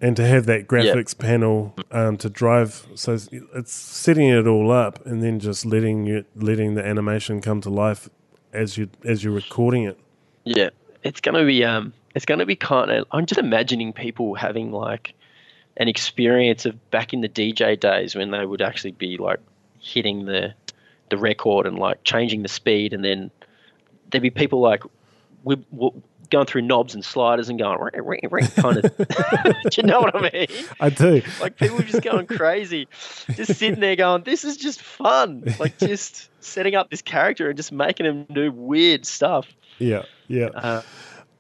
and 0.00 0.16
to 0.16 0.26
have 0.26 0.46
that 0.46 0.66
graphics 0.66 1.16
panel 1.16 1.76
um, 1.92 2.16
to 2.16 2.28
drive. 2.28 2.88
So 2.96 3.16
it's 3.30 3.72
setting 3.72 4.30
it 4.30 4.48
all 4.48 4.72
up, 4.72 5.06
and 5.06 5.22
then 5.22 5.38
just 5.38 5.64
letting 5.64 6.06
you 6.06 6.24
letting 6.34 6.74
the 6.74 6.84
animation 6.84 7.40
come 7.40 7.60
to 7.60 7.70
life 7.70 8.08
as 8.52 8.76
you 8.76 8.90
as 9.04 9.22
you're 9.22 9.32
recording 9.32 9.84
it. 9.84 9.96
Yeah, 10.42 10.70
it's 11.04 11.20
to 11.20 11.44
be 11.44 11.62
um, 11.62 11.92
it's 12.16 12.24
going 12.24 12.40
to 12.40 12.46
be 12.46 12.56
kind 12.56 12.90
of. 12.90 13.06
I'm 13.12 13.26
just 13.26 13.38
imagining 13.38 13.92
people 13.92 14.34
having 14.34 14.72
like 14.72 15.14
an 15.76 15.88
experience 15.88 16.66
of 16.66 16.90
back 16.90 17.12
in 17.12 17.20
the 17.20 17.28
DJ 17.28 17.78
days 17.78 18.14
when 18.14 18.30
they 18.30 18.44
would 18.44 18.62
actually 18.62 18.92
be 18.92 19.16
like 19.16 19.40
hitting 19.80 20.24
the 20.24 20.54
the 21.10 21.18
record 21.18 21.66
and 21.66 21.78
like 21.78 22.02
changing 22.04 22.42
the 22.42 22.48
speed, 22.48 22.92
and 22.92 23.04
then 23.04 23.30
there'd 24.10 24.22
be 24.22 24.30
people 24.30 24.60
like 24.60 24.82
we, 25.42 25.56
we 25.70 25.90
going 26.30 26.46
through 26.46 26.62
knobs 26.62 26.94
and 26.94 27.04
sliders 27.04 27.48
and 27.48 27.58
going 27.58 27.78
kind 27.78 28.78
of. 28.78 28.96
do 28.96 29.04
you 29.76 29.82
know 29.82 30.00
what 30.00 30.14
I 30.16 30.30
mean? 30.32 30.46
I 30.80 30.90
do. 30.90 31.22
Like 31.40 31.56
people 31.56 31.78
just 31.80 32.02
going 32.02 32.26
crazy, 32.26 32.88
just 33.34 33.56
sitting 33.56 33.80
there 33.80 33.96
going, 33.96 34.22
"This 34.22 34.44
is 34.44 34.56
just 34.56 34.82
fun." 34.82 35.44
Like 35.58 35.78
just 35.78 36.28
setting 36.40 36.74
up 36.74 36.90
this 36.90 37.02
character 37.02 37.48
and 37.48 37.56
just 37.56 37.72
making 37.72 38.06
him 38.06 38.26
do 38.32 38.50
weird 38.50 39.06
stuff. 39.06 39.46
Yeah, 39.78 40.02
yeah, 40.28 40.46
uh, 40.46 40.82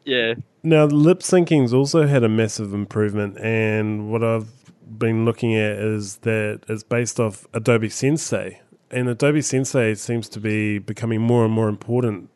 yeah. 0.04 0.34
Now, 0.62 0.84
lip 0.84 1.20
syncing's 1.20 1.74
also 1.74 2.06
had 2.06 2.24
a 2.24 2.28
massive 2.28 2.72
improvement, 2.72 3.38
and 3.38 4.10
what 4.10 4.24
I've 4.24 4.50
been 4.98 5.24
looking 5.24 5.54
at 5.54 5.78
is 5.78 6.16
that 6.18 6.62
it's 6.68 6.82
based 6.82 7.20
off 7.20 7.46
Adobe 7.52 7.88
Sensei, 7.88 8.60
and 8.90 9.08
Adobe 9.08 9.42
Sensei 9.42 9.94
seems 9.94 10.28
to 10.30 10.40
be 10.40 10.78
becoming 10.78 11.20
more 11.20 11.44
and 11.44 11.52
more 11.52 11.68
important 11.68 12.30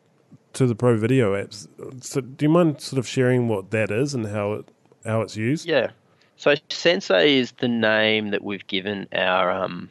to 0.54 0.66
the 0.66 0.74
pro 0.74 0.96
video 0.96 1.34
apps. 1.34 1.68
So, 2.02 2.20
do 2.20 2.44
you 2.44 2.50
mind 2.50 2.80
sort 2.80 2.98
of 2.98 3.06
sharing 3.06 3.48
what 3.48 3.70
that 3.70 3.90
is 3.90 4.14
and 4.14 4.26
how 4.26 4.52
it 4.54 4.70
how 5.04 5.20
it's 5.22 5.36
used? 5.36 5.66
Yeah. 5.66 5.90
So 6.36 6.54
Sensei 6.68 7.36
is 7.36 7.52
the 7.52 7.66
name 7.66 8.30
that 8.30 8.44
we've 8.44 8.66
given 8.68 9.08
our 9.12 9.50
um, 9.50 9.90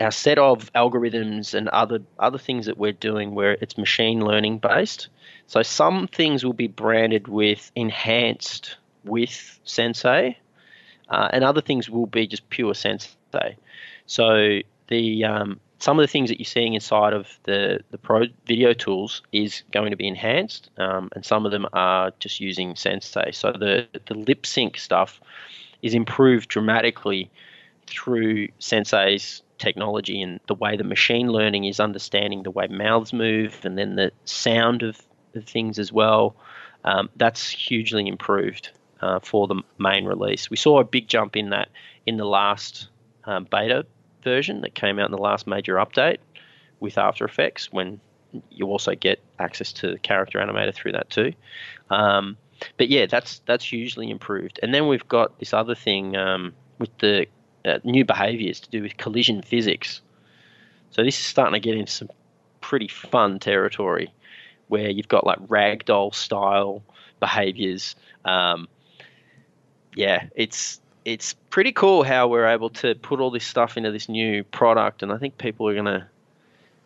our 0.00 0.10
set 0.10 0.38
of 0.38 0.72
algorithms 0.72 1.54
and 1.54 1.68
other 1.68 2.00
other 2.18 2.38
things 2.38 2.66
that 2.66 2.78
we're 2.78 2.92
doing 2.92 3.34
where 3.34 3.52
it's 3.60 3.78
machine 3.78 4.20
learning 4.20 4.58
based. 4.58 5.08
So 5.46 5.62
some 5.62 6.08
things 6.08 6.44
will 6.44 6.52
be 6.52 6.68
branded 6.68 7.28
with 7.28 7.70
enhanced 7.76 8.76
with 9.04 9.60
Sensei, 9.64 10.38
uh, 11.08 11.28
and 11.32 11.44
other 11.44 11.60
things 11.60 11.90
will 11.90 12.06
be 12.06 12.26
just 12.26 12.48
pure 12.50 12.74
Sensei. 12.74 13.56
So 14.06 14.60
the 14.88 15.24
um, 15.24 15.60
some 15.78 15.98
of 15.98 16.02
the 16.02 16.08
things 16.08 16.30
that 16.30 16.38
you're 16.40 16.46
seeing 16.46 16.74
inside 16.74 17.12
of 17.12 17.28
the, 17.42 17.80
the 17.90 17.98
Pro 17.98 18.24
video 18.46 18.72
tools 18.72 19.22
is 19.32 19.62
going 19.70 19.90
to 19.90 19.96
be 19.96 20.08
enhanced, 20.08 20.70
um, 20.78 21.10
and 21.14 21.24
some 21.24 21.44
of 21.44 21.52
them 21.52 21.66
are 21.72 22.12
just 22.20 22.40
using 22.40 22.74
Sensei. 22.74 23.32
So 23.32 23.52
the 23.52 23.86
the 24.06 24.14
lip 24.14 24.46
sync 24.46 24.78
stuff 24.78 25.20
is 25.82 25.94
improved 25.94 26.48
dramatically 26.48 27.30
through 27.86 28.48
Sensei's 28.58 29.42
technology 29.58 30.20
and 30.20 30.40
the 30.48 30.54
way 30.54 30.76
the 30.76 30.84
machine 30.84 31.28
learning 31.28 31.64
is 31.64 31.78
understanding 31.78 32.42
the 32.42 32.50
way 32.50 32.66
mouths 32.66 33.12
move 33.12 33.60
and 33.64 33.78
then 33.78 33.94
the 33.94 34.10
sound 34.24 34.82
of 34.82 35.00
things 35.42 35.78
as 35.78 35.92
well. 35.92 36.36
Um, 36.84 37.08
that's 37.16 37.48
hugely 37.48 38.06
improved 38.06 38.70
uh, 39.00 39.20
for 39.20 39.46
the 39.46 39.62
main 39.78 40.04
release. 40.04 40.50
We 40.50 40.56
saw 40.56 40.80
a 40.80 40.84
big 40.84 41.08
jump 41.08 41.36
in 41.36 41.50
that 41.50 41.68
in 42.06 42.16
the 42.16 42.26
last 42.26 42.88
um, 43.24 43.46
beta 43.50 43.86
version 44.22 44.62
that 44.62 44.74
came 44.74 44.98
out 44.98 45.06
in 45.06 45.12
the 45.12 45.18
last 45.18 45.46
major 45.46 45.74
update 45.76 46.18
with 46.80 46.98
After 46.98 47.24
Effects 47.24 47.72
when 47.72 48.00
you 48.50 48.66
also 48.66 48.94
get 48.94 49.22
access 49.38 49.72
to 49.72 49.92
the 49.92 49.98
character 49.98 50.38
animator 50.40 50.74
through 50.74 50.92
that 50.92 51.08
too. 51.10 51.32
Um, 51.90 52.36
but 52.76 52.88
yeah, 52.88 53.06
that's 53.06 53.40
that's 53.46 53.64
hugely 53.64 54.10
improved. 54.10 54.60
And 54.62 54.74
then 54.74 54.88
we've 54.88 55.06
got 55.08 55.38
this 55.38 55.52
other 55.52 55.74
thing 55.74 56.16
um, 56.16 56.54
with 56.78 56.96
the 56.98 57.26
uh, 57.64 57.78
new 57.84 58.04
behaviors 58.04 58.60
to 58.60 58.70
do 58.70 58.82
with 58.82 58.96
collision 58.96 59.42
physics. 59.42 60.00
So 60.90 61.02
this 61.02 61.18
is 61.18 61.24
starting 61.24 61.54
to 61.54 61.60
get 61.60 61.76
into 61.76 61.92
some 61.92 62.10
pretty 62.60 62.88
fun 62.88 63.38
territory 63.38 64.12
where 64.68 64.90
you've 64.90 65.08
got 65.08 65.26
like 65.26 65.38
ragdoll 65.48 66.14
style 66.14 66.82
behaviors. 67.20 67.96
Um, 68.24 68.68
yeah, 69.94 70.26
it's 70.34 70.80
it's 71.04 71.34
pretty 71.50 71.72
cool 71.72 72.02
how 72.02 72.28
we're 72.28 72.46
able 72.46 72.70
to 72.70 72.94
put 72.94 73.20
all 73.20 73.30
this 73.30 73.46
stuff 73.46 73.76
into 73.76 73.90
this 73.90 74.08
new 74.08 74.44
product, 74.44 75.02
and 75.02 75.12
I 75.12 75.18
think 75.18 75.38
people 75.38 75.68
are 75.68 75.74
gonna 75.74 76.08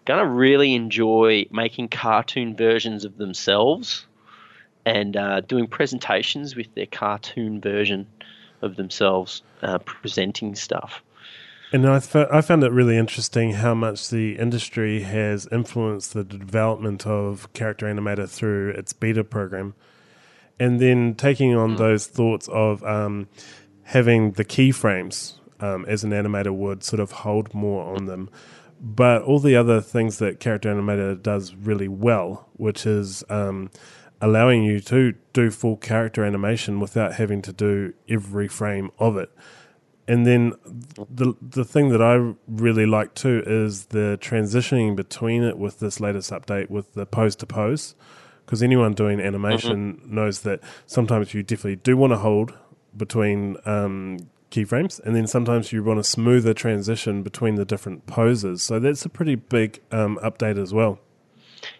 gonna 0.04 0.26
really 0.26 0.74
enjoy 0.74 1.46
making 1.50 1.88
cartoon 1.88 2.56
versions 2.56 3.04
of 3.04 3.16
themselves 3.16 4.06
and 4.86 5.16
uh, 5.16 5.40
doing 5.40 5.66
presentations 5.66 6.56
with 6.56 6.74
their 6.74 6.86
cartoon 6.86 7.60
version 7.60 8.06
of 8.62 8.76
themselves 8.76 9.42
uh, 9.62 9.78
presenting 9.78 10.54
stuff. 10.54 11.02
And 11.70 11.86
I, 11.86 11.96
I 12.30 12.40
found 12.40 12.64
it 12.64 12.72
really 12.72 12.96
interesting 12.96 13.52
how 13.52 13.74
much 13.74 14.08
the 14.08 14.38
industry 14.38 15.02
has 15.02 15.46
influenced 15.52 16.14
the 16.14 16.24
development 16.24 17.06
of 17.06 17.52
Character 17.52 17.86
Animator 17.86 18.28
through 18.28 18.70
its 18.70 18.94
beta 18.94 19.22
program. 19.22 19.74
And 20.58 20.80
then 20.80 21.14
taking 21.14 21.54
on 21.54 21.74
mm. 21.74 21.78
those 21.78 22.06
thoughts 22.06 22.48
of 22.48 22.82
um, 22.84 23.28
having 23.84 24.32
the 24.32 24.44
keyframes 24.44 25.34
um, 25.60 25.84
as 25.86 26.04
an 26.04 26.10
animator 26.10 26.54
would 26.54 26.82
sort 26.84 27.00
of 27.00 27.10
hold 27.10 27.52
more 27.54 27.94
on 27.94 28.06
them. 28.06 28.30
But 28.80 29.22
all 29.22 29.38
the 29.38 29.56
other 29.56 29.80
things 29.80 30.18
that 30.18 30.40
Character 30.40 30.72
Animator 30.72 31.20
does 31.20 31.54
really 31.54 31.88
well, 31.88 32.48
which 32.54 32.86
is 32.86 33.24
um, 33.28 33.70
allowing 34.20 34.62
you 34.62 34.80
to 34.80 35.14
do 35.32 35.50
full 35.50 35.76
character 35.76 36.24
animation 36.24 36.80
without 36.80 37.14
having 37.14 37.42
to 37.42 37.52
do 37.52 37.92
every 38.08 38.48
frame 38.48 38.90
of 38.98 39.16
it. 39.16 39.30
And 40.08 40.26
then 40.26 40.54
the 40.96 41.34
the 41.40 41.64
thing 41.64 41.90
that 41.90 42.00
I 42.00 42.34
really 42.48 42.86
like 42.86 43.14
too 43.14 43.42
is 43.46 43.86
the 43.86 44.18
transitioning 44.20 44.96
between 44.96 45.44
it 45.44 45.58
with 45.58 45.80
this 45.80 46.00
latest 46.00 46.30
update 46.30 46.70
with 46.70 46.94
the 46.94 47.04
pose 47.04 47.36
to 47.36 47.46
pose, 47.46 47.94
because 48.44 48.62
anyone 48.62 48.94
doing 48.94 49.20
animation 49.20 49.96
mm-hmm. 49.96 50.14
knows 50.14 50.40
that 50.40 50.60
sometimes 50.86 51.34
you 51.34 51.42
definitely 51.42 51.76
do 51.76 51.94
want 51.96 52.14
to 52.14 52.16
hold 52.16 52.54
between 52.96 53.58
um, 53.66 54.16
keyframes, 54.50 54.98
and 55.04 55.14
then 55.14 55.26
sometimes 55.26 55.72
you 55.72 55.84
want 55.84 56.00
a 56.00 56.04
smoother 56.04 56.54
transition 56.54 57.22
between 57.22 57.56
the 57.56 57.66
different 57.66 58.06
poses. 58.06 58.62
So 58.62 58.80
that's 58.80 59.04
a 59.04 59.10
pretty 59.10 59.34
big 59.34 59.80
um, 59.92 60.18
update 60.24 60.56
as 60.56 60.72
well. 60.72 60.98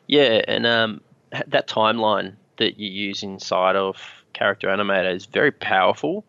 Yeah, 0.07 0.43
and 0.47 0.67
um, 0.67 1.01
that 1.47 1.67
timeline 1.67 2.37
that 2.59 2.79
you 2.79 2.91
use 2.91 3.23
inside 3.23 3.75
of 3.75 3.97
Character 4.35 4.69
Animator 4.69 5.15
is 5.15 5.25
very 5.25 5.51
powerful, 5.51 6.27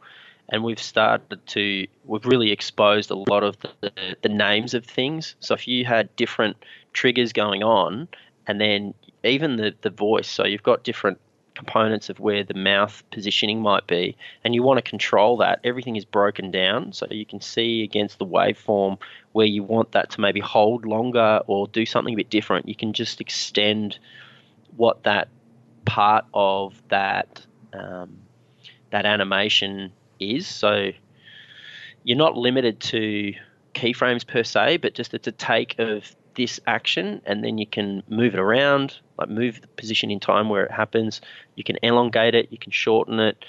and 0.50 0.64
we've 0.64 0.82
started 0.82 1.46
to 1.48 1.88
we've 2.06 2.26
really 2.26 2.52
exposed 2.52 3.12
a 3.12 3.16
lot 3.16 3.44
of 3.44 3.58
the, 3.60 3.92
the 4.22 4.30
names 4.30 4.74
of 4.74 4.86
things. 4.86 5.36
So 5.40 5.54
if 5.54 5.68
you 5.68 5.86
had 5.86 6.16
different 6.16 6.58
triggers 6.94 7.34
going 7.34 7.64
on, 7.64 8.08
and 8.48 8.60
then 8.60 8.94
even 9.24 9.58
the 9.58 9.74
the 9.82 9.90
voice, 9.90 10.30
so 10.30 10.46
you've 10.46 10.64
got 10.64 10.84
different 10.84 11.20
components 11.56 12.10
of 12.10 12.22
where 12.22 12.44
the 12.44 12.54
mouth 12.54 13.04
positioning 13.12 13.62
might 13.62 13.86
be, 13.86 14.16
and 14.44 14.56
you 14.56 14.64
want 14.64 14.78
to 14.78 14.90
control 14.90 15.38
that. 15.38 15.60
Everything 15.64 15.96
is 15.96 16.06
broken 16.06 16.52
down, 16.52 16.94
so 16.94 17.06
you 17.10 17.26
can 17.26 17.42
see 17.42 17.84
against 17.84 18.18
the 18.18 18.26
waveform 18.26 18.98
where 19.34 19.46
you 19.46 19.62
want 19.64 19.92
that 19.92 20.10
to 20.12 20.22
maybe 20.22 20.40
hold 20.40 20.86
longer 20.86 21.42
or 21.48 21.68
do 21.68 21.86
something 21.86 22.14
a 22.14 22.18
bit 22.18 22.30
different. 22.30 22.68
You 22.68 22.76
can 22.76 22.94
just 22.94 23.22
extend 23.22 24.00
what 24.78 25.04
that 25.04 25.28
part 25.86 26.26
of 26.34 26.82
that 26.90 27.46
um, 27.74 28.20
that 28.92 29.06
animation 29.06 29.92
is. 30.20 30.48
So 30.48 30.92
you're 32.04 32.18
not 32.18 32.38
limited 32.38 32.80
to 32.80 33.34
keyframes 33.74 34.26
per 34.26 34.44
se, 34.44 34.78
but 34.78 34.94
just 34.94 35.14
it's 35.14 35.28
a 35.28 35.32
take 35.32 35.78
of 35.80 36.16
this 36.36 36.60
action, 36.68 37.22
and 37.26 37.44
then 37.44 37.58
you 37.58 37.68
can 37.68 38.04
move 38.08 38.34
it 38.34 38.40
around, 38.40 38.98
like 39.18 39.30
move 39.30 39.62
the 39.62 39.68
position 39.68 40.10
in 40.12 40.20
time 40.20 40.50
where 40.50 40.64
it 40.64 40.72
happens. 40.72 41.22
You 41.56 41.64
can 41.64 41.78
elongate 41.84 42.36
it, 42.36 42.52
you 42.52 42.58
can 42.58 42.72
shorten 42.72 43.20
it. 43.20 43.44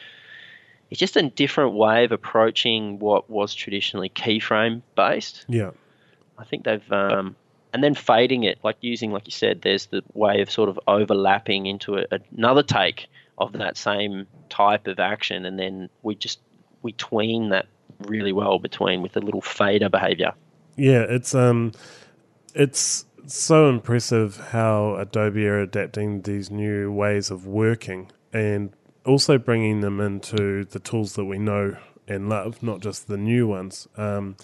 It's 0.91 0.99
just 0.99 1.16
a 1.16 1.23
different 1.23 1.75
way 1.75 2.05
of 2.05 2.11
approaching 2.11 2.99
what 2.99 3.31
was 3.31 3.55
traditionally 3.55 4.09
keyframe 4.09 4.83
based. 4.97 5.45
Yeah, 5.49 5.71
I 6.37 6.45
think 6.45 6.64
they've 6.64 6.93
um, 6.93 7.37
and 7.73 7.85
then 7.85 7.95
fading 7.95 8.43
it, 8.43 8.59
like 8.64 8.77
using, 8.81 9.12
like 9.12 9.27
you 9.27 9.33
said, 9.33 9.62
there's 9.62 9.87
the 9.87 10.03
way 10.14 10.41
of 10.41 10.51
sort 10.51 10.68
of 10.68 10.81
overlapping 10.89 11.66
into 11.66 11.97
a, 11.97 12.07
another 12.33 12.64
take 12.64 13.07
of 13.39 13.53
that 13.53 13.77
same 13.77 14.27
type 14.49 14.89
of 14.89 14.99
action, 14.99 15.45
and 15.45 15.59
then 15.59 15.89
we 16.03 16.16
just 16.16 16.41
we 16.83 16.93
tween 16.93 17.51
that 17.51 17.66
really 18.07 18.33
well 18.33 18.59
between 18.59 19.03
with 19.03 19.16
a 19.16 19.20
little 19.20 19.43
fader 19.43 19.89
behavior. 19.89 20.33
Yeah, 20.76 21.05
it's 21.09 21.35
um, 21.35 21.72
it's 22.55 23.05
so 23.26 23.68
impressive 23.68 24.37
how 24.51 24.97
Adobe 24.97 25.47
are 25.47 25.61
adapting 25.61 26.22
these 26.22 26.51
new 26.51 26.91
ways 26.93 27.31
of 27.31 27.47
working 27.47 28.11
and 28.33 28.72
also 29.05 29.39
bringing 29.39 29.81
them 29.81 30.01
into 30.01 30.64
the 30.64 30.78
tools 30.78 31.14
that 31.14 31.24
we 31.24 31.39
know 31.39 31.76
and 32.09 32.28
love, 32.28 32.62
not 32.62 32.81
just 32.81 33.09
the 33.09 33.16
new 33.16 33.47
ones. 33.47 33.87
Um, 33.97 34.37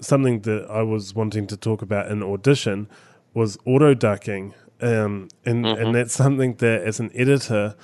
something 0.00 0.40
that 0.40 0.66
I 0.70 0.82
was 0.82 1.14
wanting 1.14 1.46
to 1.48 1.56
talk 1.56 1.82
about 1.82 2.10
in 2.10 2.22
audition 2.22 2.88
was 3.34 3.58
auto 3.66 3.94
ducking, 3.94 4.54
um, 4.80 5.28
and 5.44 5.64
Mm-hmm. 5.64 5.82
and 5.82 5.94
that's 5.94 6.14
something 6.14 6.54
that 6.56 6.82
as 6.82 7.00
an 7.00 7.10
editor, 7.14 7.74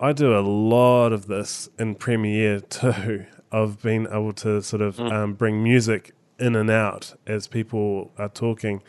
I 0.00 0.12
do 0.12 0.36
a 0.36 0.40
lot 0.40 1.12
of 1.12 1.26
this 1.26 1.68
in 1.78 1.94
Premiere 1.94 2.60
too. 2.60 3.26
Of 3.52 3.82
being 3.82 4.06
able 4.10 4.32
to 4.34 4.60
sort 4.62 4.82
of 4.82 4.96
Mm. 4.96 5.12
um, 5.12 5.34
bring 5.34 5.62
music 5.62 6.12
in 6.38 6.56
and 6.56 6.70
out 6.70 7.14
as 7.26 7.46
people 7.46 8.10
are 8.18 8.28
talking. 8.28 8.82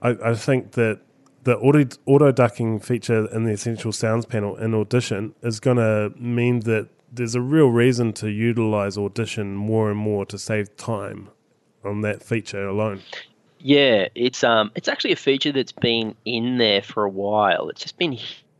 I, 0.00 0.10
I 0.24 0.34
think 0.34 0.72
that 0.72 1.00
the 1.44 1.56
auto, 1.58 1.84
auto 2.06 2.32
ducking 2.32 2.80
feature 2.80 3.26
in 3.32 3.44
the 3.44 3.52
Essential 3.52 3.92
Sounds 3.92 4.26
panel 4.26 4.56
in 4.56 4.74
Audition 4.74 5.34
is 5.42 5.60
going 5.60 5.76
to 5.76 6.12
mean 6.18 6.60
that 6.60 6.88
there's 7.12 7.34
a 7.34 7.40
real 7.40 7.68
reason 7.68 8.12
to 8.14 8.30
utilize 8.30 8.96
Audition 8.96 9.54
more 9.54 9.90
and 9.90 9.98
more 9.98 10.24
to 10.26 10.38
save 10.38 10.74
time 10.76 11.28
on 11.84 12.00
that 12.00 12.22
feature 12.22 12.66
alone. 12.66 13.00
Yeah, 13.58 14.08
it's 14.14 14.42
um, 14.42 14.72
it's 14.74 14.88
actually 14.88 15.12
a 15.12 15.16
feature 15.16 15.52
that's 15.52 15.72
been 15.72 16.14
in 16.24 16.58
there 16.58 16.82
for 16.82 17.04
a 17.04 17.10
while. 17.10 17.68
It's 17.68 17.82
just 17.82 17.98
been 17.98 18.18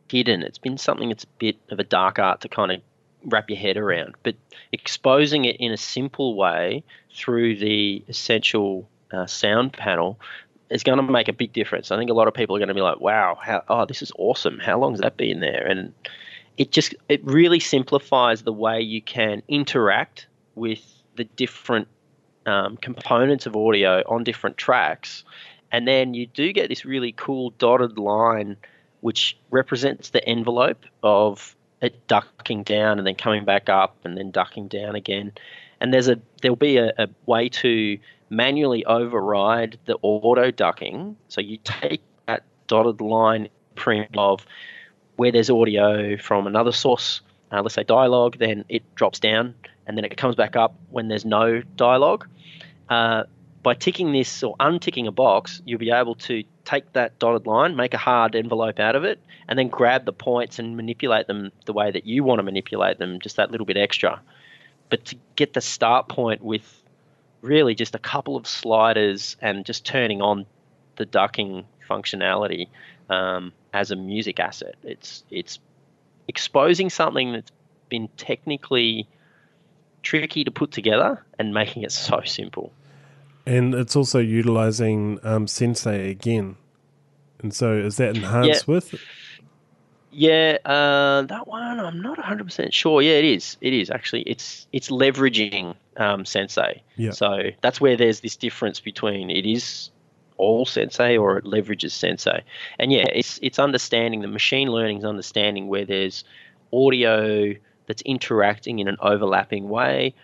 hidden. 0.09 0.43
It's 0.43 0.59
been 0.59 0.79
something 0.79 1.09
that's 1.09 1.25
a 1.25 1.29
bit 1.39 1.57
of 1.71 1.81
a 1.81 1.85
dark 1.85 2.19
art 2.19 2.43
to 2.43 2.49
kind 2.49 2.71
of 2.71 2.83
wrap 3.25 3.49
your 3.49 3.59
head 3.59 3.77
around. 3.77 4.15
But 4.23 4.37
exposing 4.73 5.45
it 5.45 5.57
in 5.57 5.73
a 5.73 5.77
simple 5.77 6.35
way 6.37 6.85
through 7.15 7.57
the 7.57 8.05
essential 8.09 8.89
uh, 9.13 9.27
sound 9.27 9.73
panel 9.73 10.19
is 10.71 10.83
going 10.83 10.97
to 10.97 11.03
make 11.03 11.29
a 11.29 11.33
big 11.33 11.53
difference. 11.53 11.91
I 11.91 11.99
think 11.99 12.11
a 12.11 12.15
lot 12.15 12.29
of 12.29 12.35
people 12.35 12.57
are 12.57 12.59
going 12.59 12.69
to 12.69 12.75
be 12.75 12.81
like, 12.81 13.01
"Wow, 13.01 13.39
how 13.41 13.63
oh, 13.69 13.85
this 13.85 14.03
is 14.03 14.11
awesome! 14.19 14.59
How 14.59 14.79
long 14.79 14.93
has 14.93 15.01
that 15.01 15.17
been 15.17 15.41
there?" 15.41 15.67
And 15.67 15.93
it 16.57 16.73
just 16.73 16.95
it 17.09 17.25
really 17.25 17.61
simplifies 17.61 18.43
the 18.43 18.53
way 18.53 18.81
you 18.81 19.03
can 19.03 19.43
interact 19.49 20.27
with 20.55 20.81
the 21.17 21.25
different 21.25 21.89
um, 22.47 22.77
components 22.79 23.47
of 23.47 23.55
audio 23.55 24.03
on 24.07 24.25
different 24.25 24.57
tracks, 24.57 25.25
and 25.71 25.87
then 25.87 26.15
you 26.15 26.27
do 26.27 26.53
get 26.53 26.69
this 26.69 26.85
really 26.85 27.13
cool 27.13 27.51
dotted 27.59 27.99
line, 27.99 28.57
which 29.01 29.37
represents 29.51 30.11
the 30.11 30.27
envelope 30.27 30.85
of 31.03 31.55
it 31.83 32.07
ducking 32.07 32.63
down 32.63 32.99
and 32.99 33.07
then 33.07 33.15
coming 33.15 33.45
back 33.45 33.69
up 33.69 33.97
and 34.05 34.17
then 34.17 34.31
ducking 34.31 34.69
down 34.69 34.95
again. 34.95 35.33
And 35.81 35.93
there's 35.93 36.09
a 36.09 36.19
there'll 36.41 36.57
be 36.57 36.79
a, 36.79 36.93
a 36.99 37.09
way 37.27 37.49
to 37.49 37.99
manually 38.31 38.85
override 38.87 39.79
the 39.85 39.97
auto 40.01 40.51
ducking. 40.51 41.17
So 41.29 41.41
you 41.41 41.59
take 41.65 42.03
that 42.27 42.45
dotted 42.67 43.01
line 43.01 43.49
print 43.75 44.11
of 44.17 44.47
where 45.17 45.33
there's 45.33 45.51
audio 45.51 46.17
from 46.17 46.47
another 46.47 46.73
source, 46.73 47.21
uh, 47.51 47.61
let's 47.61 47.75
say 47.75 47.85
dialogue, 47.85 48.39
then 48.39 48.65
it 48.69 48.83
drops 48.95 49.19
down 49.19 49.55
and 49.87 49.97
then 49.97 50.05
it 50.05 50.17
comes 50.17 50.37
back 50.37 50.57
up 50.57 50.75
when 50.91 51.09
there's 51.09 51.25
no 51.25 51.63
dialogue. 51.77 52.27
Uh, 52.89 53.25
by 53.63 53.75
ticking 53.75 54.13
this 54.13 54.43
or 54.43 54.57
unticking 54.59 55.07
a 55.07 55.13
box, 55.13 55.63
you'll 55.65 55.79
be 55.79 55.91
able 55.91 56.17
to 56.17 56.43
take 56.65 56.93
that 56.95 57.19
dotted 57.19 57.47
line, 57.47 57.77
make 57.77 57.95
a 57.95 57.99
hard 57.99 58.35
envelope 58.35 58.81
out 58.81 58.97
of 58.97 59.05
it, 59.05 59.21
and 59.49 59.59
then 59.59 59.69
grab 59.69 60.05
the 60.05 60.13
points 60.13 60.59
and 60.59 60.77
manipulate 60.77 61.27
them 61.29 61.53
the 61.67 61.73
way 61.73 61.91
that 61.91 62.05
you 62.05 62.25
want 62.25 62.41
to 62.41 62.43
manipulate 62.43 62.99
them, 62.99 63.21
just 63.21 63.37
that 63.37 63.51
little 63.51 63.67
bit 63.67 63.77
extra. 63.77 64.21
But 64.91 65.05
to 65.07 65.17
get 65.37 65.53
the 65.53 65.61
start 65.61 66.09
point 66.09 66.43
with 66.43 66.83
really 67.41 67.75
just 67.75 67.95
a 67.95 67.99
couple 67.99 68.37
of 68.37 68.47
sliders 68.47 69.37
and 69.41 69.65
just 69.65 69.85
turning 69.85 70.23
on 70.23 70.47
the 70.97 71.07
ducking 71.07 71.65
functionality 71.89 72.69
um, 73.09 73.53
as 73.73 73.91
a 73.91 73.97
music 73.97 74.41
asset, 74.41 74.75
it's 74.83 75.25
it's 75.31 75.59
exposing 76.29 76.91
something 76.91 77.33
that's 77.33 77.53
been 77.89 78.09
technically 78.17 79.09
tricky 80.03 80.45
to 80.45 80.51
put 80.51 80.73
together 80.73 81.25
and 81.39 81.55
making 81.55 81.83
it 81.83 81.93
so 81.93 82.21
simple. 82.25 82.73
And 83.45 83.75
it's 83.75 83.97
also 83.97 84.19
utilizing 84.19 85.19
um, 85.23 85.47
Sensei 85.47 86.11
again. 86.11 86.57
And 87.41 87.53
so 87.53 87.75
is 87.75 87.97
that 87.97 88.17
enhanced 88.17 88.69
with? 88.69 88.95
Yeah, 90.13 90.59
uh, 90.65 91.23
that 91.23 91.49
one 91.49 91.81
I'm 91.81 92.03
not 92.03 92.19
100 92.19 92.45
percent 92.45 92.75
sure. 92.75 93.03
Yeah, 93.03 93.15
it 93.15 93.25
is. 93.25 93.57
It 93.61 93.73
is 93.73 93.91
actually. 93.91 94.23
It's 94.23 94.67
it's 94.73 94.91
leveraging 94.91 95.75
um, 95.97 96.25
Sensei. 96.25 96.83
Yeah. 96.97 97.13
So 97.13 97.51
that's 97.63 97.81
where 97.81 97.97
there's 97.97 98.21
this 98.21 98.37
difference 98.37 98.79
between 98.79 99.31
it 99.31 99.47
is 99.47 99.91
all 100.37 100.67
Sensei 100.67 101.17
or 101.17 101.39
it 101.39 101.45
leverages 101.45 101.93
Sensei. 101.93 102.43
And 102.79 102.93
yeah, 102.93 103.07
it's 103.13 103.39
it's 103.43 103.59
understanding 103.59 104.21
the 104.21 104.29
machine 104.29 104.69
learning 104.69 104.99
is 104.99 105.05
understanding 105.05 105.69
where 105.69 105.85
there's 105.85 106.25
audio 106.73 107.55
that's 107.87 108.03
interacting 108.03 108.79
in 108.79 108.89
an 108.89 108.97
overlapping 109.01 109.69
way. 109.69 110.15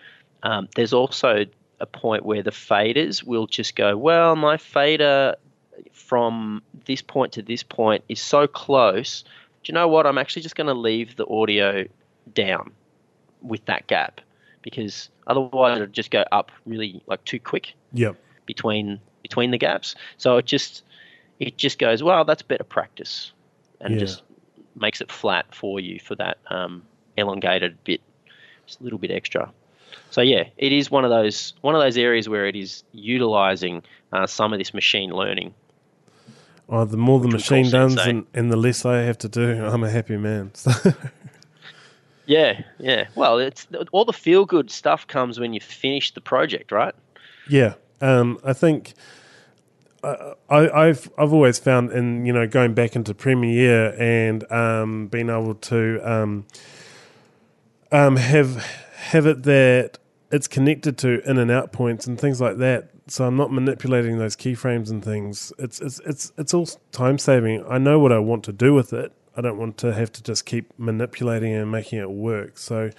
Um, 0.43 0.69
there's 0.77 0.93
also 0.93 1.47
a 1.81 1.87
point 1.87 2.25
where 2.25 2.43
the 2.43 2.51
faders 2.51 3.23
will 3.23 3.47
just 3.47 3.77
go, 3.77 3.97
well, 3.97 4.37
my 4.37 4.57
fader 4.57 5.37
from 5.93 6.63
this 6.87 7.03
point 7.03 7.33
to 7.33 7.43
this 7.43 7.63
point 7.63 8.05
is 8.09 8.21
so 8.21 8.47
close. 8.47 9.23
Do 9.63 9.71
you 9.71 9.75
know 9.75 9.89
what? 9.89 10.07
I'm 10.07 10.19
actually 10.19 10.43
just 10.43 10.57
going 10.57 10.67
to 10.67 10.75
leave 10.75 11.17
the 11.17 11.27
audio 11.27 11.85
down 12.35 12.73
with 13.43 13.65
that 13.67 13.87
gap 13.87 14.21
because 14.63 15.09
otherwise 15.27 15.77
it'll 15.77 15.87
just 15.87 16.11
go 16.11 16.25
up 16.33 16.51
really 16.67 17.03
like 17.07 17.25
too 17.25 17.39
quick 17.39 17.75
Yep. 17.93 18.17
between 18.47 19.01
between 19.23 19.51
the 19.51 19.59
gaps. 19.59 19.95
So 20.17 20.37
it 20.39 20.47
just 20.47 20.83
it 21.39 21.57
just 21.57 21.79
goes, 21.79 22.03
well, 22.03 22.25
that's 22.25 22.43
better 22.43 22.65
practice, 22.65 23.33
and 23.81 23.95
Yeah. 23.95 24.01
just 24.01 24.23
makes 24.75 25.01
it 25.01 25.11
flat 25.11 25.55
for 25.55 25.79
you 25.81 26.01
for 26.01 26.15
that 26.17 26.39
um, 26.51 26.83
elongated 27.17 27.83
bit, 27.85 28.01
just 28.67 28.81
a 28.81 28.85
little 28.85 28.99
bit 28.99 29.11
extra. 29.11 29.53
So 30.11 30.21
yeah, 30.21 30.45
it 30.57 30.73
is 30.73 30.91
one 30.91 31.05
of 31.05 31.11
those 31.11 31.55
one 31.61 31.75
of 31.75 31.81
those 31.81 31.97
areas 31.97 32.29
where 32.29 32.47
it 32.47 32.57
is 32.57 32.83
utilizing 32.93 33.83
uh, 34.13 34.27
some 34.27 34.53
of 34.53 34.59
this 34.59 34.73
machine 34.73 35.11
learning. 35.11 35.55
Oh, 36.71 36.85
the 36.85 36.97
more 36.97 37.19
the 37.19 37.29
Which 37.29 37.51
we 37.51 37.57
call 37.57 37.59
machine 37.59 37.73
does 37.73 38.07
and, 38.07 38.27
and 38.35 38.53
the 38.53 38.57
less 38.57 38.85
I 38.85 38.99
have 38.99 39.17
to 39.19 39.29
do, 39.29 39.65
I'm 39.73 39.85
a 39.85 39.91
happy 39.91 40.17
man. 40.17 40.53
Yeah, 42.29 42.61
yeah. 42.79 43.07
Well, 43.15 43.39
it's 43.39 43.67
all 43.91 44.05
the 44.05 44.13
feel 44.13 44.45
good 44.45 44.71
stuff 44.71 45.07
comes 45.07 45.41
when 45.41 45.55
you 45.55 45.61
finish 45.61 46.13
the 46.13 46.21
project, 46.21 46.71
right? 46.71 46.95
Yeah, 47.49 47.75
um, 48.03 48.39
I 48.45 48.53
think 48.53 48.93
uh, 50.05 50.35
I, 50.51 50.69
I've 50.69 51.11
I've 51.17 51.33
always 51.33 51.59
found, 51.59 51.91
in 51.91 52.27
you 52.27 52.35
know, 52.35 52.47
going 52.47 52.75
back 52.75 52.95
into 52.95 53.15
Premiere 53.15 53.95
and 53.99 54.45
um, 54.53 55.07
being 55.07 55.31
able 55.31 55.55
to 55.55 56.01
um, 56.05 56.45
um, 57.93 58.17
have 58.17 58.63
have 58.99 59.27
it 59.27 59.45
that 59.45 59.99
it's 60.31 60.49
connected 60.49 60.99
to 60.99 61.23
in 61.29 61.39
and 61.39 61.51
out 61.51 61.73
points 61.73 62.07
and 62.07 62.21
things 62.21 62.41
like 62.41 62.59
that. 62.59 62.91
So 63.07 63.25
I'm 63.25 63.37
not 63.37 63.53
manipulating 63.53 64.19
those 64.19 64.37
keyframes 64.37 64.91
and 64.91 65.03
things. 65.03 65.53
It's 65.59 65.81
it's 65.81 66.01
it's 66.01 66.33
it's 66.37 66.53
all 66.53 66.69
time 66.93 67.19
saving. 67.19 67.65
I 67.69 67.79
know 67.79 67.99
what 67.99 68.13
I 68.13 68.19
want 68.19 68.45
to 68.45 68.53
do 68.53 68.75
with 68.75 68.93
it. 68.93 69.13
I 69.37 69.41
don't 69.41 69.57
want 69.57 69.79
to 69.79 69.95
have 69.95 70.13
to 70.13 70.23
just 70.23 70.45
keep 70.45 70.77
manipulating 70.79 71.53
and 71.55 71.71
making 71.71 72.01
it 72.01 72.11
work. 72.11 72.59
So 72.59 72.91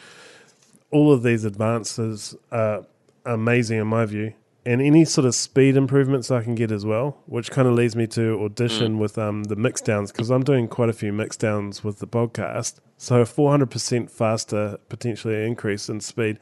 all 0.89 1.11
of 1.11 1.21
these 1.21 1.43
advances 1.43 2.35
are 2.51 2.85
amazing 3.25 3.79
in 3.79 3.87
my 3.87 4.05
view. 4.05 4.33
And 4.69 4.81
any 4.81 5.03
sort 5.05 5.25
of 5.25 5.33
speed 5.33 5.75
improvements 5.75 6.29
I 6.29 6.43
can 6.43 6.53
get 6.53 6.71
as 6.71 6.85
well, 6.85 7.17
which 7.25 7.49
kind 7.49 7.67
of 7.67 7.73
leads 7.73 7.95
me 7.95 8.05
to 8.07 8.43
audition 8.43 8.99
with 8.99 9.17
um, 9.17 9.45
the 9.45 9.55
mix 9.55 9.81
downs 9.81 10.11
because 10.11 10.29
I'm 10.29 10.43
doing 10.43 10.67
quite 10.67 10.89
a 10.89 10.93
few 10.93 11.11
mix 11.11 11.35
downs 11.37 11.83
with 11.83 11.99
the 11.99 12.07
podcast. 12.07 12.75
So 12.97 13.21
a 13.21 13.25
400% 13.25 14.11
faster, 14.11 14.77
potentially 14.89 15.45
increase 15.45 15.89
in 15.89 16.01
speed, 16.01 16.37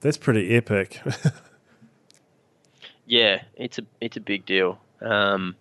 that's 0.00 0.16
pretty 0.16 0.54
epic. 0.56 1.00
Yeah, 3.10 3.42
it's 3.56 3.76
a 3.80 3.82
it's 4.00 4.16
a 4.16 4.20
big 4.20 4.46
deal. 4.46 4.80
Um, 5.00 5.56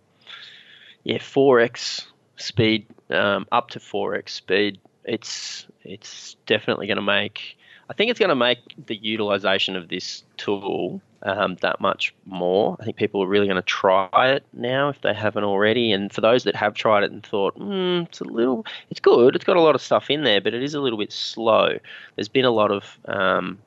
yeah, 1.03 1.18
four 1.18 1.60
x 1.60 2.05
speed, 2.36 2.86
um, 3.10 3.47
up 3.51 3.72
to 3.72 3.80
four 3.80 4.14
x 4.14 4.36
speed. 4.36 4.80
It's 5.03 5.66
it's 5.84 6.36
definitely 6.45 6.86
going 6.86 6.97
to 6.97 7.01
make. 7.01 7.57
I 7.90 7.94
think 7.94 8.12
it's 8.12 8.20
going 8.20 8.30
to 8.30 8.36
make 8.36 8.60
the 8.86 8.96
utilization 8.96 9.76
of 9.76 9.90
this 9.90 10.24
tool 10.38 11.02
um, 11.24 11.58
that 11.62 11.82
much 11.82 12.14
more. 12.26 12.78
I 12.80 12.86
think 12.86 12.98
people 12.98 13.24
are 13.24 13.28
really 13.28 13.48
going 13.48 13.56
to 13.56 13.62
try 13.64 14.08
it 14.14 14.44
now 14.54 14.90
if 14.90 15.02
they 15.02 15.14
haven't 15.14 15.44
already. 15.44 15.92
And 15.92 16.14
for 16.14 16.22
those 16.22 16.44
that 16.44 16.56
have 16.56 16.76
tried 16.76 17.04
it 17.04 17.12
and 17.12 17.26
thought, 17.26 17.56
hmm, 17.56 18.04
it's 18.08 18.22
a 18.22 18.26
little, 18.26 18.66
it's 18.90 19.00
good. 19.00 19.36
It's 19.36 19.44
got 19.44 19.58
a 19.58 19.62
lot 19.62 19.76
of 19.76 19.82
stuff 19.82 20.10
in 20.10 20.24
there, 20.24 20.40
but 20.40 20.54
it 20.54 20.64
is 20.64 20.76
a 20.76 20.80
little 20.80 21.00
bit 21.00 21.12
slow. 21.12 21.78
There's 22.16 22.30
been 22.30 22.46
a 22.46 22.52
lot 22.52 22.72
of 22.72 22.98
um, 23.06 23.58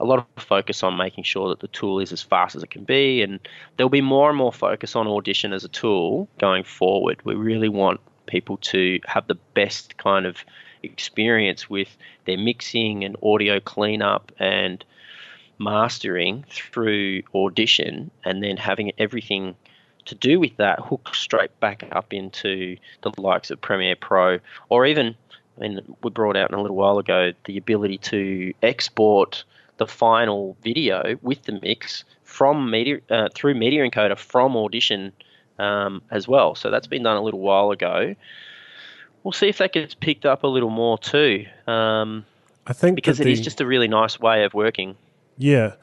a 0.00 0.04
lot 0.04 0.26
of 0.36 0.42
focus 0.42 0.82
on 0.82 0.96
making 0.96 1.24
sure 1.24 1.48
that 1.48 1.60
the 1.60 1.68
tool 1.68 2.00
is 2.00 2.12
as 2.12 2.22
fast 2.22 2.56
as 2.56 2.62
it 2.62 2.70
can 2.70 2.84
be, 2.84 3.22
and 3.22 3.38
there'll 3.76 3.90
be 3.90 4.00
more 4.00 4.28
and 4.28 4.36
more 4.36 4.52
focus 4.52 4.96
on 4.96 5.06
Audition 5.06 5.52
as 5.52 5.64
a 5.64 5.68
tool 5.68 6.28
going 6.38 6.64
forward. 6.64 7.20
We 7.24 7.34
really 7.34 7.68
want 7.68 8.00
people 8.26 8.56
to 8.56 8.98
have 9.06 9.26
the 9.28 9.36
best 9.54 9.96
kind 9.96 10.26
of 10.26 10.44
experience 10.84 11.68
with 11.68 11.96
their 12.26 12.38
mixing 12.38 13.04
and 13.04 13.16
audio 13.22 13.60
cleanup 13.60 14.32
and 14.38 14.84
mastering 15.58 16.44
through 16.50 17.22
Audition, 17.34 18.10
and 18.24 18.42
then 18.42 18.56
having 18.56 18.92
everything 18.98 19.54
to 20.04 20.14
do 20.14 20.38
with 20.38 20.56
that 20.58 20.80
hook 20.80 21.14
straight 21.14 21.58
back 21.60 21.88
up 21.92 22.12
into 22.12 22.76
the 23.02 23.12
likes 23.18 23.50
of 23.50 23.60
Premiere 23.60 23.96
Pro, 23.96 24.38
or 24.68 24.84
even, 24.86 25.14
mean, 25.58 25.96
we 26.02 26.10
brought 26.10 26.36
out 26.36 26.50
in 26.50 26.58
a 26.58 26.60
little 26.60 26.76
while 26.76 26.98
ago 26.98 27.32
the 27.44 27.56
ability 27.56 27.98
to 27.98 28.52
export 28.62 29.44
the 29.76 29.86
final 29.86 30.56
video 30.62 31.16
with 31.22 31.42
the 31.44 31.58
mix 31.62 32.04
from 32.22 32.70
media 32.70 32.98
uh, 33.10 33.28
through 33.34 33.54
Media 33.54 33.88
Encoder 33.88 34.18
from 34.18 34.56
Audition 34.56 35.12
um, 35.58 36.02
as 36.10 36.28
well. 36.28 36.54
So 36.54 36.70
that's 36.70 36.86
been 36.86 37.02
done 37.02 37.16
a 37.16 37.22
little 37.22 37.40
while 37.40 37.70
ago. 37.70 38.14
We'll 39.24 39.32
see 39.32 39.48
if 39.48 39.58
that 39.58 39.72
gets 39.72 39.94
picked 39.94 40.26
up 40.26 40.44
a 40.44 40.46
little 40.46 40.70
more 40.70 40.98
too. 40.98 41.46
Um, 41.66 42.24
I 42.66 42.72
think 42.72 42.94
because 42.94 43.18
that 43.18 43.26
it 43.26 43.32
is 43.32 43.40
just 43.40 43.60
a 43.60 43.66
really 43.66 43.88
nice 43.88 44.20
way 44.20 44.44
of 44.44 44.54
working. 44.54 44.96
Yeah, 45.36 45.74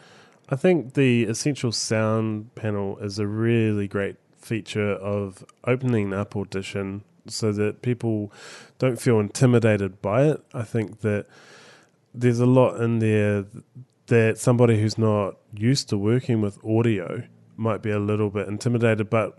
I 0.50 0.56
think 0.56 0.94
the 0.94 1.24
essential 1.24 1.72
sound 1.72 2.54
panel 2.56 2.98
is 3.00 3.20
a 3.20 3.28
really 3.28 3.88
great 3.88 4.16
feature 4.38 4.94
of 4.94 5.44
opening 5.66 6.14
up 6.14 6.36
Audition 6.36 7.04
so 7.28 7.52
that 7.52 7.82
people 7.82 8.32
don't 8.80 9.00
feel 9.00 9.20
intimidated 9.20 10.02
by 10.02 10.24
it. 10.24 10.44
I 10.54 10.64
think 10.64 11.02
that 11.02 11.26
there's 12.14 12.40
a 12.40 12.46
lot 12.46 12.82
in 12.82 13.00
there 13.00 13.46
that 14.08 14.38
somebody 14.38 14.80
who's 14.82 14.98
not 14.98 15.38
used 15.54 15.90
to 15.90 15.98
working 15.98 16.42
with 16.42 16.64
audio 16.66 17.24
might 17.56 17.82
be 17.82 17.92
a 17.92 18.00
little 18.00 18.30
bit 18.30 18.48
intimidated, 18.48 19.10
but 19.10 19.38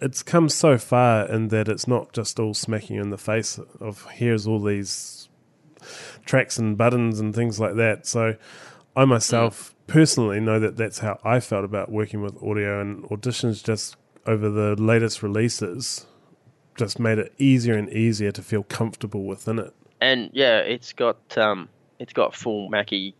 it's 0.00 0.22
come 0.22 0.48
so 0.48 0.78
far 0.78 1.26
in 1.26 1.48
that 1.48 1.68
it's 1.68 1.88
not 1.88 2.12
just 2.12 2.38
all 2.38 2.54
smacking 2.54 2.96
you 2.96 3.02
in 3.02 3.10
the 3.10 3.18
face 3.18 3.58
of 3.80 4.06
here's 4.12 4.46
all 4.46 4.60
these 4.60 5.28
tracks 6.24 6.58
and 6.58 6.76
buttons 6.76 7.20
and 7.20 7.34
things 7.34 7.58
like 7.60 7.76
that. 7.76 8.06
So 8.06 8.36
I 8.94 9.04
myself 9.04 9.74
personally 9.86 10.40
know 10.40 10.58
that 10.58 10.76
that's 10.76 10.98
how 10.98 11.18
I 11.24 11.40
felt 11.40 11.64
about 11.64 11.90
working 11.90 12.22
with 12.22 12.42
audio 12.42 12.80
and 12.80 13.04
auditions 13.04 13.62
just 13.62 13.96
over 14.26 14.50
the 14.50 14.74
latest 14.80 15.22
releases 15.22 16.06
just 16.76 16.98
made 16.98 17.18
it 17.18 17.32
easier 17.38 17.74
and 17.74 17.88
easier 17.90 18.30
to 18.32 18.42
feel 18.42 18.62
comfortable 18.64 19.24
within 19.24 19.58
it. 19.58 19.72
and 20.00 20.30
yeah, 20.32 20.58
it's 20.58 20.92
got 20.92 21.38
um, 21.38 21.68
it's 21.98 22.12
got 22.12 22.34
full 22.34 22.68
Mackie 22.68 23.14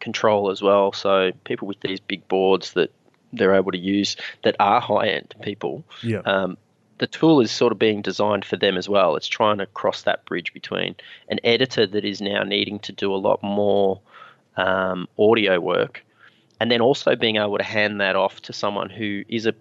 control 0.00 0.50
as 0.50 0.62
well. 0.62 0.92
So 0.92 1.32
people 1.44 1.68
with 1.68 1.80
these 1.80 2.00
big 2.00 2.26
boards 2.28 2.72
that 2.74 2.92
they're 3.32 3.54
able 3.54 3.72
to 3.72 3.78
use 3.78 4.16
that 4.42 4.56
are 4.58 4.80
high 4.80 5.08
end 5.08 5.34
people, 5.42 5.84
Yeah. 6.02 6.20
um, 6.24 6.56
the 6.98 7.06
tool 7.06 7.40
is 7.40 7.50
sort 7.50 7.72
of 7.72 7.78
being 7.78 8.02
designed 8.02 8.44
for 8.44 8.56
them 8.56 8.76
as 8.76 8.88
well. 8.88 9.14
It's 9.16 9.28
trying 9.28 9.58
to 9.58 9.66
cross 9.66 10.02
that 10.02 10.24
bridge 10.24 10.52
between 10.52 10.96
an 11.28 11.38
editor 11.44 11.86
that 11.86 12.04
is 12.04 12.20
now 12.20 12.42
needing 12.42 12.80
to 12.80 12.92
do 12.92 13.14
a 13.14 13.16
lot 13.16 13.42
more 13.42 14.00
um, 14.56 15.06
audio 15.18 15.60
work, 15.60 16.04
and 16.58 16.70
then 16.70 16.80
also 16.80 17.14
being 17.14 17.36
able 17.36 17.58
to 17.58 17.64
hand 17.64 18.00
that 18.00 18.16
off 18.16 18.42
to 18.42 18.52
someone 18.52 18.90
who 18.90 19.22
is 19.28 19.46
a 19.46 19.54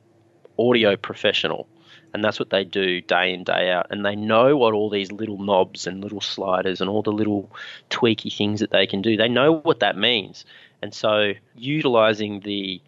audio 0.57 0.95
professional. 0.95 1.67
And 2.13 2.23
that's 2.23 2.39
what 2.39 2.49
they 2.49 2.63
do 2.63 3.01
day 3.01 3.33
in, 3.33 3.43
day 3.43 3.69
out. 3.69 3.87
And 3.91 4.03
they 4.03 4.15
know 4.15 4.57
what 4.57 4.73
all 4.73 4.89
these 4.89 5.11
little 5.11 5.37
knobs 5.37 5.85
and 5.85 6.01
little 6.01 6.21
sliders 6.21 6.81
and 6.81 6.89
all 6.89 7.03
the 7.03 7.11
little 7.11 7.51
tweaky 7.91 8.35
things 8.35 8.61
that 8.61 8.71
they 8.71 8.87
can 8.87 9.03
do. 9.03 9.17
They 9.17 9.27
know 9.27 9.57
what 9.57 9.81
that 9.81 9.97
means. 9.97 10.45
And 10.81 10.93
so 10.93 11.33
utilizing 11.55 12.39
the 12.39 12.81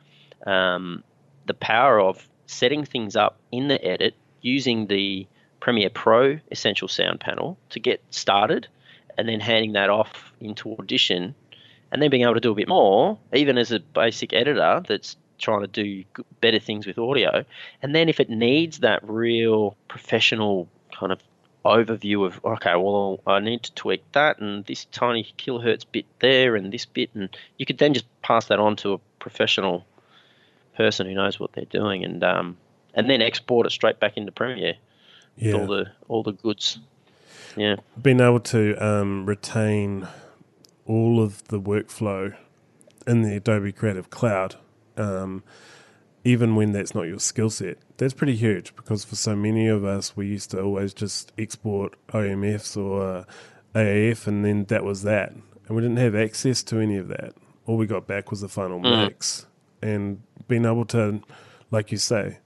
um, 0.45 1.03
the 1.45 1.53
power 1.53 1.99
of 1.99 2.27
setting 2.45 2.85
things 2.85 3.15
up 3.15 3.39
in 3.51 3.67
the 3.67 3.83
edit 3.83 4.15
using 4.41 4.87
the 4.87 5.27
Premiere 5.59 5.89
Pro 5.89 6.39
Essential 6.51 6.87
Sound 6.87 7.19
Panel 7.19 7.57
to 7.69 7.79
get 7.79 8.01
started 8.09 8.67
and 9.17 9.27
then 9.27 9.39
handing 9.39 9.73
that 9.73 9.89
off 9.89 10.33
into 10.39 10.75
Audition 10.79 11.35
and 11.91 12.01
then 12.01 12.09
being 12.09 12.23
able 12.23 12.35
to 12.35 12.39
do 12.39 12.51
a 12.51 12.55
bit 12.55 12.67
more, 12.67 13.17
even 13.33 13.57
as 13.57 13.71
a 13.71 13.79
basic 13.79 14.33
editor 14.33 14.81
that's 14.87 15.17
trying 15.39 15.61
to 15.61 15.67
do 15.67 16.03
better 16.41 16.59
things 16.59 16.85
with 16.85 16.97
audio. 16.97 17.43
And 17.81 17.95
then 17.95 18.09
if 18.09 18.19
it 18.19 18.29
needs 18.29 18.79
that 18.79 18.99
real 19.03 19.75
professional 19.87 20.69
kind 20.97 21.11
of 21.11 21.19
overview 21.65 22.25
of, 22.25 22.43
okay, 22.43 22.75
well, 22.75 23.19
I 23.25 23.39
need 23.39 23.63
to 23.63 23.73
tweak 23.73 24.03
that 24.13 24.39
and 24.39 24.65
this 24.65 24.85
tiny 24.85 25.27
kilohertz 25.37 25.85
bit 25.91 26.05
there 26.19 26.55
and 26.55 26.71
this 26.71 26.85
bit, 26.85 27.09
and 27.13 27.29
you 27.57 27.65
could 27.65 27.77
then 27.77 27.93
just 27.93 28.05
pass 28.21 28.45
that 28.45 28.59
on 28.59 28.75
to 28.77 28.93
a 28.93 28.97
professional 29.19 29.85
person 30.79 31.05
who 31.05 31.13
knows 31.13 31.39
what 31.39 31.51
they're 31.53 31.65
doing 31.65 32.03
and 32.03 32.23
um, 32.23 32.57
and 32.93 33.09
then 33.09 33.21
export 33.21 33.67
it 33.67 33.71
straight 33.71 33.99
back 33.99 34.17
into 34.17 34.31
Premiere 34.31 34.75
yeah. 35.39 35.53
all 35.53 35.67
the 35.67 35.91
all 36.07 36.23
the 36.23 36.33
goods. 36.33 36.79
Yeah. 37.55 37.77
being 38.01 38.19
able 38.19 38.39
to 38.41 38.75
um, 38.75 39.25
retain 39.25 40.07
all 40.85 41.21
of 41.21 41.43
the 41.45 41.59
workflow 41.59 42.35
in 43.07 43.23
the 43.23 43.35
Adobe 43.35 43.71
Creative 43.71 44.09
Cloud, 44.09 44.55
um, 44.97 45.43
even 46.23 46.55
when 46.55 46.71
that's 46.73 46.93
not 46.93 47.03
your 47.03 47.19
skill 47.19 47.49
set, 47.49 47.77
that's 47.97 48.13
pretty 48.13 48.35
huge 48.35 48.75
because 48.75 49.03
for 49.03 49.15
so 49.15 49.35
many 49.35 49.67
of 49.67 49.83
us, 49.83 50.15
we 50.15 50.27
used 50.27 50.51
to 50.51 50.61
always 50.61 50.93
just 50.93 51.31
export 51.37 51.95
OMFs 52.09 52.77
or 52.77 53.01
uh, 53.01 53.23
AAF, 53.73 54.27
and 54.27 54.45
then 54.45 54.65
that 54.65 54.83
was 54.83 55.01
that. 55.03 55.31
And 55.31 55.75
we 55.75 55.81
didn't 55.81 55.97
have 55.97 56.15
access 56.15 56.61
to 56.63 56.79
any 56.79 56.97
of 56.97 57.07
that. 57.07 57.33
All 57.65 57.77
we 57.77 57.87
got 57.87 58.07
back 58.07 58.29
was 58.29 58.41
the 58.41 58.49
final 58.49 58.79
mix. 58.79 59.47
And 59.81 60.21
being 60.49 60.65
able 60.65 60.83
to, 60.83 61.21
like 61.71 61.93
you 61.93 61.97
say, 61.97 62.39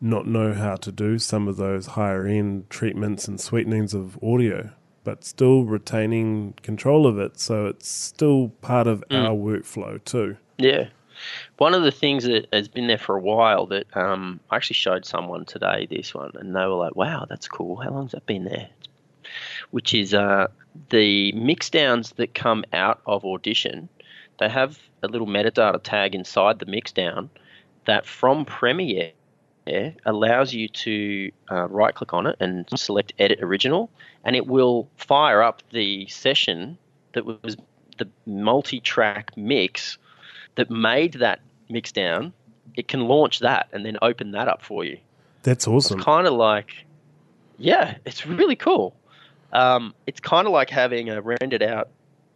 not 0.00 0.26
know 0.26 0.54
how 0.54 0.76
to 0.76 0.90
do 0.90 1.18
some 1.18 1.48
of 1.48 1.56
those 1.56 1.88
higher 1.88 2.26
end 2.26 2.70
treatments 2.70 3.28
and 3.28 3.38
sweetenings 3.38 3.92
of 3.92 4.18
audio, 4.22 4.70
but 5.04 5.24
still 5.24 5.64
retaining 5.64 6.54
control 6.62 7.06
of 7.06 7.18
it. 7.18 7.38
So 7.38 7.66
it's 7.66 7.88
still 7.88 8.48
part 8.62 8.86
of 8.86 9.04
our 9.10 9.34
workflow 9.34 10.02
too. 10.04 10.36
Yeah. 10.56 10.88
One 11.56 11.74
of 11.74 11.82
the 11.82 11.90
things 11.90 12.24
that 12.24 12.46
has 12.52 12.68
been 12.68 12.86
there 12.86 12.96
for 12.96 13.16
a 13.16 13.20
while 13.20 13.66
that 13.66 13.96
um, 13.96 14.38
I 14.50 14.56
actually 14.56 14.74
showed 14.74 15.04
someone 15.04 15.44
today 15.44 15.88
this 15.90 16.14
one, 16.14 16.30
and 16.36 16.54
they 16.54 16.60
were 16.60 16.76
like, 16.76 16.94
"Wow, 16.94 17.26
that's 17.28 17.48
cool. 17.48 17.74
How 17.74 17.90
long's 17.90 18.12
that 18.12 18.24
been 18.24 18.44
there?" 18.44 18.68
Which 19.72 19.94
is 19.94 20.14
uh, 20.14 20.46
the 20.90 21.32
mix 21.32 21.70
downs 21.70 22.12
that 22.12 22.34
come 22.34 22.64
out 22.72 23.00
of 23.04 23.24
Audition. 23.24 23.88
They 24.38 24.48
have 24.48 24.78
a 25.02 25.08
little 25.08 25.26
metadata 25.26 25.82
tag 25.82 26.14
inside 26.14 26.60
the 26.60 26.66
mix 26.66 26.92
down 26.92 27.30
that 27.88 28.06
from 28.06 28.44
Premiere 28.44 29.12
allows 30.06 30.52
you 30.52 30.68
to 30.68 31.32
uh, 31.50 31.66
right 31.68 31.94
click 31.94 32.12
on 32.12 32.26
it 32.26 32.36
and 32.38 32.66
select 32.76 33.12
Edit 33.18 33.40
Original, 33.42 33.90
and 34.24 34.36
it 34.36 34.46
will 34.46 34.88
fire 34.96 35.42
up 35.42 35.62
the 35.72 36.06
session 36.06 36.78
that 37.14 37.24
was 37.24 37.56
the 37.96 38.08
multi 38.26 38.78
track 38.78 39.36
mix 39.36 39.98
that 40.54 40.70
made 40.70 41.14
that 41.14 41.40
mix 41.70 41.90
down, 41.90 42.32
it 42.76 42.88
can 42.88 43.08
launch 43.08 43.40
that 43.40 43.68
and 43.72 43.84
then 43.86 43.96
open 44.02 44.32
that 44.32 44.48
up 44.48 44.62
for 44.62 44.84
you. 44.84 44.98
That's 45.42 45.66
awesome. 45.66 45.98
It's 45.98 46.04
kind 46.04 46.26
of 46.26 46.34
like, 46.34 46.84
yeah, 47.56 47.96
it's 48.04 48.26
really 48.26 48.56
cool. 48.56 48.94
Um, 49.52 49.94
it's 50.06 50.20
kind 50.20 50.46
of 50.46 50.52
like 50.52 50.68
having 50.68 51.08
a 51.08 51.22
rendered 51.22 51.62
out 51.62 51.88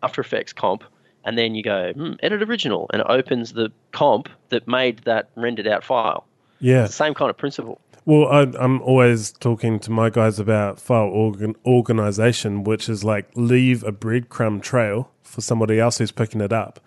After 0.02 0.22
Effects 0.22 0.52
comp, 0.52 0.82
and 1.24 1.38
then 1.38 1.54
you 1.54 1.62
go 1.62 1.92
hmm, 1.92 2.12
edit 2.22 2.42
original, 2.42 2.88
and 2.92 3.00
it 3.00 3.06
opens 3.08 3.52
the 3.52 3.72
comp 3.92 4.28
that 4.50 4.66
made 4.66 4.98
that 5.00 5.30
rendered 5.36 5.66
out 5.66 5.84
file. 5.84 6.26
Yeah. 6.60 6.84
It's 6.84 6.92
the 6.92 7.04
same 7.04 7.14
kind 7.14 7.30
of 7.30 7.36
principle. 7.36 7.80
Well, 8.04 8.26
I, 8.28 8.42
I'm 8.58 8.82
always 8.82 9.30
talking 9.32 9.78
to 9.80 9.90
my 9.90 10.10
guys 10.10 10.40
about 10.40 10.80
file 10.80 11.08
organ, 11.08 11.54
organization, 11.64 12.64
which 12.64 12.88
is 12.88 13.04
like 13.04 13.30
leave 13.36 13.84
a 13.84 13.92
breadcrumb 13.92 14.60
trail 14.60 15.10
for 15.22 15.40
somebody 15.40 15.78
else 15.78 15.98
who's 15.98 16.10
picking 16.10 16.40
it 16.40 16.52
up 16.52 16.80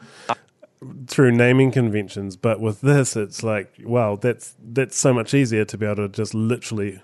through 1.08 1.32
naming 1.32 1.72
conventions. 1.72 2.36
But 2.36 2.60
with 2.60 2.82
this, 2.82 3.16
it's 3.16 3.44
like, 3.44 3.74
wow, 3.84 4.18
that's 4.18 4.56
that's 4.62 4.98
so 4.98 5.14
much 5.14 5.34
easier 5.34 5.64
to 5.66 5.78
be 5.78 5.86
able 5.86 5.96
to 5.96 6.10
just 6.10 6.34
literally 6.34 7.02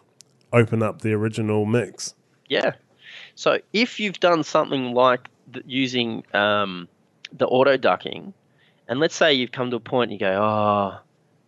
open 0.52 0.84
up 0.84 1.02
the 1.02 1.14
original 1.14 1.66
mix. 1.66 2.14
Yeah. 2.50 2.74
So 3.36 3.60
if 3.72 4.00
you've 4.00 4.20
done 4.20 4.44
something 4.44 4.94
like 4.94 5.30
using 5.66 6.24
um, 6.34 6.88
the 7.32 7.48
auto 7.48 7.78
ducking, 7.78 8.34
and 8.88 9.00
let's 9.00 9.16
say 9.16 9.34
you've 9.34 9.52
come 9.52 9.70
to 9.72 9.78
a 9.78 9.80
point 9.80 10.12
and 10.12 10.20
you 10.20 10.26
go, 10.26 10.34
oh, 10.42 11.00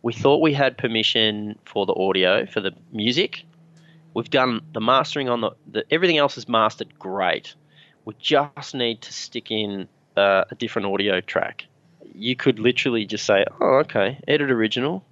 we 0.01 0.13
thought 0.13 0.41
we 0.41 0.53
had 0.53 0.77
permission 0.77 1.57
for 1.65 1.85
the 1.85 1.93
audio, 1.93 2.45
for 2.45 2.59
the 2.59 2.71
music. 2.91 3.45
We've 4.13 4.29
done 4.29 4.61
the 4.73 4.81
mastering 4.81 5.29
on 5.29 5.41
the, 5.41 5.51
the 5.71 5.85
everything 5.91 6.17
else 6.17 6.37
is 6.37 6.47
mastered 6.47 6.99
great. 6.99 7.55
We 8.05 8.13
just 8.19 8.75
need 8.75 9.01
to 9.01 9.13
stick 9.13 9.49
in 9.49 9.87
uh, 10.15 10.43
a 10.51 10.55
different 10.55 10.87
audio 10.87 11.21
track. 11.21 11.65
You 12.13 12.35
could 12.35 12.59
literally 12.59 13.05
just 13.05 13.25
say, 13.25 13.45
oh, 13.59 13.77
okay, 13.79 14.19
edit 14.27 14.51
original, 14.51 15.03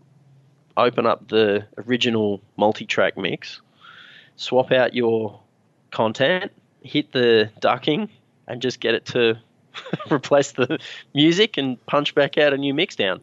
open 0.78 1.06
up 1.06 1.28
the 1.30 1.66
original 1.88 2.42
multi 2.58 2.86
track 2.86 3.18
mix, 3.18 3.62
swap 4.36 4.72
out 4.72 4.94
your 4.94 5.40
content, 5.90 6.52
hit 6.82 7.12
the 7.12 7.50
ducking, 7.60 8.10
and 8.48 8.62
just 8.62 8.80
get 8.80 8.94
it 8.94 9.06
to 9.08 9.40
replace 10.12 10.54
the 10.54 10.80
music 11.14 11.58
and 11.58 11.84
punch 11.86 12.16
back 12.16 12.38
out 12.38 12.54
a 12.54 12.58
new 12.58 12.74
mix 12.74 12.96
down. 12.96 13.22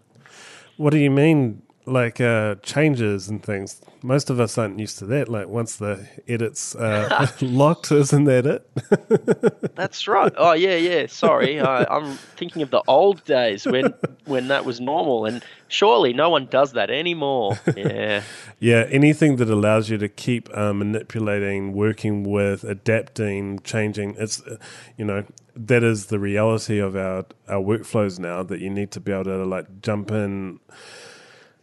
What 0.77 0.91
do 0.91 0.99
you 0.99 1.11
mean, 1.11 1.63
like 1.89 2.21
uh, 2.21 2.57
changes 2.63 3.29
and 3.29 3.43
things? 3.43 3.81
Most 4.03 4.31
of 4.31 4.39
us 4.39 4.57
aren't 4.59 4.79
used 4.79 4.99
to 4.99 5.07
that. 5.07 5.29
Like 5.29 5.49
once 5.49 5.77
the 5.77 6.07
edit's 6.29 6.75
uh, 6.75 7.29
locked, 7.41 7.91
isn't 7.91 8.25
that 8.25 8.47
it? 8.47 9.75
That's 9.75 10.07
right. 10.07 10.33
Oh 10.37 10.53
yeah, 10.53 10.77
yeah. 10.77 11.07
Sorry, 11.07 11.61
I, 11.61 11.85
I'm 11.85 12.17
thinking 12.37 12.63
of 12.63 12.71
the 12.71 12.83
old 12.87 13.25
days 13.25 13.67
when 13.67 13.95
when 14.27 14.49
that 14.49 14.65
was 14.65 14.81
normal, 14.81 15.25
and 15.25 15.45
surely 15.69 16.13
no 16.13 16.31
one 16.31 16.47
does 16.47 16.73
that 16.73 16.91
anymore. 16.91 17.59
Yeah, 17.77 18.23
Yeah, 18.61 18.87
anything 18.91 19.37
that 19.37 19.49
allows 19.49 19.89
you 19.89 19.99
to 19.99 20.09
keep 20.09 20.49
uh, 20.57 20.73
manipulating, 20.73 21.73
working 21.73 22.25
with, 22.25 22.65
adapting, 22.65 23.61
changing. 23.61 24.17
It's, 24.19 24.43
uh, 24.43 24.57
you 24.97 25.05
know, 25.05 25.25
that 25.55 25.85
is 25.85 26.07
the 26.07 26.19
reality 26.19 26.79
of 26.79 26.97
our 26.97 27.25
our 27.49 27.61
workflows 27.63 28.19
now. 28.19 28.43
That 28.43 28.61
you 28.61 28.71
need 28.71 28.91
to 28.93 29.01
be 29.01 29.13
able 29.13 29.25
to 29.25 29.45
like 29.45 29.81
jump 29.81 30.11
in 30.11 30.61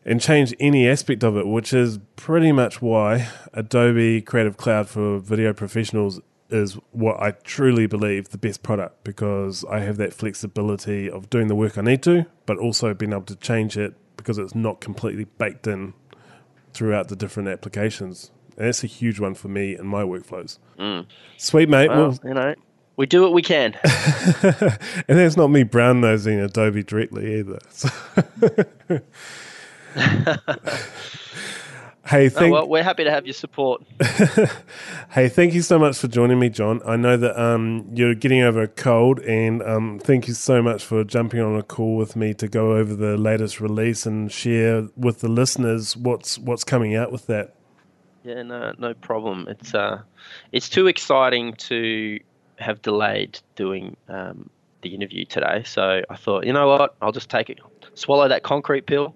and 0.06 0.22
change 0.22 0.54
any 0.60 0.88
aspect 0.88 1.24
of 1.24 1.36
it, 1.38 1.48
which 1.48 1.74
is 1.74 2.00
pretty 2.16 2.52
much 2.52 2.82
why 2.82 3.28
Adobe 3.54 4.22
Creative 4.22 4.56
Cloud 4.56 4.88
for 4.88 5.18
video 5.20 5.52
professionals 5.54 6.20
is 6.52 6.78
what 6.92 7.20
I 7.20 7.32
truly 7.32 7.88
believe 7.88 8.30
the 8.30 8.38
best 8.38 8.62
product 8.62 9.04
because 9.04 9.66
I 9.70 9.80
have 9.80 9.98
that 9.98 10.14
flexibility 10.14 11.10
of 11.10 11.30
doing 11.32 11.48
the 11.48 11.56
work 11.56 11.78
I 11.78 11.82
need 11.82 12.04
to, 12.04 12.26
but 12.46 12.58
also 12.60 12.94
being 12.94 13.14
able 13.14 13.24
to 13.24 13.36
change 13.36 13.78
it 13.78 13.96
because 14.16 14.38
it's 14.38 14.54
not 14.54 14.80
completely 14.80 15.24
baked 15.40 15.66
in 15.66 15.94
throughout 16.74 17.08
the 17.08 17.16
different 17.16 17.50
applications. 17.50 18.32
And 18.58 18.68
that's 18.68 18.84
a 18.84 18.88
huge 18.88 19.20
one 19.20 19.34
for 19.34 19.48
me 19.48 19.76
in 19.76 19.88
my 19.88 20.04
workflows. 20.04 20.60
Mm. 20.78 21.08
Sweet, 21.38 21.68
mate. 21.68 21.90
Well, 21.90 22.10
Well, 22.10 22.20
you 22.24 22.34
know, 22.36 22.56
we 22.96 23.08
do 23.08 23.24
what 23.24 23.34
we 23.34 23.42
can. 23.42 23.74
and 24.44 25.18
that's 25.18 25.36
not 25.36 25.48
me 25.48 25.64
brown 25.64 26.00
nosing 26.00 26.40
Adobe 26.40 26.84
directly 26.84 27.40
either. 27.40 27.58
So- 27.70 27.90
hey, 32.06 32.30
Oh, 32.36 32.50
well, 32.50 32.68
we're 32.68 32.84
happy 32.84 33.04
to 33.06 33.12
have 33.12 33.26
your 33.26 33.34
support. 33.34 33.82
hey, 35.12 35.30
thank 35.30 35.54
you 35.54 35.62
so 35.62 35.80
much 35.80 35.98
for 35.98 36.08
joining 36.08 36.40
me, 36.40 36.50
John. 36.50 36.82
I 36.86 36.98
know 36.98 37.18
that 37.18 37.42
um, 37.42 37.88
you're 37.94 38.16
getting 38.16 38.42
over 38.42 38.64
a 38.64 38.68
cold, 38.68 39.20
and 39.22 39.64
um, 39.64 40.00
thank 40.00 40.28
you 40.28 40.34
so 40.34 40.62
much 40.62 40.84
for 40.84 41.04
jumping 41.04 41.40
on 41.40 41.58
a 41.58 41.64
call 41.64 41.96
with 41.96 42.16
me 42.16 42.34
to 42.36 42.48
go 42.48 42.74
over 42.74 42.94
the 42.94 43.18
latest 43.18 43.62
release 43.62 44.06
and 44.06 44.32
share 44.32 44.88
with 44.98 45.22
the 45.22 45.30
listeners 45.30 45.96
what's 45.96 46.38
what's 46.38 46.64
coming 46.64 46.96
out 46.96 47.12
with 47.12 47.28
that. 47.28 47.56
Yeah, 48.24 48.42
no, 48.42 48.74
no 48.78 48.94
problem. 48.96 49.48
It's 49.48 49.74
uh, 49.74 50.02
it's 50.52 50.68
too 50.68 50.88
exciting 50.88 51.54
to 51.54 52.20
have 52.58 52.82
delayed 52.82 53.40
doing 53.56 53.96
um, 54.10 54.50
the 54.82 54.94
interview 54.94 55.26
today. 55.26 55.64
So 55.66 56.02
I 56.10 56.16
thought, 56.16 56.46
you 56.46 56.54
know 56.54 56.68
what, 56.68 56.96
I'll 57.02 57.12
just 57.12 57.30
take 57.30 57.50
it, 57.50 57.60
swallow 57.96 58.28
that 58.28 58.44
concrete 58.44 58.86
pill, 58.86 59.16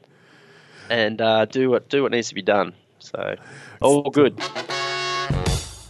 and 0.90 1.20
uh, 1.20 1.46
do 1.46 1.70
what 1.70 1.88
do 1.88 2.02
what 2.02 2.12
needs 2.12 2.28
to 2.28 2.34
be 2.34 2.42
done. 2.42 2.74
So 2.98 3.36
all 3.80 4.10
good. 4.10 4.40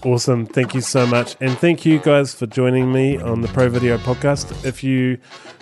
Awesome. 0.04 0.46
Thank 0.46 0.74
you 0.74 0.80
so 0.80 1.06
much. 1.06 1.36
And 1.40 1.56
thank 1.58 1.86
you 1.86 2.00
guys 2.00 2.34
for 2.34 2.46
joining 2.46 2.90
me 2.90 3.18
on 3.18 3.40
the 3.40 3.48
Pro 3.48 3.68
Video 3.68 3.98
Podcast. 3.98 4.64
If 4.64 4.82
you 4.82 5.18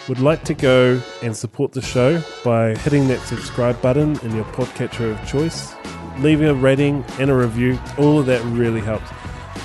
would 0.09 0.19
like 0.19 0.45
to 0.45 0.55
go 0.55 1.01
and 1.23 1.37
support 1.37 1.73
the 1.73 1.83
show 1.83 2.23
by 2.43 2.75
hitting 2.77 3.07
that 3.09 3.21
subscribe 3.27 3.81
button 3.83 4.19
in 4.21 4.35
your 4.35 4.47
podcatcher 4.47 5.13
of 5.13 5.29
choice, 5.29 5.75
leaving 6.21 6.49
a 6.49 6.55
rating 6.55 7.05
and 7.19 7.31
a 7.31 7.35
review, 7.35 7.79
all 7.99 8.19
of 8.19 8.27
that 8.27 8.43
really 8.47 8.81
helps. 8.81 9.11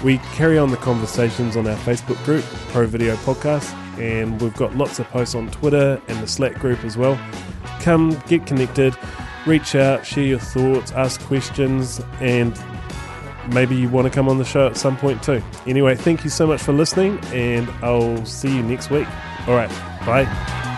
We 0.04 0.18
carry 0.34 0.58
on 0.58 0.72
the 0.72 0.78
conversations 0.78 1.56
on 1.56 1.68
our 1.68 1.78
Facebook 1.78 2.22
group, 2.26 2.44
Pro 2.74 2.86
Video 2.86 3.16
Podcast, 3.18 3.74
and 4.00 4.42
we've 4.42 4.56
got 4.56 4.76
lots 4.76 5.00
of 5.00 5.08
posts 5.10 5.36
on 5.36 5.50
Twitter 5.52 6.02
and 6.08 6.22
the 6.22 6.28
Slack 6.28 6.56
group 6.56 6.84
as 6.84 6.98
well. 6.98 7.20
Come 7.82 8.12
get 8.28 8.46
connected, 8.46 8.96
reach 9.46 9.76
out, 9.76 10.06
share 10.06 10.24
your 10.24 10.40
thoughts, 10.40 10.92
ask 10.92 11.22
questions, 11.22 12.02
and 12.20 12.60
maybe 13.54 13.76
you 13.76 13.90
want 13.90 14.06
to 14.08 14.12
come 14.14 14.28
on 14.28 14.38
the 14.38 14.46
show 14.46 14.68
at 14.68 14.78
some 14.78 14.98
point 14.98 15.22
too. 15.24 15.42
Anyway, 15.68 15.96
thank 15.96 16.24
you 16.24 16.30
so 16.30 16.48
much 16.48 16.62
for 16.62 16.74
listening, 16.74 17.20
and 17.26 17.70
I'll 17.82 18.26
see 18.26 18.54
you 18.54 18.64
next 18.64 18.90
week. 18.90 19.08
All 19.48 19.56
right, 19.56 19.70
bye. 20.06 20.75